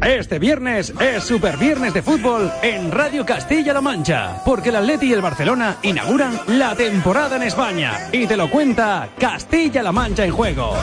Este 0.00 0.38
viernes 0.38 0.92
es 0.98 1.24
Super 1.24 1.56
Viernes 1.58 1.92
de 1.92 2.02
Fútbol 2.02 2.50
en 2.62 2.90
Radio 2.90 3.24
Castilla-La 3.26 3.80
Mancha, 3.80 4.42
porque 4.44 4.70
el 4.70 4.76
Atleti 4.76 5.06
y 5.06 5.12
el 5.12 5.20
Barcelona 5.20 5.76
inauguran 5.82 6.38
la 6.46 6.74
temporada 6.74 7.36
en 7.36 7.42
España. 7.42 8.08
Y 8.12 8.26
te 8.26 8.36
lo 8.36 8.50
cuenta 8.50 9.08
Castilla-La 9.18 9.92
Mancha 9.92 10.24
en 10.24 10.32
juego. 10.32 10.74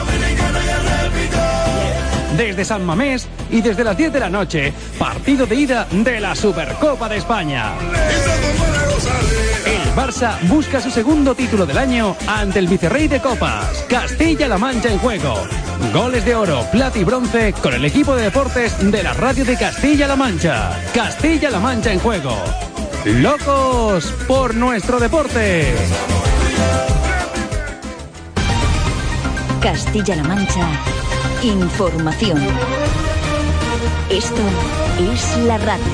Desde 2.36 2.64
San 2.64 2.84
Mamés 2.84 3.28
y 3.50 3.60
desde 3.60 3.84
las 3.84 3.96
10 3.96 4.12
de 4.12 4.20
la 4.20 4.30
noche, 4.30 4.72
partido 4.98 5.46
de 5.46 5.54
ida 5.54 5.86
de 5.90 6.20
la 6.20 6.34
Supercopa 6.34 7.08
de 7.08 7.18
España. 7.18 7.72
El 9.66 9.94
Barça 9.94 10.38
busca 10.48 10.80
su 10.80 10.90
segundo 10.90 11.34
título 11.34 11.66
del 11.66 11.78
año 11.78 12.16
ante 12.26 12.58
el 12.58 12.68
vicerrey 12.68 13.08
de 13.08 13.20
copas, 13.20 13.84
Castilla-La 13.88 14.58
Mancha 14.58 14.90
en 14.90 14.98
juego. 14.98 15.34
Goles 15.92 16.24
de 16.24 16.34
oro, 16.34 16.64
plata 16.72 16.98
y 16.98 17.04
bronce 17.04 17.52
con 17.54 17.74
el 17.74 17.84
equipo 17.84 18.14
de 18.16 18.24
deportes 18.24 18.74
de 18.90 19.02
la 19.02 19.12
radio 19.12 19.44
de 19.44 19.56
Castilla-La 19.56 20.16
Mancha. 20.16 20.70
Castilla-La 20.94 21.58
Mancha 21.60 21.92
en 21.92 21.98
juego. 21.98 22.34
Locos 23.04 24.06
por 24.26 24.54
nuestro 24.54 24.98
deporte. 25.00 25.74
Castilla-La 29.60 30.22
Mancha. 30.22 31.01
Información. 31.44 32.38
Esto 34.10 34.42
es 35.12 35.38
la 35.44 35.58
radio. 35.58 35.84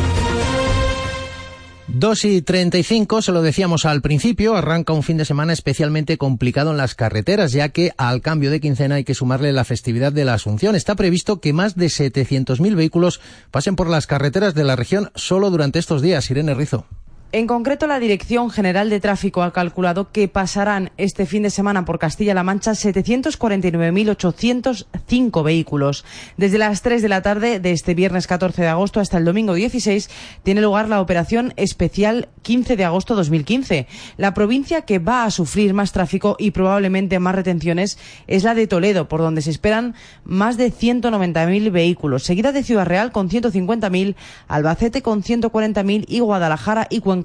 2 1.86 2.24
y 2.26 2.42
35, 2.42 3.22
se 3.22 3.32
lo 3.32 3.40
decíamos 3.40 3.86
al 3.86 4.02
principio, 4.02 4.56
arranca 4.56 4.92
un 4.92 5.02
fin 5.02 5.16
de 5.16 5.24
semana 5.24 5.54
especialmente 5.54 6.18
complicado 6.18 6.70
en 6.72 6.76
las 6.76 6.94
carreteras, 6.94 7.52
ya 7.52 7.70
que 7.70 7.92
al 7.96 8.20
cambio 8.20 8.50
de 8.50 8.60
quincena 8.60 8.96
hay 8.96 9.04
que 9.04 9.14
sumarle 9.14 9.52
la 9.52 9.64
festividad 9.64 10.12
de 10.12 10.26
la 10.26 10.34
Asunción. 10.34 10.76
Está 10.76 10.96
previsto 10.96 11.40
que 11.40 11.54
más 11.54 11.76
de 11.76 11.86
700.000 11.86 12.74
vehículos 12.76 13.20
pasen 13.50 13.74
por 13.74 13.88
las 13.88 14.06
carreteras 14.06 14.54
de 14.54 14.64
la 14.64 14.76
región 14.76 15.10
solo 15.14 15.50
durante 15.50 15.78
estos 15.78 16.02
días. 16.02 16.30
Irene 16.30 16.52
Rizo. 16.52 16.84
En 17.30 17.46
concreto, 17.46 17.86
la 17.86 18.00
Dirección 18.00 18.48
General 18.48 18.88
de 18.88 19.00
Tráfico 19.00 19.42
ha 19.42 19.52
calculado 19.52 20.10
que 20.12 20.28
pasarán 20.28 20.92
este 20.96 21.26
fin 21.26 21.42
de 21.42 21.50
semana 21.50 21.84
por 21.84 21.98
Castilla-La 21.98 22.42
Mancha 22.42 22.70
749.805 22.70 25.44
vehículos. 25.44 26.06
Desde 26.38 26.56
las 26.56 26.80
3 26.80 27.02
de 27.02 27.08
la 27.10 27.20
tarde 27.20 27.60
de 27.60 27.72
este 27.72 27.92
viernes 27.92 28.26
14 28.26 28.62
de 28.62 28.68
agosto 28.68 29.00
hasta 29.00 29.18
el 29.18 29.26
domingo 29.26 29.52
16 29.52 30.08
tiene 30.42 30.62
lugar 30.62 30.88
la 30.88 31.02
operación 31.02 31.52
especial 31.56 32.30
15 32.40 32.76
de 32.76 32.86
agosto 32.86 33.14
2015. 33.14 33.86
La 34.16 34.32
provincia 34.32 34.86
que 34.86 34.98
va 34.98 35.24
a 35.24 35.30
sufrir 35.30 35.74
más 35.74 35.92
tráfico 35.92 36.34
y 36.38 36.52
probablemente 36.52 37.18
más 37.18 37.34
retenciones 37.34 37.98
es 38.26 38.42
la 38.42 38.54
de 38.54 38.66
Toledo, 38.66 39.06
por 39.06 39.20
donde 39.20 39.42
se 39.42 39.50
esperan 39.50 39.94
más 40.24 40.56
de 40.56 40.72
190.000 40.72 41.70
vehículos, 41.72 42.22
seguida 42.22 42.52
de 42.52 42.62
Ciudad 42.62 42.86
Real 42.86 43.12
con 43.12 43.28
150.000, 43.28 44.14
Albacete 44.48 45.02
con 45.02 45.22
140.000 45.22 46.06
y 46.08 46.20
Guadalajara 46.20 46.86
y 46.88 47.00
Cuenca 47.00 47.17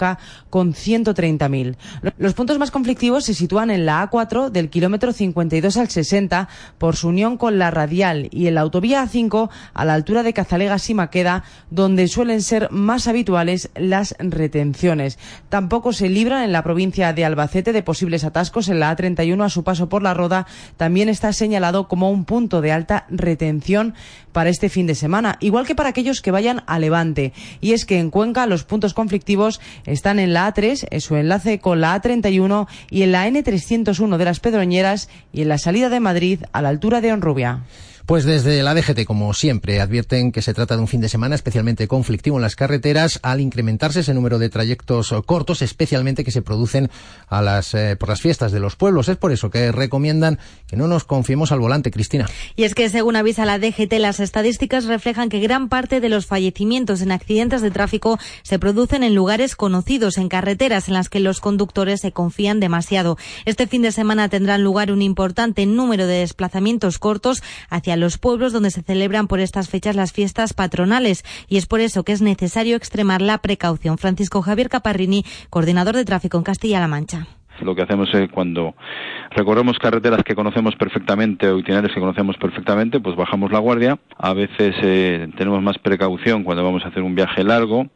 con 0.50 0.74
130.000. 0.74 1.76
Los 2.18 2.34
puntos 2.34 2.60
más 2.60 2.72
conflictivos 2.72 3.26
se 3.26 3.34
sitúan 3.34 3.72
en 3.72 3.86
la 3.86 4.10
A4 4.10 4.50
del 4.50 4.70
kilómetro 4.70 5.14
52 5.14 5.78
al 5.78 5.90
60 5.90 6.50
por 6.78 6.96
su 6.96 7.10
unión 7.10 7.38
con 7.38 7.58
la 7.60 7.72
radial 7.72 8.30
y 8.32 8.48
en 8.48 8.56
la 8.56 8.62
autovía 8.62 9.04
A5 9.04 9.50
a 9.74 9.86
la 9.86 9.94
altura 9.94 10.24
de 10.24 10.34
Cazalegas 10.34 10.90
y 10.90 10.94
Maqueda 10.94 11.44
donde 11.70 12.08
suelen 12.08 12.42
ser 12.42 12.72
más 12.72 13.08
habituales 13.08 13.70
las 13.76 14.16
retenciones. 14.20 15.18
Tampoco 15.50 15.94
se 15.94 16.10
libran 16.10 16.44
en 16.44 16.52
la 16.52 16.64
provincia 16.64 17.14
de 17.14 17.26
Albacete 17.26 17.74
de 17.74 17.84
posibles 17.84 18.24
atascos 18.24 18.70
en 18.70 18.80
la 18.80 18.96
A31 18.96 19.44
a 19.44 19.50
su 19.50 19.64
paso 19.64 19.90
por 19.90 20.04
la 20.04 20.14
Roda. 20.14 20.48
También 20.78 21.10
está 21.10 21.34
señalado 21.34 21.88
como 21.88 22.10
un 22.10 22.26
punto 22.26 22.62
de 22.62 22.72
alta 22.72 23.06
retención 23.10 23.94
para 24.32 24.50
este 24.50 24.70
fin 24.70 24.88
de 24.88 24.96
semana, 24.96 25.38
igual 25.40 25.66
que 25.66 25.76
para 25.76 25.90
aquellos 25.90 26.22
que 26.22 26.32
vayan 26.32 26.64
a 26.66 26.80
Levante. 26.80 27.34
Y 27.62 27.74
es 27.74 27.86
que 27.86 28.00
en 28.00 28.10
Cuenca 28.10 28.46
los 28.48 28.64
puntos 28.64 28.94
conflictivos 28.94 29.62
están 29.86 30.20
en 30.20 30.34
la 30.34 30.54
A3, 30.54 30.88
en 30.90 31.02
su 31.02 31.16
enlace 31.16 31.60
con 31.60 31.82
la 31.82 32.02
A31 32.02 32.68
y 32.90 33.04
en 33.04 33.12
la 33.12 33.28
N301 33.28 34.18
de 34.18 34.26
las 34.26 34.40
Pedroñeras 34.40 35.10
y 35.32 35.42
en 35.42 35.50
la 35.50 35.58
salida 35.58 35.90
de 35.90 36.00
Madrid 36.00 36.40
a 36.52 36.62
la 36.62 36.70
altura 36.70 37.02
de 37.02 37.14
Honrubia. 37.14 37.64
Pues 38.06 38.26
desde 38.26 38.62
la 38.64 38.74
DGT, 38.74 39.06
como 39.06 39.34
siempre, 39.34 39.80
advierten 39.80 40.34
que 40.34 40.42
se 40.42 40.54
trata 40.54 40.76
de 40.76 40.82
un 40.82 40.90
fin 40.90 41.00
de 41.00 41.08
semana 41.08 41.36
especialmente 41.36 41.88
conflictivo 41.88 42.36
en 42.36 42.42
las 42.42 42.58
carreteras 42.58 43.18
al 43.24 43.40
incrementarse 43.40 44.02
ese 44.02 44.14
número 44.14 44.40
de 44.40 44.50
trayectos 44.50 45.16
cortos, 45.26 45.62
especialmente 45.62 46.26
que 46.26 46.32
se 46.32 46.42
producen 46.42 46.90
a 47.30 47.42
las, 47.42 47.74
eh, 47.74 47.96
por 47.98 48.10
las 48.10 48.20
fiestas 48.20 48.52
de 48.52 48.60
los 48.60 48.76
pueblos. 48.76 49.08
Es 49.08 49.16
por 49.16 49.32
eso 49.32 49.50
que 49.50 49.72
recomiendan 49.72 50.38
que 50.68 50.76
no 50.76 50.90
nos 50.90 51.06
confiemos 51.06 51.54
al 51.54 51.62
volante, 51.62 51.92
Cristina. 51.92 52.28
Y 52.58 52.64
es 52.64 52.76
que, 52.76 52.90
según 52.90 53.16
avisa 53.16 53.46
la 53.46 53.58
DGT, 53.58 53.94
las 54.00 54.20
estadísticas 54.20 54.84
reflejan 54.84 55.30
que 55.30 55.40
gran 55.40 55.70
parte 55.70 56.02
de 56.02 56.10
los 56.10 56.26
fallecimientos 56.26 57.00
en 57.00 57.14
accidentes 57.14 57.62
de 57.62 57.72
tráfico 57.72 58.20
se 58.42 58.60
producen 58.60 59.04
en 59.04 59.16
lugares 59.16 59.56
conocidos, 59.56 60.18
en 60.18 60.28
carreteras 60.28 60.90
en 60.90 60.96
las 60.96 61.08
que 61.08 61.22
los 61.22 61.40
conductores 61.40 62.02
se 62.02 62.12
confían 62.12 62.60
demasiado. 62.60 63.18
Este 63.46 63.66
fin 63.66 63.82
de 63.82 63.94
semana 63.94 64.28
tendrán 64.28 64.62
lugar 64.62 64.92
un 64.92 65.02
importante 65.02 65.66
número 65.66 66.06
de 66.06 66.16
desplazamientos 66.20 67.00
cortos 67.00 67.42
hacia 67.70 67.93
los 67.98 68.18
pueblos 68.18 68.54
donde 68.54 68.72
se 68.72 68.82
celebran 68.82 69.28
por 69.28 69.40
estas 69.40 69.70
fechas 69.70 69.96
las 69.96 70.14
fiestas 70.14 70.54
patronales 70.54 71.24
y 71.48 71.58
es 71.58 71.66
por 71.66 71.80
eso 71.80 72.04
que 72.04 72.12
es 72.12 72.22
necesario 72.22 72.76
extremar 72.76 73.22
la 73.22 73.40
precaución. 73.40 73.98
Francisco 73.98 74.42
Javier 74.42 74.70
Caparrini, 74.70 75.24
coordinador 75.50 75.96
de 75.96 76.06
tráfico 76.06 76.38
en 76.38 76.44
Castilla-La 76.44 76.88
Mancha. 76.88 77.28
Lo 77.62 77.76
que 77.76 77.84
hacemos 77.84 78.10
cuando 78.32 78.76
recorremos 79.32 79.78
carreteras 79.78 80.24
que 80.24 80.36
conocemos 80.36 80.76
perfectamente 80.76 81.48
o 81.48 81.60
itinerarios 81.60 81.94
que 81.94 82.00
conocemos 82.00 82.36
perfectamente, 82.38 83.00
pues 83.00 83.16
bajamos 83.16 83.52
la 83.52 83.60
guardia. 83.60 84.00
A 84.18 84.34
veces 84.34 84.76
eh, 84.82 85.30
tenemos 85.38 85.62
más 85.62 85.78
precaución 85.78 86.44
cuando 86.44 86.64
vamos 86.64 86.84
a 86.84 86.88
hacer 86.88 87.04
un 87.04 87.16
viaje 87.16 87.44
largo 87.44 87.88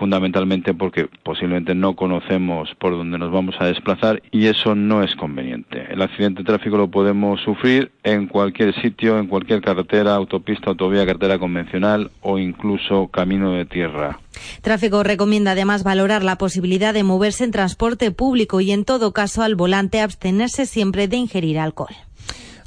fundamentalmente 0.00 0.72
porque 0.72 1.08
posiblemente 1.22 1.74
no 1.74 1.94
conocemos 1.94 2.70
por 2.78 2.92
dónde 2.92 3.18
nos 3.18 3.30
vamos 3.30 3.54
a 3.60 3.66
desplazar 3.66 4.22
y 4.32 4.46
eso 4.46 4.74
no 4.74 5.02
es 5.02 5.14
conveniente. 5.14 5.86
El 5.90 6.00
accidente 6.00 6.40
de 6.42 6.46
tráfico 6.46 6.78
lo 6.78 6.90
podemos 6.90 7.40
sufrir 7.42 7.92
en 8.02 8.26
cualquier 8.26 8.74
sitio, 8.80 9.18
en 9.18 9.26
cualquier 9.26 9.60
carretera, 9.60 10.14
autopista, 10.14 10.70
autovía, 10.70 11.04
carretera 11.04 11.38
convencional 11.38 12.10
o 12.22 12.38
incluso 12.38 13.08
camino 13.08 13.52
de 13.52 13.66
tierra. 13.66 14.18
Tráfico 14.62 15.02
recomienda 15.02 15.50
además 15.50 15.84
valorar 15.84 16.24
la 16.24 16.38
posibilidad 16.38 16.94
de 16.94 17.04
moverse 17.04 17.44
en 17.44 17.50
transporte 17.50 18.10
público 18.10 18.62
y 18.62 18.72
en 18.72 18.86
todo 18.86 19.12
caso 19.12 19.42
al 19.42 19.54
volante 19.54 20.00
abstenerse 20.00 20.64
siempre 20.64 21.08
de 21.08 21.18
ingerir 21.18 21.58
alcohol. 21.58 21.94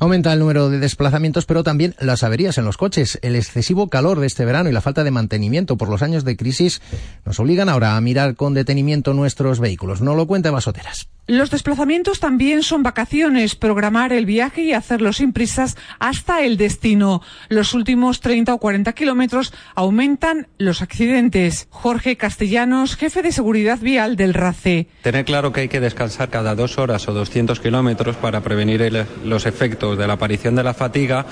Aumenta 0.04 0.34
el 0.34 0.40
número 0.40 0.70
de 0.70 0.80
desplazamientos, 0.80 1.46
pero 1.46 1.64
también 1.64 1.96
las 1.98 2.24
averías 2.24 2.58
en 2.58 2.66
los 2.66 2.76
coches. 2.76 3.20
El 3.22 3.38
excesivo 3.38 3.88
calor 3.88 4.20
de 4.20 4.28
este 4.28 4.44
verano 4.44 4.68
y 4.68 4.74
la 4.74 4.82
falta 4.82 5.06
de 5.06 5.12
mantenimiento 5.12 5.78
por 5.78 5.88
los 5.88 6.02
años 6.02 6.26
de 6.26 6.36
crisis 6.36 6.82
nos 7.24 7.40
obligan 7.40 7.70
ahora 7.70 7.96
a 7.96 8.02
mirar 8.02 8.36
con 8.36 8.54
detenimiento 8.54 9.14
nuestros 9.14 9.62
vehículos. 9.62 10.02
No 10.02 10.14
lo 10.14 10.28
cuenta 10.28 10.52
Basoteras. 10.52 11.08
Los 11.26 11.52
desplazamientos 11.52 12.20
también 12.20 12.64
son 12.64 12.84
vacaciones, 12.84 13.56
programar 13.56 14.12
el 14.12 14.26
viaje 14.26 14.64
y 14.64 14.74
hacerlo 14.74 15.14
sin 15.14 15.32
prisas 15.32 15.78
hasta 15.98 16.44
el 16.44 16.58
destino. 16.58 17.22
Los 17.48 17.74
últimos 17.74 18.20
30 18.20 18.54
o 18.54 18.58
40 18.58 18.92
kilómetros 18.92 19.54
aumentan 19.74 20.48
los 20.58 20.82
accidentes. 20.82 21.68
Jorge 21.70 22.18
Castellanos, 22.18 22.98
jefe 22.98 23.22
de 23.22 23.32
seguridad 23.32 23.80
vial 23.80 24.18
del 24.18 24.34
RACE. 24.34 24.90
Tener 25.02 25.24
claro 25.24 25.54
que 25.54 25.62
hay 25.62 25.70
que 25.70 25.80
descansar 25.80 26.30
cada 26.30 26.56
dos 26.56 26.78
horas 26.78 27.08
o 27.08 27.14
200 27.14 27.58
kilómetros 27.62 28.18
para 28.18 28.42
prevenir 28.42 29.08
los 29.24 29.46
efectos 29.46 29.98
de 29.98 30.08
la 30.08 30.14
aparición 30.14 30.56
de 30.56 30.64
la 30.64 30.74
fatiga 30.74 31.26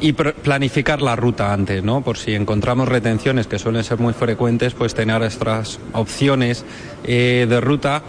y 0.00 0.14
planificar 0.14 1.02
la 1.02 1.16
ruta 1.16 1.52
antes, 1.52 1.84
¿no? 1.84 2.00
Por 2.00 2.16
si 2.16 2.32
encontramos 2.32 2.88
retenciones 2.88 3.46
que 3.46 3.58
suelen 3.58 3.84
ser 3.84 3.98
muy 3.98 4.14
frecuentes, 4.14 4.72
pues 4.72 4.94
tener 4.94 5.22
estas 5.22 5.80
opciones 5.92 6.64
eh, 7.04 7.46
de 7.46 7.60
ruta 7.60 8.02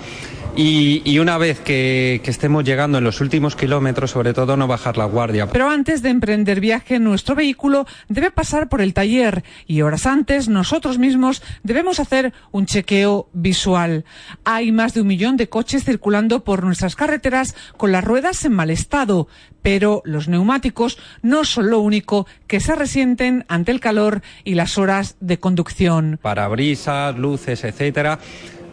y, 0.57 1.19
una 1.19 1.37
vez 1.37 1.59
que, 1.59 2.21
estemos 2.25 2.63
llegando 2.63 2.97
en 2.97 3.03
los 3.03 3.21
últimos 3.21 3.55
kilómetros, 3.55 4.11
sobre 4.11 4.33
todo 4.33 4.55
no 4.57 4.67
bajar 4.67 4.97
la 4.97 5.05
guardia. 5.05 5.47
Pero 5.47 5.69
antes 5.69 6.01
de 6.01 6.09
emprender 6.09 6.59
viaje, 6.59 6.99
nuestro 6.99 7.35
vehículo 7.35 7.85
debe 8.07 8.31
pasar 8.31 8.69
por 8.69 8.81
el 8.81 8.93
taller 8.93 9.43
y 9.67 9.81
horas 9.81 10.05
antes 10.05 10.47
nosotros 10.47 10.97
mismos 10.97 11.43
debemos 11.63 11.99
hacer 11.99 12.33
un 12.51 12.65
chequeo 12.65 13.29
visual. 13.33 14.05
Hay 14.43 14.71
más 14.71 14.93
de 14.93 15.01
un 15.01 15.07
millón 15.07 15.37
de 15.37 15.49
coches 15.49 15.83
circulando 15.83 16.43
por 16.43 16.63
nuestras 16.63 16.95
carreteras 16.95 17.55
con 17.77 17.91
las 17.91 18.03
ruedas 18.03 18.43
en 18.45 18.53
mal 18.53 18.69
estado, 18.69 19.27
pero 19.61 20.01
los 20.05 20.27
neumáticos 20.27 20.97
no 21.21 21.43
son 21.43 21.69
lo 21.69 21.79
único 21.79 22.27
que 22.47 22.59
se 22.59 22.75
resienten 22.75 23.45
ante 23.47 23.71
el 23.71 23.79
calor 23.79 24.21
y 24.43 24.55
las 24.55 24.77
horas 24.77 25.15
de 25.19 25.39
conducción. 25.39 26.19
Parabrisas, 26.21 27.17
luces, 27.17 27.63
etcétera 27.63 28.19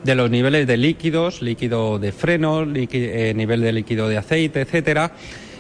de 0.04 0.14
los 0.14 0.30
niveles 0.30 0.66
de 0.66 0.76
líquidos, 0.76 1.42
líquido 1.42 1.98
de 1.98 2.12
freno, 2.12 2.64
eh, 2.74 3.32
nivel 3.34 3.60
de 3.60 3.72
líquido 3.72 4.08
de 4.08 4.18
aceite, 4.18 4.60
etcétera. 4.62 5.12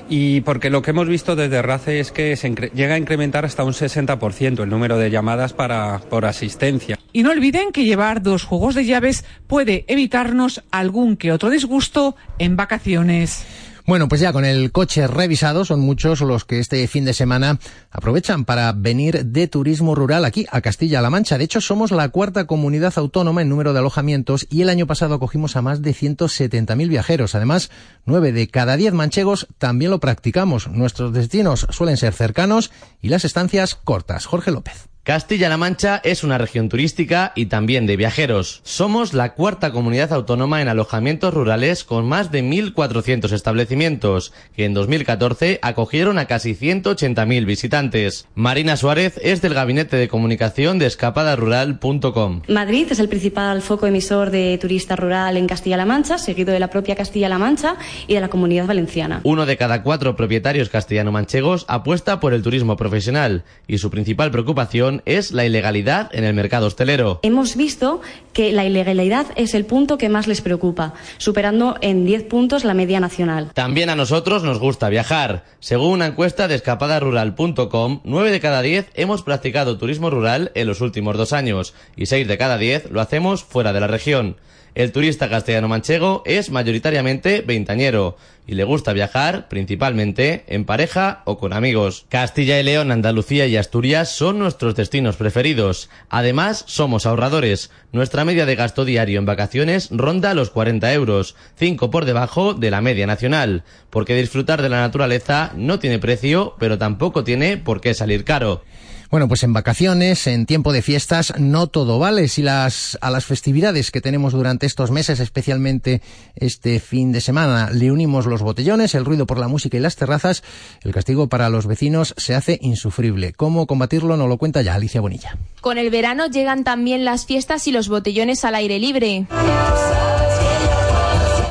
Y 0.08 0.42
porque 0.42 0.68
lo 0.68 0.82
que 0.82 0.90
hemos 0.90 1.08
visto 1.08 1.36
desde 1.36 1.62
RACE 1.62 2.00
es 2.00 2.12
que 2.12 2.36
se 2.36 2.50
llega 2.74 2.94
a 2.94 2.98
incrementar 2.98 3.44
hasta 3.44 3.64
un 3.64 3.72
60% 3.72 4.62
el 4.62 4.68
número 4.68 4.98
de 4.98 5.10
llamadas 5.10 5.52
para, 5.52 6.00
por 6.10 6.26
asistencia. 6.26 6.98
Y 7.12 7.22
no 7.22 7.30
olviden 7.30 7.72
que 7.72 7.84
llevar 7.84 8.22
dos 8.22 8.44
juegos 8.44 8.74
de 8.74 8.84
llaves 8.84 9.24
puede 9.46 9.84
evitarnos 9.88 10.62
algún 10.70 11.16
que 11.16 11.32
otro 11.32 11.50
disgusto 11.50 12.16
en 12.38 12.56
vacaciones. 12.56 13.46
Bueno, 13.84 14.08
pues 14.08 14.20
ya 14.20 14.32
con 14.32 14.44
el 14.44 14.70
coche 14.70 15.08
revisado 15.08 15.64
son 15.64 15.80
muchos 15.80 16.20
los 16.20 16.44
que 16.44 16.60
este 16.60 16.86
fin 16.86 17.04
de 17.04 17.14
semana 17.14 17.58
aprovechan 17.90 18.44
para 18.44 18.72
venir 18.72 19.24
de 19.26 19.48
turismo 19.48 19.96
rural 19.96 20.24
aquí 20.24 20.46
a 20.52 20.60
Castilla-La 20.60 21.10
Mancha. 21.10 21.36
De 21.36 21.44
hecho, 21.44 21.60
somos 21.60 21.90
la 21.90 22.08
cuarta 22.10 22.46
comunidad 22.46 22.92
autónoma 22.96 23.42
en 23.42 23.48
número 23.48 23.72
de 23.72 23.80
alojamientos 23.80 24.46
y 24.48 24.62
el 24.62 24.68
año 24.68 24.86
pasado 24.86 25.14
acogimos 25.14 25.56
a 25.56 25.62
más 25.62 25.82
de 25.82 25.94
170.000 25.94 26.88
viajeros. 26.88 27.34
Además, 27.34 27.70
nueve 28.06 28.30
de 28.30 28.46
cada 28.46 28.76
diez 28.76 28.92
manchegos 28.94 29.48
también 29.58 29.90
lo 29.90 29.98
practicamos. 29.98 30.68
Nuestros 30.68 31.12
destinos 31.12 31.66
suelen 31.70 31.96
ser 31.96 32.12
cercanos 32.12 32.70
y 33.00 33.08
las 33.08 33.24
estancias 33.24 33.74
cortas. 33.74 34.26
Jorge 34.26 34.52
López. 34.52 34.91
Castilla-La 35.04 35.56
Mancha 35.56 36.00
es 36.04 36.22
una 36.22 36.38
región 36.38 36.68
turística 36.68 37.32
y 37.34 37.46
también 37.46 37.86
de 37.86 37.96
viajeros. 37.96 38.60
Somos 38.62 39.14
la 39.14 39.34
cuarta 39.34 39.72
comunidad 39.72 40.12
autónoma 40.12 40.62
en 40.62 40.68
alojamientos 40.68 41.34
rurales 41.34 41.82
con 41.82 42.06
más 42.06 42.30
de 42.30 42.44
1.400 42.44 43.32
establecimientos, 43.32 44.32
que 44.54 44.64
en 44.64 44.74
2014 44.74 45.58
acogieron 45.60 46.18
a 46.18 46.26
casi 46.26 46.54
180.000 46.54 47.44
visitantes. 47.44 48.28
Marina 48.36 48.76
Suárez 48.76 49.18
es 49.24 49.42
del 49.42 49.54
Gabinete 49.54 49.96
de 49.96 50.06
Comunicación 50.06 50.78
de 50.78 50.86
escapadarural.com. 50.86 52.42
Madrid 52.46 52.86
es 52.88 53.00
el 53.00 53.08
principal 53.08 53.60
foco 53.60 53.88
emisor 53.88 54.30
de 54.30 54.56
turista 54.58 54.94
rural 54.94 55.36
en 55.36 55.48
Castilla-La 55.48 55.84
Mancha, 55.84 56.16
seguido 56.16 56.52
de 56.52 56.60
la 56.60 56.70
propia 56.70 56.94
Castilla-La 56.94 57.38
Mancha 57.38 57.74
y 58.06 58.14
de 58.14 58.20
la 58.20 58.28
Comunidad 58.28 58.68
Valenciana. 58.68 59.20
Uno 59.24 59.46
de 59.46 59.56
cada 59.56 59.82
cuatro 59.82 60.14
propietarios 60.14 60.68
castellano-manchegos 60.68 61.64
apuesta 61.66 62.20
por 62.20 62.34
el 62.34 62.44
turismo 62.44 62.76
profesional 62.76 63.42
y 63.66 63.78
su 63.78 63.90
principal 63.90 64.30
preocupación 64.30 64.91
es 65.06 65.32
la 65.32 65.46
ilegalidad 65.46 66.10
en 66.12 66.24
el 66.24 66.34
mercado 66.34 66.66
hostelero. 66.66 67.20
Hemos 67.22 67.56
visto 67.56 68.02
que 68.32 68.52
la 68.52 68.64
ilegalidad 68.64 69.26
es 69.36 69.54
el 69.54 69.64
punto 69.64 69.96
que 69.96 70.08
más 70.08 70.26
les 70.26 70.40
preocupa, 70.40 70.94
superando 71.18 71.76
en 71.80 72.04
10 72.04 72.24
puntos 72.24 72.64
la 72.64 72.74
media 72.74 73.00
nacional. 73.00 73.50
También 73.54 73.88
a 73.88 73.96
nosotros 73.96 74.42
nos 74.42 74.58
gusta 74.58 74.88
viajar. 74.88 75.44
Según 75.60 75.92
una 75.92 76.06
encuesta 76.06 76.48
de 76.48 76.56
escapadarural.com, 76.56 78.00
9 78.04 78.30
de 78.30 78.40
cada 78.40 78.62
10 78.62 78.90
hemos 78.94 79.22
practicado 79.22 79.78
turismo 79.78 80.10
rural 80.10 80.52
en 80.54 80.66
los 80.66 80.80
últimos 80.80 81.16
dos 81.16 81.32
años 81.32 81.74
y 81.96 82.06
6 82.06 82.28
de 82.28 82.38
cada 82.38 82.58
10 82.58 82.90
lo 82.90 83.00
hacemos 83.00 83.44
fuera 83.44 83.72
de 83.72 83.80
la 83.80 83.86
región. 83.86 84.36
El 84.74 84.90
turista 84.90 85.28
castellano-manchego 85.28 86.22
es 86.24 86.50
mayoritariamente 86.50 87.42
veintañero 87.42 88.16
y 88.46 88.54
le 88.54 88.64
gusta 88.64 88.94
viajar 88.94 89.48
principalmente 89.48 90.44
en 90.48 90.64
pareja 90.64 91.20
o 91.26 91.36
con 91.36 91.52
amigos. 91.52 92.06
Castilla 92.08 92.58
y 92.58 92.62
León, 92.62 92.90
Andalucía 92.90 93.46
y 93.46 93.58
Asturias 93.58 94.08
son 94.08 94.38
nuestros 94.38 94.74
destinos 94.74 95.16
preferidos. 95.16 95.90
Además, 96.08 96.64
somos 96.66 97.04
ahorradores. 97.04 97.70
Nuestra 97.92 98.24
media 98.24 98.46
de 98.46 98.56
gasto 98.56 98.86
diario 98.86 99.18
en 99.18 99.26
vacaciones 99.26 99.88
ronda 99.90 100.32
los 100.32 100.48
40 100.48 100.90
euros, 100.94 101.36
5 101.56 101.90
por 101.90 102.06
debajo 102.06 102.54
de 102.54 102.70
la 102.70 102.80
media 102.80 103.06
nacional, 103.06 103.64
porque 103.90 104.16
disfrutar 104.16 104.62
de 104.62 104.70
la 104.70 104.80
naturaleza 104.80 105.52
no 105.54 105.78
tiene 105.80 105.98
precio, 105.98 106.56
pero 106.58 106.78
tampoco 106.78 107.24
tiene 107.24 107.58
por 107.58 107.82
qué 107.82 107.92
salir 107.92 108.24
caro. 108.24 108.64
Bueno, 109.12 109.28
pues 109.28 109.42
en 109.42 109.52
vacaciones, 109.52 110.26
en 110.26 110.46
tiempo 110.46 110.72
de 110.72 110.80
fiestas, 110.80 111.34
no 111.38 111.66
todo 111.66 111.98
vale. 111.98 112.28
Si 112.28 112.40
las, 112.40 112.96
a 113.02 113.10
las 113.10 113.26
festividades 113.26 113.90
que 113.90 114.00
tenemos 114.00 114.32
durante 114.32 114.64
estos 114.64 114.90
meses, 114.90 115.20
especialmente 115.20 116.00
este 116.34 116.80
fin 116.80 117.12
de 117.12 117.20
semana, 117.20 117.68
le 117.70 117.92
unimos 117.92 118.24
los 118.24 118.40
botellones, 118.40 118.94
el 118.94 119.04
ruido 119.04 119.26
por 119.26 119.36
la 119.36 119.48
música 119.48 119.76
y 119.76 119.80
las 119.80 119.96
terrazas, 119.96 120.42
el 120.82 120.94
castigo 120.94 121.28
para 121.28 121.50
los 121.50 121.66
vecinos 121.66 122.14
se 122.16 122.34
hace 122.34 122.58
insufrible. 122.62 123.34
¿Cómo 123.34 123.66
combatirlo? 123.66 124.16
Nos 124.16 124.30
lo 124.30 124.38
cuenta 124.38 124.62
ya 124.62 124.76
Alicia 124.76 125.02
Bonilla. 125.02 125.36
Con 125.60 125.76
el 125.76 125.90
verano 125.90 126.28
llegan 126.28 126.64
también 126.64 127.04
las 127.04 127.26
fiestas 127.26 127.66
y 127.66 127.72
los 127.72 127.90
botellones 127.90 128.46
al 128.46 128.54
aire 128.54 128.78
libre 128.78 129.26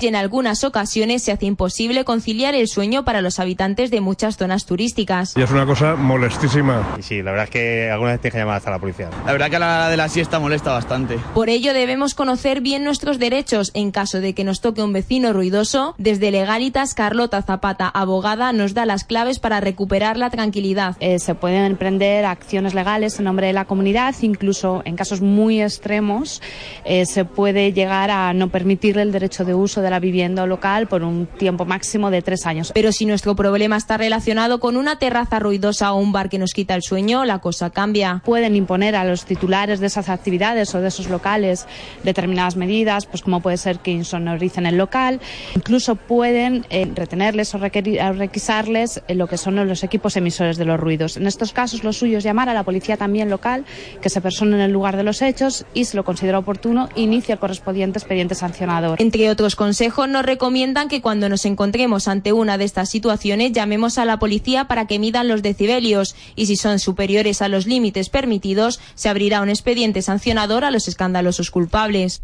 y 0.01 0.07
en 0.07 0.15
algunas 0.15 0.63
ocasiones 0.63 1.23
se 1.23 1.31
hace 1.31 1.45
imposible 1.45 2.03
conciliar 2.03 2.55
el 2.55 2.67
sueño 2.67 3.05
para 3.05 3.21
los 3.21 3.39
habitantes 3.39 3.91
de 3.91 4.01
muchas 4.01 4.37
zonas 4.37 4.65
turísticas. 4.65 5.35
Y 5.37 5.41
es 5.41 5.51
una 5.51 5.65
cosa 5.65 5.95
molestísima. 5.95 6.95
Y 6.97 7.03
sí, 7.03 7.21
la 7.21 7.31
verdad 7.31 7.45
es 7.45 7.49
que 7.51 7.91
alguna 7.91 8.11
vez 8.11 8.21
tienes 8.21 8.33
que 8.33 8.39
llamar 8.39 8.57
hasta 8.57 8.71
la 8.71 8.79
policía. 8.79 9.09
La 9.25 9.31
verdad 9.31 9.49
que 9.49 9.55
a 9.57 9.59
la 9.59 9.65
hora 9.65 9.89
de 9.89 9.97
la 9.97 10.09
siesta 10.09 10.39
molesta 10.39 10.71
bastante. 10.71 11.17
Por 11.33 11.49
ello 11.49 11.73
debemos 11.73 12.15
conocer 12.15 12.61
bien 12.61 12.83
nuestros 12.83 13.19
derechos 13.19 13.71
en 13.73 13.91
caso 13.91 14.21
de 14.21 14.33
que 14.33 14.43
nos 14.43 14.61
toque 14.61 14.81
un 14.81 14.93
vecino 14.93 15.33
ruidoso. 15.33 15.95
Desde 15.97 16.31
Legalitas, 16.31 16.93
Carlota 16.93 17.41
Zapata, 17.41 17.87
abogada, 17.87 18.53
nos 18.53 18.73
da 18.73 18.85
las 18.85 19.03
claves 19.03 19.39
para 19.39 19.59
recuperar 19.59 20.17
la 20.17 20.29
tranquilidad. 20.29 20.95
Eh, 20.99 21.19
se 21.19 21.35
pueden 21.35 21.65
emprender 21.65 22.25
acciones 22.25 22.73
legales 22.73 23.19
en 23.19 23.25
nombre 23.25 23.47
de 23.47 23.53
la 23.53 23.65
comunidad, 23.65 24.15
incluso 24.21 24.81
en 24.85 24.95
casos 24.95 25.21
muy 25.21 25.61
extremos 25.61 26.41
eh, 26.85 27.05
se 27.05 27.25
puede 27.25 27.73
llegar 27.73 28.11
a 28.11 28.33
no 28.33 28.49
permitirle 28.49 29.01
el 29.01 29.11
derecho 29.11 29.45
de 29.45 29.53
uso 29.53 29.81
de 29.81 29.89
la 29.91 29.99
vivienda 29.99 30.45
local 30.45 30.87
por 30.87 31.03
un 31.03 31.27
tiempo 31.27 31.65
máximo 31.65 32.09
de 32.09 32.21
tres 32.21 32.45
años. 32.45 32.71
Pero 32.73 32.91
si 32.91 33.05
nuestro 33.05 33.35
problema 33.35 33.77
está 33.77 33.97
relacionado 33.97 34.59
con 34.59 34.77
una 34.77 34.97
terraza 34.97 35.39
ruidosa 35.39 35.93
o 35.93 35.99
un 35.99 36.11
bar 36.11 36.29
que 36.29 36.39
nos 36.39 36.53
quita 36.53 36.73
el 36.73 36.81
sueño, 36.81 37.25
la 37.25 37.39
cosa 37.39 37.69
cambia. 37.69 38.21
Pueden 38.25 38.55
imponer 38.55 38.95
a 38.95 39.03
los 39.03 39.25
titulares 39.25 39.79
de 39.79 39.87
esas 39.87 40.09
actividades 40.09 40.73
o 40.73 40.81
de 40.81 40.87
esos 40.87 41.09
locales 41.09 41.67
determinadas 42.03 42.55
medidas, 42.55 43.05
pues 43.05 43.21
como 43.21 43.41
puede 43.41 43.57
ser 43.57 43.79
que 43.79 43.91
insonoricen 43.91 44.65
el 44.65 44.77
local. 44.77 45.19
Incluso 45.55 45.95
pueden 45.95 46.65
eh, 46.69 46.89
retenerles 46.93 47.53
o, 47.53 47.57
o 47.57 48.13
requisarles 48.13 49.03
lo 49.09 49.27
que 49.27 49.37
son 49.37 49.55
los 49.67 49.83
equipos 49.83 50.17
emisores 50.17 50.57
de 50.57 50.65
los 50.65 50.79
ruidos. 50.79 51.17
En 51.17 51.27
estos 51.27 51.53
casos, 51.53 51.83
lo 51.83 51.93
suyo 51.93 52.17
es 52.17 52.23
llamar 52.23 52.49
a 52.49 52.53
la 52.53 52.63
policía 52.63 52.97
también 52.97 53.29
local, 53.29 53.65
que 54.01 54.09
se 54.09 54.21
persone 54.21 54.55
en 54.55 54.61
el 54.61 54.71
lugar 54.71 54.97
de 54.97 55.03
los 55.03 55.21
hechos 55.21 55.65
y, 55.73 55.85
si 55.85 55.97
lo 55.97 56.03
considera 56.03 56.39
oportuno, 56.39 56.89
inicia 56.95 57.33
el 57.33 57.39
correspondiente 57.39 57.99
expediente 57.99 58.35
sancionador. 58.35 59.01
Entre 59.01 59.29
otros 59.29 59.55
consejos, 59.55 59.80
nos 59.89 60.23
recomiendan 60.23 60.89
que 60.89 61.01
cuando 61.01 61.27
nos 61.27 61.45
encontremos 61.45 62.07
ante 62.07 62.33
una 62.33 62.57
de 62.59 62.65
estas 62.65 62.89
situaciones 62.89 63.51
llamemos 63.51 63.97
a 63.97 64.05
la 64.05 64.19
policía 64.19 64.65
para 64.65 64.85
que 64.85 64.99
midan 64.99 65.27
los 65.27 65.41
decibelios 65.41 66.15
y 66.35 66.45
si 66.45 66.55
son 66.55 66.77
superiores 66.77 67.41
a 67.41 67.47
los 67.47 67.65
límites 67.65 68.09
permitidos 68.09 68.79
se 68.93 69.09
abrirá 69.09 69.41
un 69.41 69.49
expediente 69.49 70.03
sancionador 70.03 70.65
a 70.65 70.71
los 70.71 70.87
escandalosos 70.87 71.49
culpables. 71.49 72.21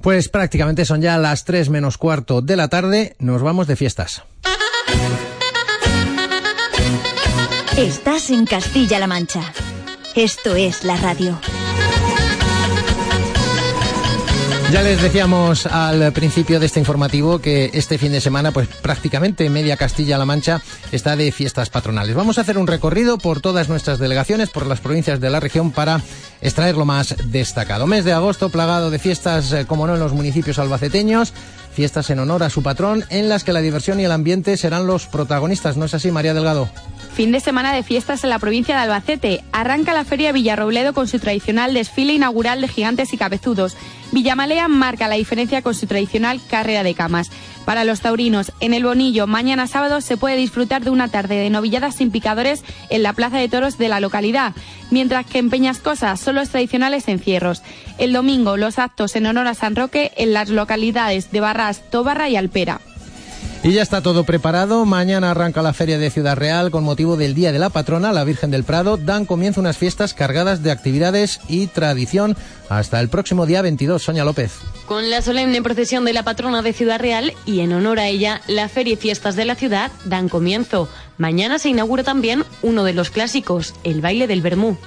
Pues 0.00 0.28
prácticamente 0.28 0.84
son 0.84 1.00
ya 1.00 1.18
las 1.18 1.44
tres 1.44 1.70
menos 1.70 1.98
cuarto 1.98 2.42
de 2.42 2.56
la 2.56 2.68
tarde. 2.68 3.14
Nos 3.20 3.42
vamos 3.42 3.68
de 3.68 3.76
fiestas. 3.76 4.22
Estás 7.76 8.30
en 8.30 8.44
Castilla-La 8.44 9.06
Mancha. 9.06 9.52
Esto 10.16 10.56
es 10.56 10.82
la 10.82 10.96
radio. 10.96 11.38
Ya 14.70 14.82
les 14.82 15.00
decíamos 15.00 15.64
al 15.64 16.12
principio 16.12 16.60
de 16.60 16.66
este 16.66 16.78
informativo 16.78 17.38
que 17.38 17.70
este 17.72 17.96
fin 17.96 18.12
de 18.12 18.20
semana, 18.20 18.52
pues 18.52 18.68
prácticamente 18.68 19.48
media 19.48 19.78
Castilla-La 19.78 20.26
Mancha 20.26 20.60
está 20.92 21.16
de 21.16 21.32
fiestas 21.32 21.70
patronales. 21.70 22.14
Vamos 22.14 22.36
a 22.36 22.42
hacer 22.42 22.58
un 22.58 22.66
recorrido 22.66 23.16
por 23.16 23.40
todas 23.40 23.70
nuestras 23.70 23.98
delegaciones, 23.98 24.50
por 24.50 24.66
las 24.66 24.80
provincias 24.80 25.20
de 25.20 25.30
la 25.30 25.40
región, 25.40 25.70
para 25.70 26.02
extraer 26.42 26.76
lo 26.76 26.84
más 26.84 27.16
destacado. 27.30 27.86
Mes 27.86 28.04
de 28.04 28.12
agosto 28.12 28.50
plagado 28.50 28.90
de 28.90 28.98
fiestas, 28.98 29.52
eh, 29.52 29.64
como 29.66 29.86
no, 29.86 29.94
en 29.94 30.00
los 30.00 30.12
municipios 30.12 30.58
albaceteños 30.58 31.32
fiestas 31.78 32.10
en 32.10 32.18
honor 32.18 32.42
a 32.42 32.50
su 32.50 32.60
patrón 32.60 33.04
en 33.08 33.28
las 33.28 33.44
que 33.44 33.52
la 33.52 33.60
diversión 33.60 34.00
y 34.00 34.04
el 34.04 34.10
ambiente 34.10 34.56
serán 34.56 34.88
los 34.88 35.06
protagonistas. 35.06 35.76
¿No 35.76 35.84
es 35.84 35.94
así, 35.94 36.10
María 36.10 36.34
Delgado? 36.34 36.68
Fin 37.14 37.30
de 37.30 37.38
semana 37.38 37.72
de 37.72 37.84
fiestas 37.84 38.24
en 38.24 38.30
la 38.30 38.40
provincia 38.40 38.74
de 38.74 38.82
Albacete. 38.82 39.44
Arranca 39.52 39.94
la 39.94 40.04
Feria 40.04 40.32
Villarrobledo 40.32 40.92
con 40.92 41.06
su 41.06 41.20
tradicional 41.20 41.74
desfile 41.74 42.14
inaugural 42.14 42.60
de 42.60 42.66
gigantes 42.66 43.12
y 43.12 43.16
cabezudos. 43.16 43.76
Villamalea 44.10 44.68
marca 44.68 45.08
la 45.08 45.16
diferencia 45.16 45.62
con 45.62 45.74
su 45.74 45.86
tradicional 45.86 46.40
carrera 46.48 46.82
de 46.82 46.94
camas. 46.94 47.30
Para 47.64 47.84
los 47.84 48.00
taurinos, 48.00 48.52
en 48.60 48.72
el 48.72 48.84
Bonillo, 48.84 49.26
mañana 49.26 49.66
sábado 49.66 50.00
se 50.00 50.16
puede 50.16 50.36
disfrutar 50.36 50.82
de 50.82 50.90
una 50.90 51.08
tarde 51.08 51.36
de 51.36 51.50
novilladas 51.50 51.96
sin 51.96 52.10
picadores 52.10 52.64
en 52.88 53.02
la 53.02 53.12
Plaza 53.12 53.36
de 53.36 53.48
Toros 53.48 53.76
de 53.76 53.88
la 53.88 54.00
localidad, 54.00 54.54
mientras 54.90 55.26
que 55.26 55.38
en 55.38 55.50
Peñascosa 55.50 56.16
son 56.16 56.36
los 56.36 56.48
tradicionales 56.48 57.08
encierros. 57.08 57.62
El 57.98 58.14
domingo, 58.14 58.56
los 58.56 58.78
actos 58.78 59.14
en 59.16 59.26
honor 59.26 59.46
a 59.46 59.54
San 59.54 59.76
Roque 59.76 60.12
en 60.16 60.32
las 60.32 60.48
localidades 60.48 61.30
de 61.30 61.40
Barras, 61.40 61.82
Tobarra 61.90 62.30
y 62.30 62.36
Alpera. 62.36 62.80
Y 63.64 63.72
ya 63.72 63.82
está 63.82 64.00
todo 64.02 64.22
preparado. 64.22 64.84
Mañana 64.84 65.32
arranca 65.32 65.62
la 65.62 65.72
Feria 65.72 65.98
de 65.98 66.10
Ciudad 66.10 66.36
Real 66.36 66.70
con 66.70 66.84
motivo 66.84 67.16
del 67.16 67.34
Día 67.34 67.50
de 67.50 67.58
la 67.58 67.70
Patrona, 67.70 68.12
la 68.12 68.22
Virgen 68.22 68.52
del 68.52 68.62
Prado. 68.62 68.96
Dan 68.96 69.26
comienzo 69.26 69.60
unas 69.60 69.76
fiestas 69.76 70.14
cargadas 70.14 70.62
de 70.62 70.70
actividades 70.70 71.40
y 71.48 71.66
tradición 71.66 72.36
hasta 72.68 73.00
el 73.00 73.08
próximo 73.08 73.46
día 73.46 73.60
22. 73.60 74.00
Sonia 74.00 74.24
López. 74.24 74.52
Con 74.86 75.10
la 75.10 75.22
solemne 75.22 75.60
procesión 75.60 76.04
de 76.04 76.12
la 76.12 76.22
patrona 76.22 76.62
de 76.62 76.72
Ciudad 76.72 77.00
Real 77.00 77.34
y 77.46 77.60
en 77.60 77.72
honor 77.72 77.98
a 77.98 78.06
ella, 78.06 78.40
la 78.46 78.68
Feria 78.68 78.94
y 78.94 78.96
Fiestas 78.96 79.34
de 79.34 79.44
la 79.44 79.56
ciudad 79.56 79.90
dan 80.04 80.28
comienzo. 80.28 80.88
Mañana 81.18 81.58
se 81.58 81.68
inaugura 81.68 82.04
también 82.04 82.44
uno 82.62 82.84
de 82.84 82.94
los 82.94 83.10
clásicos, 83.10 83.74
el 83.82 84.00
baile 84.00 84.28
del 84.28 84.40
Bermú. 84.40 84.78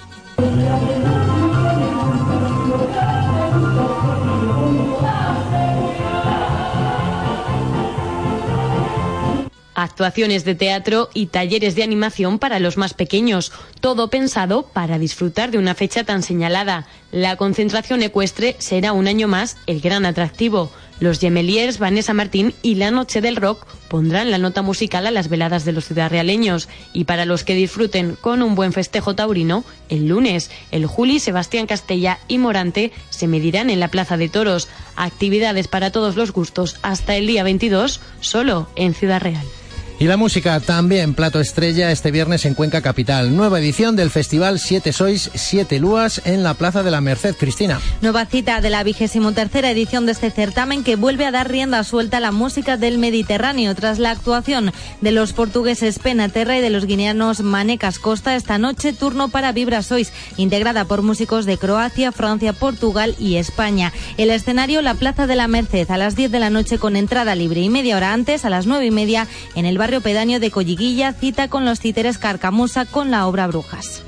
Actuaciones 9.82 10.46
de 10.46 10.54
teatro 10.54 11.10
y 11.12 11.26
talleres 11.26 11.74
de 11.74 11.82
animación 11.82 12.38
para 12.38 12.60
los 12.60 12.78
más 12.78 12.94
pequeños, 12.94 13.52
todo 13.80 14.12
pensado 14.12 14.62
para 14.62 15.00
disfrutar 15.00 15.50
de 15.50 15.58
una 15.58 15.74
fecha 15.74 16.04
tan 16.04 16.22
señalada. 16.22 16.86
La 17.12 17.36
concentración 17.36 18.04
ecuestre 18.04 18.56
será 18.60 18.94
un 18.94 19.08
año 19.08 19.28
más 19.28 19.58
el 19.66 19.82
gran 19.82 20.06
atractivo. 20.06 20.72
Los 21.00 21.20
Gemeliers, 21.20 21.80
Vanessa 21.80 22.14
Martín 22.14 22.54
y 22.62 22.76
La 22.76 22.92
Noche 22.92 23.22
del 23.22 23.38
Rock 23.38 23.66
pondrán 23.90 24.30
la 24.30 24.38
nota 24.38 24.62
musical 24.62 25.08
a 25.08 25.12
las 25.12 25.30
veladas 25.30 25.66
de 25.66 25.72
los 25.72 25.86
ciudadrealeños. 25.86 26.70
Y 26.94 27.06
para 27.06 27.26
los 27.26 27.44
que 27.44 27.56
disfruten 27.56 28.16
con 28.22 28.44
un 28.44 28.54
buen 28.54 28.74
festejo 28.74 29.16
taurino, 29.16 29.64
el 29.90 30.08
lunes, 30.10 30.52
el 30.70 30.86
Juli, 30.86 31.20
Sebastián 31.20 31.66
Castella 31.66 32.20
y 32.28 32.38
Morante 32.38 32.92
se 33.10 33.28
medirán 33.28 33.72
en 33.72 33.80
la 33.80 33.88
Plaza 33.88 34.16
de 34.16 34.30
Toros. 34.30 34.70
Actividades 34.96 35.68
para 35.68 35.92
todos 35.92 36.18
los 36.18 36.34
gustos 36.34 36.78
hasta 36.84 37.16
el 37.16 37.26
día 37.26 37.44
22, 37.44 38.00
solo 38.20 38.70
en 38.76 38.94
Ciudad 38.94 39.22
Real. 39.22 39.48
Y 40.02 40.06
la 40.06 40.18
música 40.18 40.60
también, 40.60 41.14
plato 41.14 41.40
estrella 41.40 41.92
este 41.92 42.10
viernes 42.10 42.46
en 42.46 42.56
Cuenca 42.56 42.82
Capital. 42.82 43.38
Nueva 43.38 43.60
edición 43.60 43.96
del 43.96 44.10
festival 44.10 44.58
Siete 44.58 44.94
Sois, 44.94 45.30
Siete 45.36 45.78
Lúas 45.78 46.24
en 46.26 46.42
la 46.42 46.56
Plaza 46.56 46.82
de 46.82 46.90
la 46.90 47.02
Merced. 47.02 47.36
Cristina. 47.36 47.80
Nueva 48.02 48.26
cita 48.26 48.62
de 48.62 48.72
la 48.72 48.82
vigésimo 48.82 49.32
tercera 49.34 49.70
edición 49.70 50.08
de 50.08 50.14
este 50.14 50.32
certamen 50.32 50.84
que 50.84 50.96
vuelve 50.96 51.28
a 51.28 51.32
dar 51.32 51.52
rienda 51.52 51.84
suelta 51.84 52.18
a 52.18 52.20
la 52.20 52.32
música 52.32 52.78
del 52.78 52.98
Mediterráneo 52.98 53.76
tras 53.76 54.00
la 54.00 54.10
actuación 54.10 54.72
de 55.02 55.12
los 55.12 55.34
portugueses 55.34 56.00
Penaterra 56.00 56.58
y 56.58 56.62
de 56.62 56.72
los 56.72 56.88
guineanos 56.88 57.42
Manecas 57.42 58.00
Costa. 58.00 58.36
Esta 58.36 58.58
noche 58.58 58.94
turno 58.94 59.30
para 59.30 59.52
Vibra 59.52 59.84
Sois, 59.84 60.14
integrada 60.36 60.86
por 60.86 61.04
músicos 61.04 61.46
de 61.46 61.60
Croacia, 61.60 62.12
Francia, 62.12 62.54
Portugal 62.54 63.16
y 63.20 63.36
España. 63.36 63.94
El 64.18 64.32
escenario, 64.32 64.82
la 64.82 64.96
Plaza 64.96 65.28
de 65.28 65.36
la 65.36 65.48
Merced, 65.48 65.92
a 65.92 65.98
las 65.98 66.16
10 66.16 66.32
de 66.32 66.40
la 66.40 66.50
noche 66.50 66.80
con 66.80 66.96
entrada 66.96 67.36
libre 67.36 67.62
y 67.62 67.70
media 67.70 67.98
hora 67.98 68.14
antes, 68.14 68.46
a 68.46 68.50
las 68.50 68.66
nueve 68.66 68.88
y 68.88 68.92
media, 68.92 69.28
en 69.54 69.68
el 69.68 69.78
barrio 69.78 69.91
pedaño 70.00 70.40
de 70.40 70.52
Colliguilla, 70.52 71.12
cita 71.12 71.50
con 71.50 71.66
los 71.66 71.82
títeres 71.82 72.18
Carcamusa 72.18 72.86
con 72.86 73.12
la 73.12 73.28
obra 73.28 73.48
Brujas. 73.48 74.04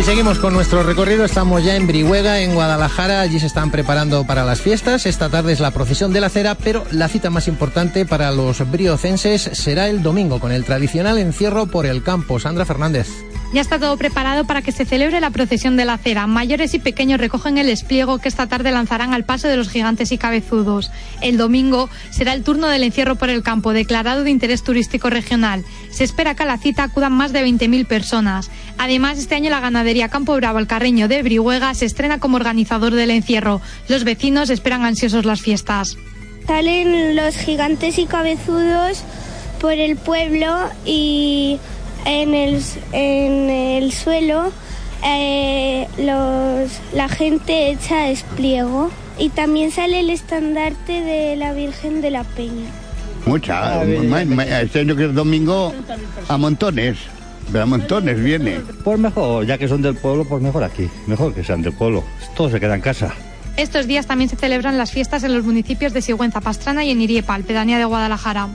Y 0.00 0.02
seguimos 0.02 0.38
con 0.38 0.54
nuestro 0.54 0.82
recorrido. 0.82 1.26
Estamos 1.26 1.62
ya 1.62 1.76
en 1.76 1.86
Brihuega, 1.86 2.40
en 2.40 2.54
Guadalajara. 2.54 3.20
Allí 3.20 3.38
se 3.38 3.44
están 3.44 3.70
preparando 3.70 4.24
para 4.24 4.44
las 4.44 4.62
fiestas. 4.62 5.04
Esta 5.04 5.28
tarde 5.28 5.52
es 5.52 5.60
la 5.60 5.72
procesión 5.72 6.14
de 6.14 6.22
la 6.22 6.30
cera, 6.30 6.54
pero 6.54 6.84
la 6.90 7.08
cita 7.08 7.28
más 7.28 7.48
importante 7.48 8.06
para 8.06 8.30
los 8.30 8.70
briocenses 8.70 9.42
será 9.42 9.88
el 9.88 10.02
domingo, 10.02 10.40
con 10.40 10.52
el 10.52 10.64
tradicional 10.64 11.18
encierro 11.18 11.66
por 11.66 11.84
el 11.84 12.02
campo. 12.02 12.40
Sandra 12.40 12.64
Fernández. 12.64 13.29
Ya 13.52 13.60
está 13.60 13.80
todo 13.80 13.96
preparado 13.96 14.44
para 14.44 14.62
que 14.62 14.70
se 14.70 14.84
celebre 14.84 15.20
la 15.20 15.30
procesión 15.30 15.76
de 15.76 15.84
la 15.84 15.98
cera. 15.98 16.28
Mayores 16.28 16.72
y 16.74 16.78
pequeños 16.78 17.18
recogen 17.18 17.58
el 17.58 17.68
espliego 17.68 18.18
que 18.18 18.28
esta 18.28 18.46
tarde 18.46 18.70
lanzarán 18.70 19.12
al 19.12 19.24
paso 19.24 19.48
de 19.48 19.56
los 19.56 19.68
gigantes 19.68 20.12
y 20.12 20.18
cabezudos. 20.18 20.92
El 21.20 21.36
domingo 21.36 21.90
será 22.10 22.32
el 22.34 22.44
turno 22.44 22.68
del 22.68 22.84
encierro 22.84 23.16
por 23.16 23.28
el 23.28 23.42
campo, 23.42 23.72
declarado 23.72 24.22
de 24.22 24.30
interés 24.30 24.62
turístico 24.62 25.10
regional. 25.10 25.64
Se 25.90 26.04
espera 26.04 26.36
que 26.36 26.44
a 26.44 26.46
la 26.46 26.58
cita 26.58 26.84
acudan 26.84 27.12
más 27.12 27.32
de 27.32 27.44
20.000 27.44 27.88
personas. 27.88 28.50
Además, 28.78 29.18
este 29.18 29.34
año 29.34 29.50
la 29.50 29.58
ganadería 29.58 30.08
Campo 30.08 30.36
Bravo 30.36 30.58
Alcarreño 30.58 31.08
de 31.08 31.24
Brihuega 31.24 31.74
se 31.74 31.86
estrena 31.86 32.20
como 32.20 32.36
organizador 32.36 32.94
del 32.94 33.10
encierro. 33.10 33.60
Los 33.88 34.04
vecinos 34.04 34.50
esperan 34.50 34.84
ansiosos 34.84 35.24
las 35.24 35.40
fiestas. 35.40 35.96
Salen 36.46 37.16
los 37.16 37.36
gigantes 37.36 37.98
y 37.98 38.06
cabezudos 38.06 39.02
por 39.60 39.72
el 39.72 39.96
pueblo 39.96 40.70
y 40.86 41.58
en 42.04 42.34
el, 42.34 42.62
en 42.92 43.50
el 43.50 43.92
suelo 43.92 44.52
eh, 45.04 45.88
los, 45.98 46.80
la 46.94 47.08
gente 47.08 47.70
echa 47.70 48.08
espliego 48.08 48.90
y 49.18 49.30
también 49.30 49.70
sale 49.70 50.00
el 50.00 50.10
estandarte 50.10 51.00
de 51.00 51.36
la 51.36 51.52
Virgen 51.52 52.00
de 52.00 52.10
la 52.10 52.24
Peña. 52.24 52.70
Mucha, 53.26 53.82
este 53.84 54.80
año 54.80 54.96
que 54.96 55.04
es 55.06 55.14
domingo 55.14 55.74
a 56.28 56.36
montones, 56.38 56.98
a 57.54 57.66
montones 57.66 58.22
viene. 58.22 58.60
Pues 58.82 58.98
mejor, 58.98 59.46
ya 59.46 59.58
que 59.58 59.68
son 59.68 59.82
del 59.82 59.94
pueblo, 59.96 60.24
pues 60.24 60.42
mejor 60.42 60.64
aquí, 60.64 60.88
mejor 61.06 61.34
que 61.34 61.44
sean 61.44 61.62
del 61.62 61.72
pueblo, 61.72 62.02
todo 62.34 62.50
se 62.50 62.60
queda 62.60 62.74
en 62.74 62.80
casa. 62.80 63.12
Estos 63.56 63.86
días 63.86 64.06
también 64.06 64.30
se 64.30 64.36
celebran 64.36 64.78
las 64.78 64.90
fiestas 64.90 65.22
en 65.22 65.34
los 65.34 65.44
municipios 65.44 65.92
de 65.92 66.00
Sigüenza 66.00 66.40
Pastrana 66.40 66.84
y 66.84 66.90
en 66.90 67.00
Iriepal, 67.02 67.42
pedanía 67.44 67.78
de 67.78 67.84
Guadalajara. 67.84 68.48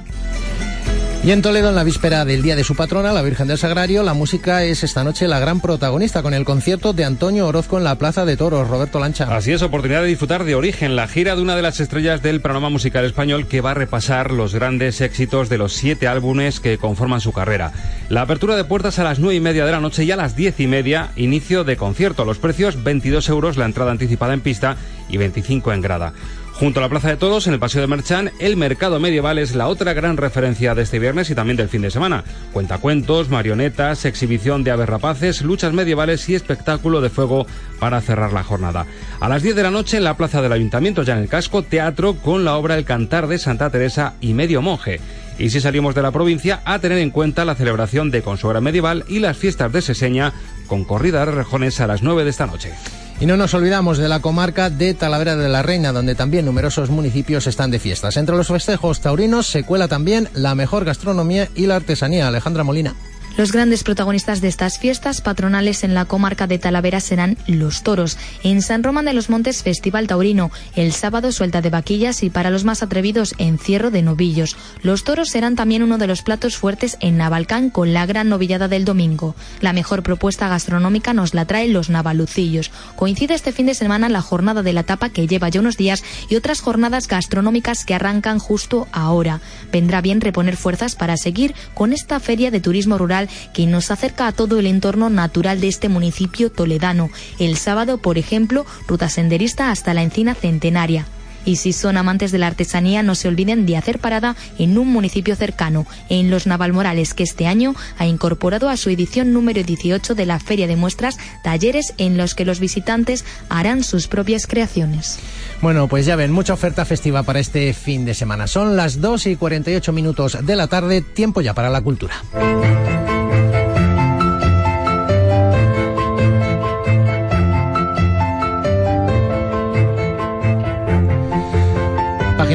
Y 1.25 1.31
en 1.31 1.41
Toledo, 1.41 1.69
en 1.69 1.75
la 1.75 1.83
víspera 1.83 2.23
del 2.23 2.43
día 2.43 2.55
de 2.55 2.63
su 2.63 2.75
patrona, 2.75 3.11
la 3.11 3.23
Virgen 3.23 3.47
del 3.47 3.57
Sagrario, 3.57 4.03
la 4.03 4.13
música 4.13 4.63
es 4.63 4.83
esta 4.83 5.03
noche 5.03 5.27
la 5.27 5.39
gran 5.39 5.59
protagonista 5.59 6.21
con 6.21 6.35
el 6.35 6.45
concierto 6.45 6.93
de 6.93 7.03
Antonio 7.03 7.47
Orozco 7.47 7.79
en 7.79 7.83
la 7.83 7.95
Plaza 7.95 8.25
de 8.25 8.37
Toros. 8.37 8.67
Roberto 8.67 8.99
Lancha. 8.99 9.35
Así 9.35 9.51
es, 9.51 9.63
oportunidad 9.63 10.03
de 10.03 10.07
disfrutar 10.09 10.43
de 10.43 10.53
Origen, 10.53 10.95
la 10.95 11.07
gira 11.07 11.35
de 11.35 11.41
una 11.41 11.55
de 11.55 11.63
las 11.63 11.79
estrellas 11.79 12.21
del 12.21 12.41
panorama 12.41 12.69
musical 12.69 13.05
español 13.05 13.47
que 13.47 13.59
va 13.59 13.71
a 13.71 13.73
repasar 13.73 14.29
los 14.29 14.53
grandes 14.53 15.01
éxitos 15.01 15.49
de 15.49 15.57
los 15.57 15.73
siete 15.73 16.07
álbumes 16.07 16.59
que 16.59 16.77
conforman 16.77 17.21
su 17.21 17.33
carrera. 17.33 17.71
La 18.07 18.21
apertura 18.21 18.55
de 18.55 18.63
puertas 18.63 18.99
a 18.99 19.03
las 19.03 19.17
nueve 19.17 19.33
y 19.33 19.39
media 19.39 19.65
de 19.65 19.71
la 19.71 19.79
noche 19.79 20.03
y 20.03 20.11
a 20.11 20.17
las 20.17 20.35
diez 20.35 20.59
y 20.59 20.67
media, 20.67 21.09
inicio 21.15 21.63
de 21.63 21.75
concierto. 21.75 22.23
Los 22.23 22.37
precios 22.37 22.83
22 22.83 23.29
euros 23.29 23.57
la 23.57 23.65
entrada 23.65 23.89
anticipada 23.89 24.35
en 24.35 24.41
pista 24.41 24.77
y 25.09 25.17
25 25.17 25.73
en 25.73 25.81
grada. 25.81 26.13
Junto 26.57 26.79
a 26.79 26.83
la 26.83 26.89
Plaza 26.89 27.09
de 27.09 27.17
Todos, 27.17 27.47
en 27.47 27.53
el 27.53 27.59
Paseo 27.59 27.81
de 27.81 27.87
Merchán, 27.87 28.31
el 28.39 28.55
mercado 28.55 28.97
medieval 28.97 29.39
es 29.39 29.55
la 29.55 29.67
otra 29.67 29.93
gran 29.93 30.15
referencia 30.15 30.73
de 30.73 30.83
este 30.83 30.99
viernes 30.99 31.29
y 31.29 31.35
también 31.35 31.57
del 31.57 31.67
fin 31.67 31.81
de 31.81 31.91
semana. 31.91 32.23
Cuentacuentos, 32.53 33.27
marionetas, 33.27 34.05
exhibición 34.05 34.63
de 34.63 34.71
aves 34.71 34.87
rapaces, 34.87 35.41
luchas 35.41 35.73
medievales 35.73 36.29
y 36.29 36.35
espectáculo 36.35 37.01
de 37.01 37.09
fuego 37.09 37.45
para 37.77 37.99
cerrar 37.99 38.31
la 38.31 38.45
jornada. 38.45 38.85
A 39.19 39.27
las 39.27 39.43
10 39.43 39.53
de 39.57 39.63
la 39.63 39.71
noche, 39.71 39.97
en 39.97 40.05
la 40.05 40.15
Plaza 40.15 40.41
del 40.41 40.53
Ayuntamiento, 40.53 41.03
ya 41.03 41.17
en 41.17 41.23
el 41.23 41.27
casco, 41.27 41.61
teatro 41.61 42.15
con 42.15 42.45
la 42.45 42.55
obra 42.55 42.77
El 42.77 42.85
Cantar 42.85 43.27
de 43.27 43.37
Santa 43.37 43.69
Teresa 43.69 44.13
y 44.21 44.33
Medio 44.33 44.61
Monje. 44.61 45.01
Y 45.37 45.49
si 45.49 45.59
salimos 45.59 45.93
de 45.93 46.03
la 46.03 46.11
provincia, 46.11 46.61
a 46.63 46.79
tener 46.79 46.99
en 46.99 47.11
cuenta 47.11 47.43
la 47.43 47.55
celebración 47.55 48.11
de 48.11 48.21
Consuegra 48.21 48.61
Medieval 48.61 49.03
y 49.09 49.19
las 49.19 49.35
fiestas 49.35 49.73
de 49.73 49.81
Seseña, 49.81 50.31
con 50.67 50.85
corrida 50.85 51.25
de 51.25 51.33
rejones 51.33 51.81
a 51.81 51.87
las 51.87 52.01
9 52.01 52.23
de 52.23 52.29
esta 52.29 52.47
noche. 52.47 52.71
Y 53.19 53.25
no 53.25 53.37
nos 53.37 53.53
olvidamos 53.53 53.97
de 53.97 54.09
la 54.09 54.19
comarca 54.19 54.69
de 54.69 54.93
Talavera 54.93 55.37
de 55.37 55.47
la 55.47 55.63
Reina, 55.63 55.93
donde 55.93 56.15
también 56.15 56.45
numerosos 56.45 56.89
municipios 56.89 57.47
están 57.47 57.71
de 57.71 57.79
fiestas. 57.79 58.17
Entre 58.17 58.35
los 58.35 58.47
festejos 58.47 58.99
taurinos 58.99 59.47
se 59.47 59.63
cuela 59.63 59.87
también 59.87 60.27
la 60.33 60.53
mejor 60.53 60.83
gastronomía 60.83 61.47
y 61.55 61.65
la 61.65 61.77
artesanía. 61.77 62.27
Alejandra 62.27 62.65
Molina. 62.65 62.93
Los 63.37 63.51
grandes 63.51 63.83
protagonistas 63.83 64.39
de 64.39 64.47
estas 64.47 64.79
fiestas 64.79 65.19
patronales 65.19 65.83
en 65.83 65.93
la 65.93 66.05
comarca 66.05 66.47
de 66.47 66.57
Talavera 66.57 67.01
serán 67.01 67.37
los 67.47 67.83
toros. 67.83 68.17
En 68.43 68.61
San 68.61 68.81
Román 68.81 69.03
de 69.03 69.13
los 69.13 69.29
Montes, 69.29 69.61
Festival 69.61 70.07
Taurino. 70.07 70.51
El 70.73 70.93
sábado, 70.93 71.33
suelta 71.33 71.61
de 71.61 71.69
vaquillas 71.69 72.23
y 72.23 72.29
para 72.29 72.49
los 72.49 72.63
más 72.63 72.81
atrevidos, 72.81 73.35
encierro 73.37 73.91
de 73.91 74.03
novillos. 74.03 74.55
Los 74.83 75.03
toros 75.03 75.27
serán 75.27 75.57
también 75.57 75.83
uno 75.83 75.97
de 75.97 76.07
los 76.07 76.21
platos 76.21 76.55
fuertes 76.55 76.95
en 77.01 77.17
Navalcán 77.17 77.69
con 77.69 77.93
la 77.93 78.05
gran 78.05 78.29
novillada 78.29 78.69
del 78.69 78.85
domingo. 78.85 79.35
La 79.59 79.73
mejor 79.73 80.01
propuesta 80.01 80.47
gastronómica 80.47 81.11
nos 81.11 81.33
la 81.33 81.43
traen 81.43 81.73
los 81.73 81.89
navalucillos. 81.89 82.71
Coincide 82.95 83.33
este 83.33 83.51
fin 83.51 83.65
de 83.65 83.75
semana 83.75 84.07
la 84.07 84.21
jornada 84.21 84.63
de 84.63 84.71
la 84.71 84.83
tapa 84.83 85.09
que 85.09 85.27
lleva 85.27 85.49
ya 85.49 85.59
unos 85.59 85.75
días 85.75 86.05
y 86.29 86.37
otras 86.37 86.61
jornadas 86.61 87.09
gastronómicas 87.09 87.83
que 87.83 87.95
arrancan 87.95 88.39
justo 88.39 88.87
ahora. 88.93 89.41
Vendrá 89.73 89.99
bien 89.99 90.21
reponer 90.21 90.55
fuerzas 90.55 90.95
para 90.95 91.17
seguir 91.17 91.53
con 91.73 91.91
esta 91.91 92.21
feria 92.21 92.49
de 92.49 92.61
turismo 92.61 92.97
rural 92.97 93.24
que 93.53 93.65
nos 93.65 93.91
acerca 93.91 94.27
a 94.27 94.31
todo 94.31 94.59
el 94.59 94.67
entorno 94.67 95.09
natural 95.09 95.61
de 95.61 95.67
este 95.67 95.89
municipio 95.89 96.51
toledano. 96.51 97.09
El 97.39 97.57
sábado, 97.57 97.97
por 97.97 98.17
ejemplo, 98.17 98.65
ruta 98.87 99.09
senderista 99.09 99.71
hasta 99.71 99.93
la 99.93 100.03
encina 100.03 100.35
centenaria. 100.35 101.05
Y 101.45 101.57
si 101.57 101.73
son 101.73 101.95
amantes 101.95 102.31
de 102.31 102.39
la 102.39 102.47
artesanía, 102.47 103.03
no 103.03 103.15
se 103.15 103.27
olviden 103.27 103.65
de 103.65 103.77
hacer 103.77 103.99
parada 103.99 104.35
en 104.57 104.77
un 104.77 104.87
municipio 104.91 105.35
cercano, 105.35 105.85
en 106.09 106.31
Los 106.31 106.47
Navalmorales, 106.47 107.13
que 107.13 107.23
este 107.23 107.45
año 107.45 107.75
ha 107.97 108.07
incorporado 108.07 108.67
a 108.67 108.77
su 108.77 108.89
edición 108.89 109.31
número 109.31 109.61
18 109.63 110.15
de 110.15 110.25
la 110.25 110.39
Feria 110.39 110.67
de 110.67 110.75
Muestras 110.75 111.17
talleres 111.43 111.93
en 111.97 112.17
los 112.17 112.33
que 112.33 112.45
los 112.45 112.59
visitantes 112.59 113.23
harán 113.47 113.83
sus 113.83 114.07
propias 114.07 114.47
creaciones. 114.47 115.19
Bueno, 115.61 115.87
pues 115.87 116.05
ya 116.05 116.15
ven, 116.15 116.31
mucha 116.31 116.53
oferta 116.53 116.83
festiva 116.83 117.23
para 117.23 117.39
este 117.39 117.73
fin 117.73 118.05
de 118.05 118.15
semana. 118.15 118.47
Son 118.47 118.75
las 118.75 118.99
2 118.99 119.27
y 119.27 119.35
48 119.35 119.93
minutos 119.93 120.37
de 120.41 120.55
la 120.55 120.67
tarde, 120.67 121.01
tiempo 121.01 121.41
ya 121.41 121.53
para 121.53 121.69
la 121.69 121.81
cultura. 121.81 122.15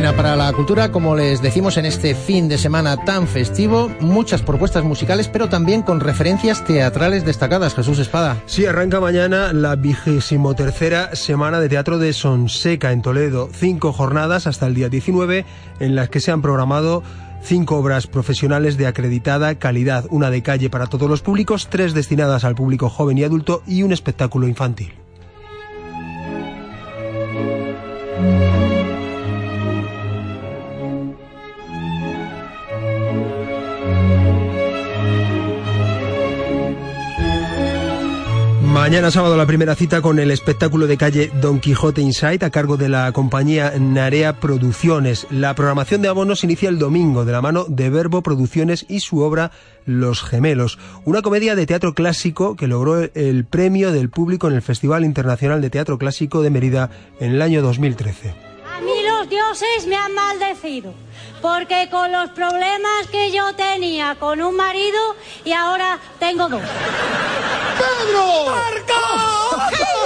Página 0.01 0.16
para 0.16 0.34
la 0.34 0.51
cultura, 0.55 0.90
como 0.90 1.14
les 1.14 1.42
decimos 1.42 1.76
en 1.76 1.84
este 1.84 2.14
fin 2.14 2.48
de 2.48 2.57
semana 2.57 3.05
tan 3.05 3.28
festivo, 3.28 3.90
muchas 4.01 4.40
propuestas 4.40 4.82
musicales, 4.82 5.28
pero 5.28 5.51
también 5.51 5.82
con 5.82 6.01
referencias 6.01 6.64
teatrales 6.64 7.26
destacadas. 7.26 7.74
Jesús 7.74 7.98
Espada. 7.98 8.42
Sí, 8.46 8.64
arranca 8.64 8.98
mañana 8.98 9.53
la 9.53 9.76
vigésimo 9.76 10.55
tercera 10.55 11.14
semana 11.14 11.61
de 11.61 11.68
teatro 11.68 11.98
de 11.98 12.14
Sonseca 12.14 12.92
en 12.92 13.03
Toledo. 13.03 13.51
Cinco 13.53 13.92
jornadas 13.92 14.46
hasta 14.46 14.66
el 14.66 14.74
día 14.74 14.88
19 14.88 15.44
en 15.80 15.94
las 15.94 16.09
que 16.09 16.20
se 16.20 16.30
han 16.30 16.40
programado 16.40 17.03
cinco 17.42 17.76
obras 17.76 18.07
profesionales 18.07 18.78
de 18.78 18.86
acreditada 18.86 19.57
calidad, 19.57 20.07
una 20.09 20.30
de 20.30 20.42
calle 20.42 20.70
para 20.70 20.86
todos 20.86 21.11
los 21.11 21.20
públicos, 21.20 21.68
tres 21.68 21.92
destinadas 21.92 22.44
al 22.44 22.55
público 22.55 22.88
joven 22.88 23.18
y 23.18 23.24
adulto 23.24 23.62
y 23.66 23.82
un 23.82 23.92
espectáculo 23.92 24.48
infantil. 24.48 24.94
Mañana 38.73 39.11
sábado 39.11 39.37
la 39.37 39.47
primera 39.47 39.75
cita 39.75 40.01
con 40.01 40.21
el 40.21 40.31
espectáculo 40.31 40.87
de 40.87 40.97
calle 40.97 41.33
Don 41.41 41.59
Quijote 41.59 42.03
Inside 42.03 42.47
a 42.47 42.51
cargo 42.51 42.77
de 42.77 42.89
la 42.89 43.11
compañía 43.11 43.73
Narea 43.77 44.35
Producciones. 44.39 45.27
La 45.29 45.57
programación 45.57 46.03
de 46.03 46.09
abonos 46.09 46.45
inicia 46.45 46.68
el 46.68 46.79
domingo 46.79 47.25
de 47.25 47.33
la 47.33 47.43
mano 47.43 47.64
de 47.68 47.91
Verbo 47.91 48.23
Producciones 48.23 48.87
y 48.89 49.01
su 49.01 49.23
obra 49.23 49.51
Los 49.87 50.23
Gemelos, 50.23 50.79
una 51.05 51.21
comedia 51.21 51.57
de 51.57 51.66
teatro 51.66 51.95
clásico 51.95 52.55
que 52.55 52.68
logró 52.68 53.03
el 53.03 53.45
premio 53.45 53.91
del 53.91 54.09
público 54.09 54.47
en 54.47 54.55
el 54.55 54.62
Festival 54.62 55.05
Internacional 55.05 55.61
de 55.61 55.71
Teatro 55.71 55.99
Clásico 55.99 56.41
de 56.41 56.51
Mérida 56.51 56.91
en 57.18 57.33
el 57.33 57.43
año 57.43 57.62
2013. 57.62 58.31
A 58.31 58.81
mí 58.83 58.93
los 59.05 59.29
dioses 59.29 59.89
me 59.89 59.97
han 59.97 60.14
maldecido 60.14 60.95
porque 61.43 61.89
con 61.91 62.12
los 62.12 62.31
problemas 62.31 63.09
que 63.11 63.33
yo 63.33 63.53
tenía 63.57 64.14
con 64.14 64.41
un 64.41 64.55
marido 64.55 64.99
y 65.45 65.53
ahora 65.53 65.99
tengo 66.21 66.49
dos. 66.49 66.62
¡Pedro! 67.81 68.24
¡Marco! 68.47 69.01
¡Madre! 69.57 70.01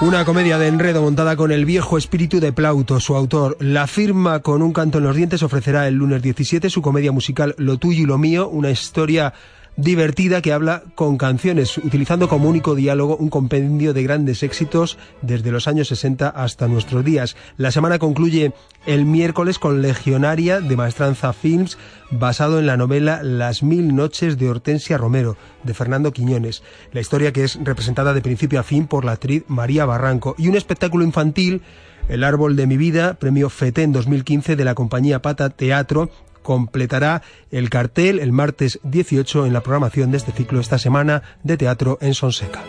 Una 0.00 0.24
comedia 0.24 0.58
de 0.58 0.68
enredo 0.68 1.02
montada 1.02 1.34
con 1.34 1.50
el 1.50 1.64
viejo 1.64 1.98
espíritu 1.98 2.38
de 2.38 2.52
Plauto, 2.52 3.00
su 3.00 3.16
autor. 3.16 3.56
La 3.58 3.86
firma 3.86 4.40
con 4.40 4.62
un 4.62 4.72
canto 4.72 4.98
en 4.98 5.04
los 5.04 5.16
dientes 5.16 5.42
ofrecerá 5.42 5.88
el 5.88 5.94
lunes 5.94 6.22
17 6.22 6.70
su 6.70 6.82
comedia 6.82 7.10
musical 7.10 7.54
Lo 7.58 7.78
tuyo 7.78 8.02
y 8.02 8.06
lo 8.06 8.18
mío, 8.18 8.48
una 8.48 8.70
historia 8.70 9.32
divertida 9.76 10.40
que 10.40 10.52
habla 10.52 10.82
con 10.94 11.16
canciones, 11.16 11.78
utilizando 11.78 12.28
como 12.28 12.48
único 12.48 12.74
diálogo 12.74 13.16
un 13.16 13.28
compendio 13.28 13.92
de 13.92 14.02
grandes 14.02 14.42
éxitos 14.42 14.98
desde 15.22 15.50
los 15.50 15.66
años 15.66 15.88
60 15.88 16.28
hasta 16.28 16.68
nuestros 16.68 17.04
días. 17.04 17.36
La 17.56 17.70
semana 17.70 17.98
concluye 17.98 18.52
el 18.86 19.04
miércoles 19.04 19.58
con 19.58 19.82
Legionaria 19.82 20.60
de 20.60 20.76
Maestranza 20.76 21.32
Films, 21.32 21.78
basado 22.10 22.58
en 22.58 22.66
la 22.66 22.76
novela 22.76 23.22
Las 23.22 23.62
mil 23.62 23.94
noches 23.94 24.38
de 24.38 24.48
Hortensia 24.48 24.98
Romero, 24.98 25.36
de 25.62 25.74
Fernando 25.74 26.12
Quiñones. 26.12 26.62
La 26.92 27.00
historia 27.00 27.32
que 27.32 27.44
es 27.44 27.58
representada 27.62 28.14
de 28.14 28.20
principio 28.20 28.60
a 28.60 28.62
fin 28.62 28.86
por 28.86 29.04
la 29.04 29.12
actriz 29.12 29.44
María 29.48 29.86
Barranco. 29.86 30.34
Y 30.38 30.48
un 30.48 30.56
espectáculo 30.56 31.04
infantil 31.04 31.62
el 32.08 32.22
árbol 32.22 32.54
de 32.54 32.66
mi 32.66 32.76
vida, 32.76 33.14
premio 33.14 33.48
FETEN 33.48 33.92
2015 33.92 34.56
de 34.56 34.64
la 34.64 34.74
compañía 34.74 35.22
Pata 35.22 35.48
Teatro, 35.50 36.10
completará 36.44 37.22
el 37.50 37.70
cartel 37.70 38.20
el 38.20 38.30
martes 38.30 38.78
18 38.84 39.46
en 39.46 39.52
la 39.52 39.62
programación 39.62 40.12
de 40.12 40.18
este 40.18 40.30
ciclo 40.30 40.60
esta 40.60 40.78
semana 40.78 41.24
de 41.42 41.56
teatro 41.56 41.98
en 42.00 42.14
Sonseca. 42.14 42.62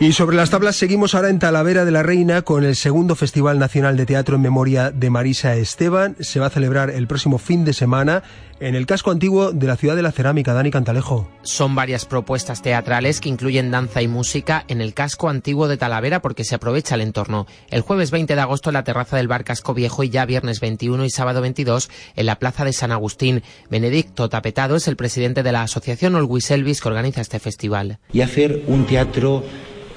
Y 0.00 0.12
sobre 0.12 0.36
las 0.36 0.50
tablas 0.50 0.76
seguimos 0.76 1.16
ahora 1.16 1.28
en 1.28 1.40
Talavera 1.40 1.84
de 1.84 1.90
la 1.90 2.04
Reina 2.04 2.42
con 2.42 2.62
el 2.62 2.76
segundo 2.76 3.16
Festival 3.16 3.58
Nacional 3.58 3.96
de 3.96 4.06
Teatro 4.06 4.36
en 4.36 4.42
memoria 4.42 4.92
de 4.92 5.10
Marisa 5.10 5.56
Esteban. 5.56 6.14
Se 6.20 6.38
va 6.38 6.46
a 6.46 6.50
celebrar 6.50 6.90
el 6.90 7.08
próximo 7.08 7.38
fin 7.38 7.64
de 7.64 7.72
semana 7.72 8.22
en 8.60 8.76
el 8.76 8.86
casco 8.86 9.10
antiguo 9.10 9.50
de 9.50 9.66
la 9.66 9.76
ciudad 9.76 9.96
de 9.96 10.02
la 10.02 10.12
cerámica. 10.12 10.54
Dani 10.54 10.70
Cantalejo. 10.70 11.28
Son 11.42 11.74
varias 11.74 12.04
propuestas 12.04 12.62
teatrales 12.62 13.20
que 13.20 13.28
incluyen 13.28 13.72
danza 13.72 14.00
y 14.00 14.06
música 14.06 14.64
en 14.68 14.80
el 14.80 14.94
casco 14.94 15.30
antiguo 15.30 15.66
de 15.66 15.76
Talavera 15.76 16.22
porque 16.22 16.44
se 16.44 16.54
aprovecha 16.54 16.94
el 16.94 17.00
entorno. 17.00 17.48
El 17.68 17.80
jueves 17.80 18.12
20 18.12 18.36
de 18.36 18.40
agosto 18.40 18.70
en 18.70 18.74
la 18.74 18.84
terraza 18.84 19.16
del 19.16 19.26
bar 19.26 19.42
Casco 19.42 19.74
Viejo 19.74 20.04
y 20.04 20.10
ya 20.10 20.26
viernes 20.26 20.60
21 20.60 21.06
y 21.06 21.10
sábado 21.10 21.40
22 21.40 21.90
en 22.14 22.26
la 22.26 22.38
plaza 22.38 22.64
de 22.64 22.72
San 22.72 22.92
Agustín. 22.92 23.42
Benedicto 23.68 24.28
Tapetado 24.28 24.76
es 24.76 24.86
el 24.86 24.94
presidente 24.94 25.42
de 25.42 25.50
la 25.50 25.62
asociación 25.62 26.14
Olwis 26.14 26.52
Elvis 26.52 26.80
que 26.80 26.88
organiza 26.88 27.20
este 27.20 27.40
festival. 27.40 27.98
Y 28.12 28.20
hacer 28.20 28.62
un 28.68 28.86
teatro 28.86 29.42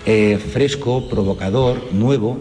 eh, 0.06 0.38
fresco, 0.38 1.08
provocador, 1.10 1.93
nuevo, 1.93 2.39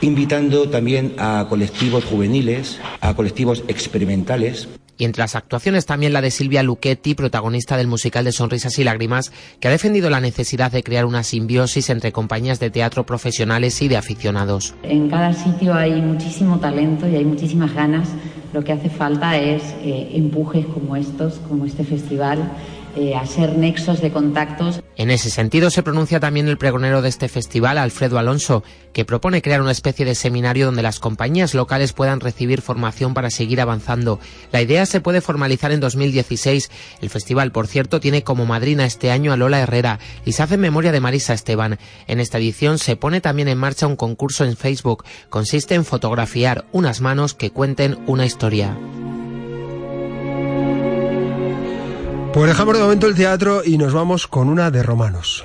invitando 0.00 0.68
también 0.68 1.14
a 1.18 1.46
colectivos 1.48 2.04
juveniles, 2.04 2.78
a 3.00 3.14
colectivos 3.14 3.64
experimentales. 3.68 4.68
Y 4.98 5.04
entre 5.04 5.22
las 5.22 5.34
actuaciones 5.34 5.86
también 5.86 6.12
la 6.12 6.20
de 6.20 6.30
Silvia 6.30 6.62
Luchetti, 6.62 7.14
protagonista 7.14 7.78
del 7.78 7.86
musical 7.86 8.22
de 8.24 8.32
Sonrisas 8.32 8.78
y 8.78 8.84
Lágrimas, 8.84 9.32
que 9.58 9.68
ha 9.68 9.70
defendido 9.70 10.10
la 10.10 10.20
necesidad 10.20 10.70
de 10.70 10.82
crear 10.82 11.06
una 11.06 11.22
simbiosis 11.22 11.88
entre 11.88 12.12
compañías 12.12 12.60
de 12.60 12.68
teatro 12.68 13.06
profesionales 13.06 13.80
y 13.80 13.88
de 13.88 13.96
aficionados. 13.96 14.74
En 14.82 15.08
cada 15.08 15.32
sitio 15.32 15.72
hay 15.72 16.02
muchísimo 16.02 16.60
talento 16.60 17.08
y 17.08 17.16
hay 17.16 17.24
muchísimas 17.24 17.72
ganas. 17.72 18.10
Lo 18.52 18.62
que 18.62 18.72
hace 18.72 18.90
falta 18.90 19.38
es 19.38 19.62
eh, 19.82 20.10
empujes 20.12 20.66
como 20.66 20.96
estos, 20.96 21.40
como 21.48 21.64
este 21.64 21.84
festival 21.84 22.52
eh, 22.96 23.14
nexos 23.56 24.00
de 24.00 24.10
contactos. 24.10 24.82
En 24.96 25.10
ese 25.10 25.30
sentido 25.30 25.70
se 25.70 25.82
pronuncia 25.82 26.20
también 26.20 26.48
el 26.48 26.58
pregonero 26.58 27.02
de 27.02 27.08
este 27.08 27.28
festival, 27.28 27.78
Alfredo 27.78 28.18
Alonso, 28.18 28.62
que 28.92 29.04
propone 29.04 29.42
crear 29.42 29.62
una 29.62 29.70
especie 29.70 30.04
de 30.04 30.14
seminario 30.14 30.66
donde 30.66 30.82
las 30.82 31.00
compañías 31.00 31.54
locales 31.54 31.92
puedan 31.92 32.20
recibir 32.20 32.60
formación 32.60 33.14
para 33.14 33.30
seguir 33.30 33.60
avanzando. 33.60 34.18
La 34.52 34.62
idea 34.62 34.86
se 34.86 35.00
puede 35.00 35.20
formalizar 35.20 35.72
en 35.72 35.80
2016. 35.80 36.70
El 37.00 37.10
festival, 37.10 37.52
por 37.52 37.66
cierto, 37.66 38.00
tiene 38.00 38.22
como 38.22 38.46
madrina 38.46 38.84
este 38.84 39.10
año 39.10 39.32
a 39.32 39.36
Lola 39.36 39.60
Herrera 39.60 39.98
y 40.24 40.32
se 40.32 40.42
hace 40.42 40.54
en 40.54 40.60
memoria 40.60 40.92
de 40.92 41.00
Marisa 41.00 41.34
Esteban. 41.34 41.78
En 42.06 42.20
esta 42.20 42.38
edición 42.38 42.78
se 42.78 42.96
pone 42.96 43.20
también 43.20 43.48
en 43.48 43.58
marcha 43.58 43.86
un 43.86 43.96
concurso 43.96 44.44
en 44.44 44.56
Facebook. 44.56 45.04
Consiste 45.28 45.74
en 45.74 45.84
fotografiar 45.84 46.64
unas 46.72 47.00
manos 47.00 47.34
que 47.34 47.50
cuenten 47.50 47.98
una 48.06 48.26
historia. 48.26 48.76
Pues 52.32 52.48
dejamos 52.48 52.76
de 52.76 52.82
momento 52.82 53.08
el 53.08 53.16
teatro 53.16 53.62
y 53.64 53.76
nos 53.76 53.92
vamos 53.92 54.28
con 54.28 54.48
una 54.48 54.70
de 54.70 54.84
romanos. 54.84 55.44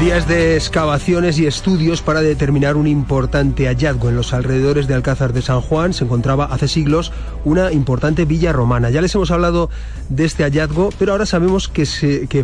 Días 0.00 0.28
de 0.28 0.56
excavaciones 0.56 1.38
y 1.38 1.46
estudios 1.46 2.02
para 2.02 2.20
determinar 2.20 2.76
un 2.76 2.86
importante 2.86 3.66
hallazgo. 3.66 4.10
En 4.10 4.16
los 4.16 4.34
alrededores 4.34 4.86
de 4.86 4.92
Alcázar 4.92 5.32
de 5.32 5.40
San 5.40 5.62
Juan 5.62 5.94
se 5.94 6.04
encontraba 6.04 6.44
hace 6.44 6.68
siglos 6.68 7.12
una 7.46 7.72
importante 7.72 8.26
villa 8.26 8.52
romana. 8.52 8.90
Ya 8.90 9.00
les 9.00 9.14
hemos 9.14 9.30
hablado 9.30 9.70
de 10.10 10.26
este 10.26 10.44
hallazgo, 10.44 10.90
pero 10.98 11.12
ahora 11.12 11.24
sabemos 11.24 11.68
que, 11.68 11.86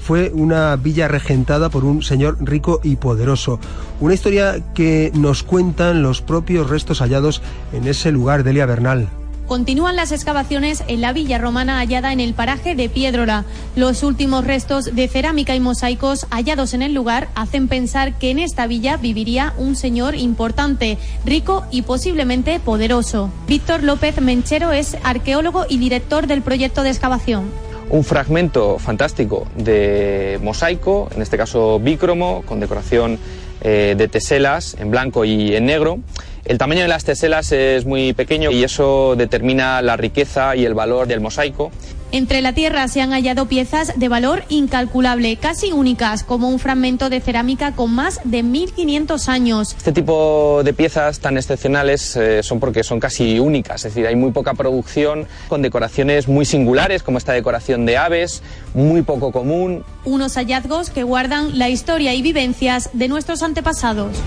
fue 0.01 0.31
una 0.35 0.75
villa 0.77 1.09
regentada 1.09 1.69
por 1.69 1.85
un 1.85 2.03
señor 2.03 2.39
rico 2.41 2.81
y 2.83 2.97
poderoso. 2.97 3.61
Una 4.01 4.15
historia 4.15 4.73
que 4.75 5.13
nos 5.15 5.43
cuentan 5.43 6.03
los 6.03 6.23
propios 6.23 6.71
restos 6.71 7.01
hallados 7.01 7.43
en 7.75 7.87
ese 7.87 8.13
lugar, 8.13 8.45
Delia 8.45 8.65
Bernal. 8.65 9.09
Continúan 9.47 9.97
las 9.97 10.13
excavaciones 10.13 10.83
en 10.87 11.01
la 11.01 11.13
villa 11.13 11.39
romana 11.39 11.79
hallada 11.79 12.13
en 12.13 12.21
el 12.21 12.33
paraje 12.33 12.75
de 12.75 12.89
Piedrola. 12.89 13.45
Los 13.77 14.03
últimos 14.03 14.47
restos 14.47 14.95
de 14.95 15.09
cerámica 15.09 15.55
y 15.55 15.61
mosaicos 15.61 16.27
hallados 16.31 16.75
en 16.75 16.83
el 16.83 16.95
lugar 16.95 17.29
hacen 17.35 17.69
pensar 17.69 18.19
que 18.19 18.31
en 18.31 18.39
esta 18.39 18.67
villa 18.67 18.97
viviría 18.97 19.53
un 19.59 19.77
señor 19.77 20.15
importante, 20.15 20.97
rico 21.27 21.65
y 21.71 21.83
posiblemente 21.83 22.61
poderoso. 22.61 23.31
Víctor 23.47 23.83
López 23.83 24.21
Menchero 24.21 24.73
es 24.73 24.97
arqueólogo 25.05 25.67
y 25.69 25.79
director 25.79 26.27
del 26.27 26.43
proyecto 26.43 26.83
de 26.83 26.91
excavación 26.91 27.51
un 27.91 28.05
fragmento 28.05 28.79
fantástico 28.79 29.47
de 29.55 30.41
mosaico, 30.43 31.11
en 31.15 31.21
este 31.21 31.37
caso 31.37 31.79
bícromo, 31.79 32.43
con 32.47 32.59
decoración 32.59 33.19
eh, 33.61 33.95
de 33.99 34.09
teselas 34.09 34.77
en 34.81 34.91
blanco 34.91 35.27
y 35.27 35.55
en 35.55 35.67
negro. 35.67 35.99
El 36.45 36.59
tamaño 36.59 36.83
de 36.83 36.89
las 36.89 37.05
teselas 37.05 37.53
es 37.53 37.87
muy 37.87 38.15
pequeño 38.15 38.51
y 38.51 38.65
eso 38.65 39.15
determina 39.17 39.81
la 39.81 39.97
riqueza 39.97 40.57
y 40.57 40.65
el 40.65 40.75
valor 40.75 41.07
del 41.07 41.21
mosaico. 41.21 41.71
Entre 42.11 42.43
la 42.43 42.53
tierra 42.53 42.89
se 42.89 43.01
han 43.01 43.13
hallado 43.13 43.47
piezas 43.47 43.99
de 43.99 44.09
valor 44.09 44.43
incalculable, 44.51 45.37
casi 45.37 45.73
únicas, 45.73 46.25
como 46.25 46.51
un 46.51 46.59
fragmento 46.59 47.09
de 47.09 47.21
cerámica 47.21 47.73
con 47.73 47.95
más 47.95 48.21
de 48.25 48.43
1500 48.43 49.29
años. 49.31 49.75
Este 49.79 49.93
tipo 49.93 50.61
de 50.63 50.75
piezas 50.75 51.21
tan 51.21 51.39
excepcionales 51.39 52.15
eh, 52.17 52.43
son 52.43 52.61
porque 52.61 52.83
son 52.85 53.01
casi 53.01 53.39
únicas, 53.39 53.87
es 53.87 53.95
decir, 53.95 54.07
hay 54.07 54.17
muy 54.17 54.33
poca 54.33 54.53
producción 54.53 55.27
con 55.49 55.63
decoraciones 55.63 56.29
muy 56.29 56.45
singulares, 56.45 57.03
como 57.03 57.17
esta 57.17 57.33
decoración 57.33 57.87
de 57.87 57.97
aves, 57.97 58.43
muy 58.75 59.01
poco 59.01 59.33
común. 59.33 59.83
Unos 60.05 60.35
hallazgos 60.35 60.91
que 60.91 61.05
guardan 61.05 61.59
la 61.59 61.71
historia 61.71 62.13
y 62.15 62.21
vivencias 62.21 62.91
de 62.93 63.09
nuestros 63.09 63.43
antepasados. 63.43 64.19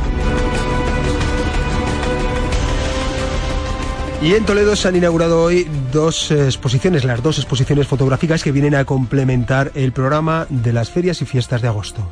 Y 4.21 4.33
en 4.33 4.45
Toledo 4.45 4.75
se 4.75 4.87
han 4.87 4.95
inaugurado 4.95 5.43
hoy 5.43 5.67
dos 5.91 6.31
exposiciones, 6.31 7.03
las 7.03 7.21
dos 7.21 7.37
exposiciones 7.37 7.87
fotográficas 7.87 8.43
que 8.43 8.51
vienen 8.51 8.73
a 8.73 8.85
complementar 8.85 9.71
el 9.75 9.91
programa 9.91 10.47
de 10.49 10.73
las 10.73 10.89
ferias 10.89 11.21
y 11.21 11.25
fiestas 11.25 11.61
de 11.61 11.67
agosto. 11.67 12.09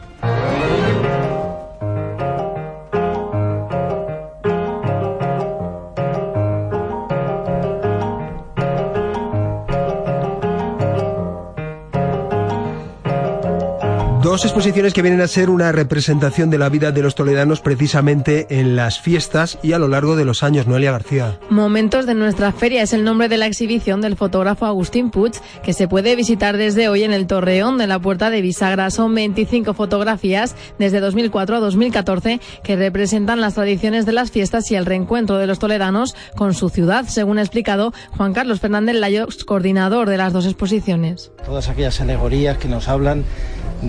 Dos 14.34 14.46
exposiciones 14.46 14.96
que 14.96 15.04
vienen 15.04 15.22
a 15.22 15.28
ser 15.28 15.52
una 15.52 15.72
representación 15.72 16.50
de 16.50 16.58
la 16.58 16.68
vida 16.68 16.92
de 16.92 17.04
los 17.04 17.14
toledanos 17.14 17.62
precisamente 17.62 18.48
en 18.50 18.76
las 18.76 19.00
fiestas 19.00 19.60
y 19.62 19.74
a 19.74 19.78
lo 19.78 19.88
largo 19.88 20.16
de 20.16 20.26
los 20.26 20.42
años. 20.42 20.66
Noelia 20.66 20.92
García. 20.92 21.40
Momentos 21.52 22.08
de 22.08 22.16
nuestra 22.16 22.52
feria 22.52 22.82
es 22.82 22.94
el 22.94 23.04
nombre 23.04 23.30
de 23.30 23.38
la 23.38 23.46
exhibición 23.46 24.02
del 24.02 24.16
fotógrafo 24.16 24.66
Agustín 24.66 25.12
Puig, 25.12 25.34
que 25.62 25.74
se 25.74 25.88
puede 25.88 26.16
visitar 26.16 26.58
desde 26.58 26.90
hoy 26.90 27.04
en 27.04 27.14
el 27.14 27.28
Torreón 27.28 27.78
de 27.78 27.86
la 27.86 28.00
Puerta 28.00 28.32
de 28.32 28.42
Bisagra. 28.42 28.90
Son 28.90 29.14
25 29.14 29.76
fotografías 29.76 30.56
desde 30.80 31.00
2004 31.00 31.58
a 31.58 31.60
2014 31.60 32.42
que 32.64 32.76
representan 32.76 33.40
las 33.40 33.54
tradiciones 33.54 34.08
de 34.08 34.14
las 34.14 34.32
fiestas 34.32 34.72
y 34.72 34.76
el 34.76 34.88
reencuentro 34.88 35.38
de 35.38 35.46
los 35.46 35.60
toledanos 35.60 36.16
con 36.36 36.56
su 36.56 36.70
ciudad, 36.70 37.06
según 37.06 37.38
ha 37.38 37.44
explicado 37.44 37.94
Juan 38.18 38.34
Carlos 38.34 38.62
Fernández 38.62 38.96
Layos, 38.96 39.44
coordinador 39.44 40.10
de 40.10 40.18
las 40.18 40.34
dos 40.34 40.48
exposiciones. 40.48 41.32
Todas 41.46 41.70
aquellas 41.70 42.02
alegorías 42.02 42.58
que 42.58 42.68
nos 42.68 42.88
hablan 42.88 43.26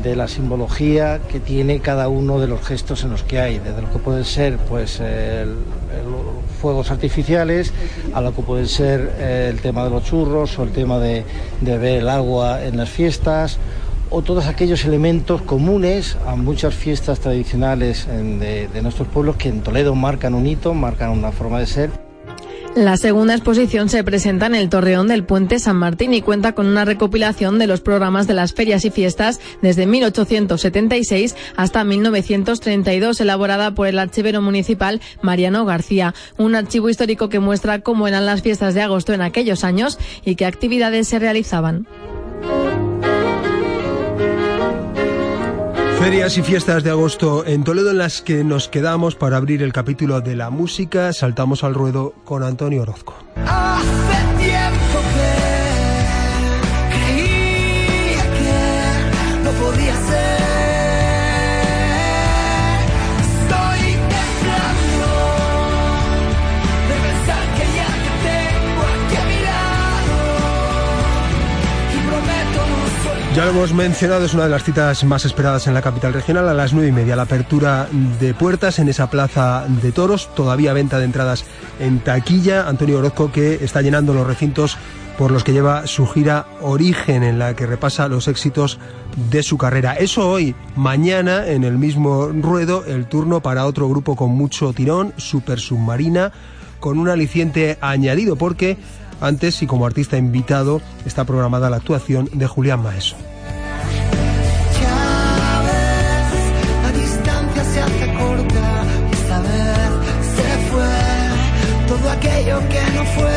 de 0.03 0.17
la 0.17 0.29
simbología 0.29 1.21
que 1.29 1.41
tiene 1.41 1.81
cada 1.81 2.09
uno 2.09 2.41
de 2.41 2.49
los 2.49 2.61
gestos 2.63 3.05
en 3.05 3.11
los 3.11 3.23
que 3.23 3.41
hay, 3.41 3.59
desde 3.59 3.83
lo 3.83 3.91
que 3.91 3.99
pueden 3.99 4.25
ser 4.25 4.59
pues 4.59 5.01
el, 5.01 5.57
fuegos 6.61 6.91
artificiales 6.91 7.73
a 8.15 8.21
lo 8.21 8.35
que 8.35 8.43
puede 8.43 8.67
ser 8.67 9.13
eh, 9.19 9.49
el 9.51 9.61
tema 9.61 9.85
de 9.85 9.91
los 9.91 10.05
churros 10.05 10.59
o 10.59 10.63
el 10.63 10.71
tema 10.71 10.99
de, 10.99 11.25
ver 11.61 11.99
el 11.99 12.09
agua 12.09 12.65
en 12.65 12.77
las 12.77 12.91
fiestas 12.91 13.59
o 14.11 14.23
todos 14.23 14.47
aquellos 14.47 14.85
elementos 14.85 15.43
comunes 15.43 16.17
a 16.27 16.37
muchas 16.37 16.75
fiestas 16.75 17.21
tradicionales 17.21 18.07
de 18.07 18.83
nuestros 18.83 19.09
pueblos 19.09 19.37
que 19.37 19.49
en 19.49 19.63
Toledo 19.63 19.95
marcan 19.95 20.35
un 20.35 20.47
hito, 20.47 20.73
marcan 20.75 21.11
una 21.11 21.33
forma 21.33 21.59
de 21.59 21.67
ser. 21.67 22.04
La 22.77 22.97
segunda 22.97 23.35
exposición 23.35 23.89
se 23.89 24.03
presenta 24.03 24.47
en 24.47 24.57
el 24.57 24.69
Torreón 24.69 25.07
del 25.07 25.23
Puente 25.23 25.61
San 25.61 25.77
Martín 25.77 26.13
y 26.13 26.23
cuenta 26.23 26.57
con 26.57 26.67
una 26.67 26.85
recopilación 26.85 27.61
de 27.61 27.69
los 27.69 27.81
programas 27.81 28.27
de 28.27 28.35
las 28.35 28.53
ferias 28.53 28.85
y 28.85 28.91
fiestas 28.91 29.39
desde 29.63 29.87
1876 29.87 31.37
hasta 31.55 31.85
1932, 31.85 33.21
elaborada 33.21 33.77
por 33.77 33.87
el 33.87 34.01
archivero 34.01 34.43
municipal 34.43 35.01
Mariano 35.23 35.65
García. 35.65 36.15
Un 36.37 36.57
archivo 36.57 36.89
histórico 36.89 37.29
que 37.29 37.39
muestra 37.39 37.79
cómo 37.79 38.09
eran 38.09 38.27
las 38.27 38.43
fiestas 38.43 38.75
de 38.75 38.83
agosto 38.83 39.13
en 39.13 39.23
aquellos 39.23 39.63
años 39.63 40.01
y 40.25 40.35
qué 40.35 40.45
actividades 40.45 41.07
se 41.07 41.21
realizaban. 41.21 41.87
Ferias 46.05 46.37
y 46.37 46.43
fiestas 46.43 46.85
de 46.85 46.91
agosto 46.91 47.47
en 47.47 47.65
Toledo 47.65 47.91
en 47.91 47.97
las 47.97 48.21
que 48.21 48.45
nos 48.45 48.69
quedamos 48.69 49.15
para 49.15 49.39
abrir 49.39 49.63
el 49.63 49.73
capítulo 49.73 50.21
de 50.21 50.37
la 50.37 50.51
música. 50.51 51.15
Saltamos 51.15 51.65
al 51.65 51.73
ruedo 51.73 52.13
con 52.27 52.43
Antonio 52.43 52.83
Orozco. 52.83 53.15
Ya 73.35 73.47
lo 73.47 73.51
hemos 73.51 73.75
mencionado, 73.75 74.25
es 74.25 74.33
una 74.33 74.45
de 74.45 74.51
las 74.51 74.63
citas 74.63 75.03
más 75.03 75.25
esperadas 75.25 75.67
en 75.67 75.75
la 75.75 75.83
capital 75.83 76.13
regional 76.13 76.49
a 76.49 76.55
las 76.55 76.73
nueve 76.73 76.91
y 76.91 76.93
media. 76.93 77.17
La 77.17 77.23
apertura 77.23 77.89
de 78.21 78.33
puertas 78.33 78.79
en 78.79 78.89
esa 78.89 79.11
plaza 79.11 79.67
de 79.83 79.91
toros, 79.91 80.33
todavía 80.37 80.73
venta 80.73 81.01
de 81.01 81.07
entradas 81.07 81.45
en 81.81 81.99
taquilla. 81.99 82.69
Antonio 82.69 83.01
Orozco 83.01 83.33
que 83.33 83.55
está 83.55 83.83
llenando 83.83 84.15
los 84.15 84.25
recintos 84.25 84.79
por 85.19 85.33
los 85.33 85.43
que 85.43 85.53
lleva 85.53 85.89
su 85.89 86.07
gira 86.07 86.47
Origen, 86.61 87.25
en 87.25 87.41
la 87.41 87.57
que 87.57 87.67
repasa 87.67 88.07
los 88.07 88.29
éxitos 88.29 88.79
de 89.31 89.43
su 89.43 89.59
carrera. 89.59 89.95
Eso 89.95 90.31
hoy, 90.31 90.55
mañana, 90.77 91.45
en 91.45 91.65
el 91.65 91.77
mismo 91.77 92.29
ruedo, 92.29 92.85
el 92.87 93.07
turno 93.07 93.41
para 93.41 93.67
otro 93.67 93.89
grupo 93.89 94.15
con 94.15 94.31
mucho 94.31 94.73
tirón, 94.73 95.13
Super 95.17 95.59
Submarina, 95.59 96.31
con 96.79 97.01
un 97.01 97.09
aliciente 97.09 97.79
añadido, 97.81 98.37
porque 98.37 98.77
antes 99.25 99.63
y 99.63 99.67
como 99.67 99.87
artista 99.87 100.17
invitado 100.17 100.81
está 101.07 101.25
programada 101.25 101.71
la 101.71 101.77
actuación 101.77 102.29
de 102.33 102.47
Julián 102.47 102.83
Maeso. 102.83 103.17
Aquello 112.15 112.59
que 112.69 112.81
no 112.97 113.05
fue, 113.07 113.33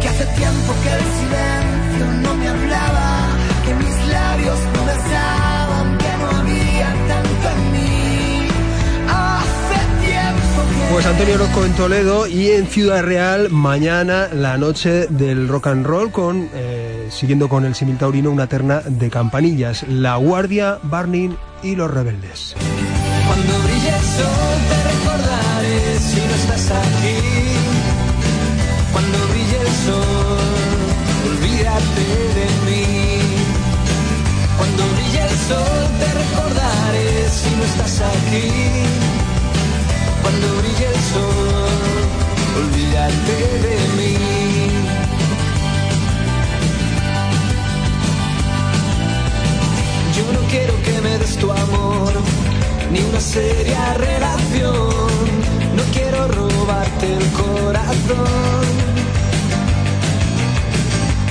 que 0.00 0.08
hace 0.08 0.24
tiempo 0.24 0.72
que 0.82 1.15
Pues 10.92 11.04
Antonio 11.04 11.34
Orozco 11.34 11.64
en 11.64 11.72
Toledo 11.74 12.26
y 12.26 12.50
en 12.52 12.66
Ciudad 12.66 13.02
Real 13.02 13.50
mañana 13.50 14.28
la 14.32 14.56
noche 14.56 15.06
del 15.08 15.48
rock 15.48 15.66
and 15.66 15.84
roll 15.84 16.10
con, 16.10 16.48
eh, 16.54 17.08
siguiendo 17.10 17.48
con 17.48 17.64
el 17.64 17.74
simil 17.74 17.98
taurino, 17.98 18.30
una 18.30 18.46
terna 18.46 18.80
de 18.80 19.10
campanillas, 19.10 19.84
La 19.88 20.16
Guardia, 20.16 20.78
Barney 20.82 21.36
y 21.62 21.74
Los 21.74 21.90
Rebeldes. 21.90 22.54
Cuando 23.26 23.58
brille 23.64 23.88
el 23.88 24.04
sol 24.04 24.56
te 24.68 24.78
recordaré 24.84 25.98
si 25.98 26.16
no 26.16 26.34
estás 26.34 26.70
aquí. 26.70 27.18
Cuando 28.92 29.18
brille 29.28 29.60
el 29.60 29.72
sol, 29.84 30.54
olvídate 31.30 32.06
de 32.36 32.46
mí. 32.70 33.20
Cuando 34.56 34.82
brille 34.94 35.22
el 35.22 35.36
sol 35.48 35.88
te 35.98 36.06
recordaré 36.14 37.28
si 37.28 37.56
no 37.56 37.64
estás 37.64 38.00
aquí. 38.00 38.95
Cuando 40.26 40.56
brille 40.56 40.88
el 40.88 41.00
sol, 41.14 42.04
olvídate 42.60 43.36
de 43.64 43.76
mí. 43.96 44.16
Yo 50.16 50.24
no 50.32 50.40
quiero 50.50 50.74
que 50.82 51.00
me 51.00 51.18
des 51.18 51.36
tu 51.36 51.52
amor, 51.52 52.12
ni 52.90 53.02
una 53.02 53.20
seria 53.20 53.94
relación. 53.94 54.90
No 55.76 55.84
quiero 55.92 56.26
robarte 56.26 57.06
el 57.18 57.26
corazón. 57.42 58.64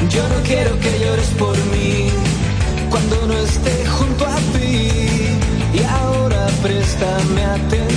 Yo 0.10 0.24
no 0.30 0.42
quiero 0.48 0.80
que 0.80 1.00
llores 1.04 1.32
por 1.38 1.58
mí 1.74 2.12
cuando 2.90 3.28
no 3.28 3.34
esté 3.34 3.86
junto 3.88 4.26
a 4.26 4.38
ti. 4.54 5.36
Y 5.74 5.84
ahora 5.84 6.48
préstame 6.64 7.44
atención. 7.44 7.95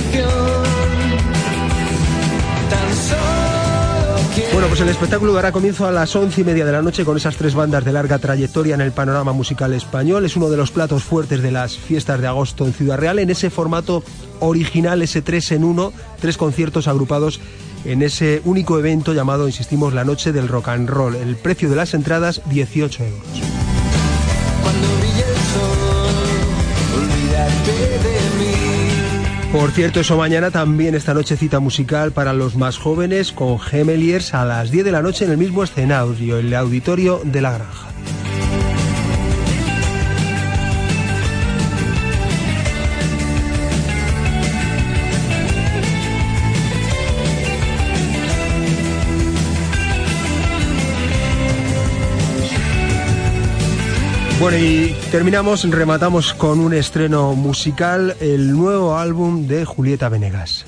Pues 4.79 4.87
el 4.87 4.95
espectáculo 4.95 5.33
dará 5.33 5.51
comienzo 5.51 5.85
a 5.87 5.91
las 5.91 6.15
once 6.15 6.39
y 6.39 6.43
media 6.45 6.65
de 6.65 6.71
la 6.71 6.81
noche 6.81 7.03
con 7.03 7.17
esas 7.17 7.35
tres 7.35 7.53
bandas 7.53 7.83
de 7.83 7.91
larga 7.91 8.17
trayectoria 8.17 8.75
en 8.75 8.79
el 8.79 8.93
panorama 8.93 9.33
musical 9.33 9.73
español. 9.73 10.23
Es 10.23 10.37
uno 10.37 10.49
de 10.49 10.55
los 10.55 10.71
platos 10.71 11.03
fuertes 11.03 11.41
de 11.41 11.51
las 11.51 11.77
fiestas 11.77 12.21
de 12.21 12.27
agosto 12.27 12.65
en 12.65 12.71
Ciudad 12.71 12.97
Real, 12.97 13.19
en 13.19 13.29
ese 13.29 13.49
formato 13.49 14.05
original, 14.39 15.01
ese 15.01 15.21
tres 15.21 15.51
en 15.51 15.65
uno, 15.65 15.91
tres 16.21 16.37
conciertos 16.37 16.87
agrupados 16.87 17.41
en 17.83 18.01
ese 18.01 18.41
único 18.45 18.79
evento 18.79 19.11
llamado, 19.11 19.47
insistimos, 19.47 19.93
la 19.93 20.05
noche 20.05 20.31
del 20.31 20.47
rock 20.47 20.69
and 20.69 20.87
roll. 20.87 21.13
El 21.13 21.35
precio 21.35 21.69
de 21.69 21.75
las 21.75 21.93
entradas, 21.93 22.41
18 22.49 23.03
euros. 23.03 23.58
Por 29.51 29.71
cierto, 29.71 29.99
eso 29.99 30.15
mañana 30.15 30.51
también 30.51 30.93
esta 30.93 31.15
noche 31.15 31.35
cita 31.35 31.59
musical 31.59 32.11
para 32.11 32.33
los 32.33 32.55
más 32.55 32.77
jóvenes 32.77 33.31
con 33.31 33.59
Gemeliers 33.59 34.35
a 34.35 34.45
las 34.45 34.69
10 34.69 34.85
de 34.85 34.91
la 34.91 35.01
noche 35.01 35.25
en 35.25 35.31
el 35.31 35.37
mismo 35.37 35.63
escenario, 35.63 36.37
el 36.37 36.53
auditorio 36.53 37.19
de 37.23 37.41
la 37.41 37.53
granja. 37.53 37.87
Bueno, 54.39 54.57
y 54.57 54.95
terminamos, 55.11 55.69
rematamos 55.69 56.33
con 56.33 56.61
un 56.61 56.73
estreno 56.73 57.35
musical, 57.35 58.15
el 58.21 58.53
nuevo 58.53 58.97
álbum 58.97 59.47
de 59.47 59.65
Julieta 59.65 60.07
Venegas. 60.07 60.65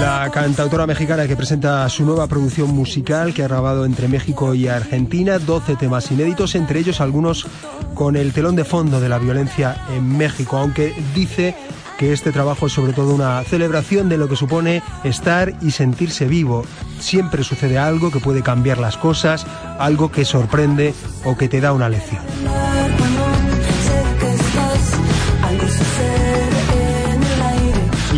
La 0.00 0.28
cantautora 0.32 0.88
mexicana 0.88 1.28
que 1.28 1.36
presenta 1.36 1.88
su 1.88 2.04
nueva 2.04 2.26
producción 2.26 2.74
musical 2.74 3.32
que 3.32 3.44
ha 3.44 3.48
grabado 3.48 3.84
entre 3.84 4.08
México 4.08 4.54
y 4.54 4.66
Argentina, 4.66 5.38
12 5.38 5.76
temas 5.76 6.10
inéditos, 6.10 6.56
entre 6.56 6.80
ellos 6.80 7.00
algunos 7.00 7.46
con 7.94 8.16
el 8.16 8.32
telón 8.32 8.56
de 8.56 8.64
fondo 8.64 9.00
de 9.00 9.08
la 9.08 9.18
violencia 9.18 9.76
en 9.94 10.16
México, 10.16 10.56
aunque 10.56 10.94
dice 11.14 11.54
que 11.96 12.12
este 12.12 12.32
trabajo 12.32 12.66
es 12.66 12.72
sobre 12.72 12.92
todo 12.92 13.14
una 13.14 13.44
celebración 13.44 14.08
de 14.08 14.16
lo 14.16 14.28
que 14.28 14.34
supone 14.34 14.82
estar 15.04 15.52
y 15.60 15.70
sentirse 15.70 16.26
vivo. 16.26 16.64
Siempre 16.98 17.44
sucede 17.44 17.78
algo 17.78 18.10
que 18.10 18.18
puede 18.18 18.42
cambiar 18.42 18.78
las 18.78 18.96
cosas, 18.96 19.46
algo 19.78 20.10
que 20.10 20.24
sorprende 20.24 20.92
o 21.24 21.36
que 21.36 21.48
te 21.48 21.60
da 21.60 21.72
una 21.72 21.88
lección. 21.88 22.22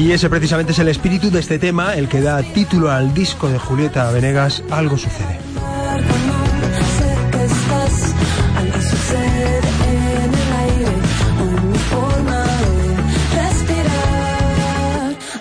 Y 0.04 0.12
ese 0.12 0.28
precisamente 0.28 0.72
es 0.72 0.78
el 0.80 0.88
espíritu 0.88 1.30
de 1.30 1.40
este 1.40 1.58
tema, 1.58 1.94
el 1.94 2.10
que 2.10 2.20
da 2.20 2.42
título 2.42 2.90
al 2.90 3.14
disco 3.14 3.48
de 3.48 3.58
Julieta 3.58 4.10
Venegas, 4.10 4.62
Algo 4.70 4.98
sucede. 4.98 5.38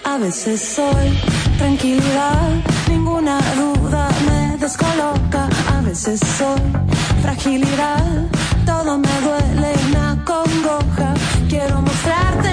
A 0.06 0.18
veces 0.18 0.62
soy 0.62 1.20
tranquilidad, 1.58 2.50
ninguna 2.88 3.40
duda 3.58 4.08
me 4.26 4.58
descoloca. 4.60 5.50
A 5.76 5.82
veces 5.82 6.22
soy 6.38 6.62
fragilidad, 7.22 8.30
todo 8.66 8.98
me 8.98 9.12
duele 9.26 9.74
y 9.74 9.92
me 9.92 10.00
acongoja. 10.00 11.14
Quiero 11.50 11.82
mostrarte 11.82 12.53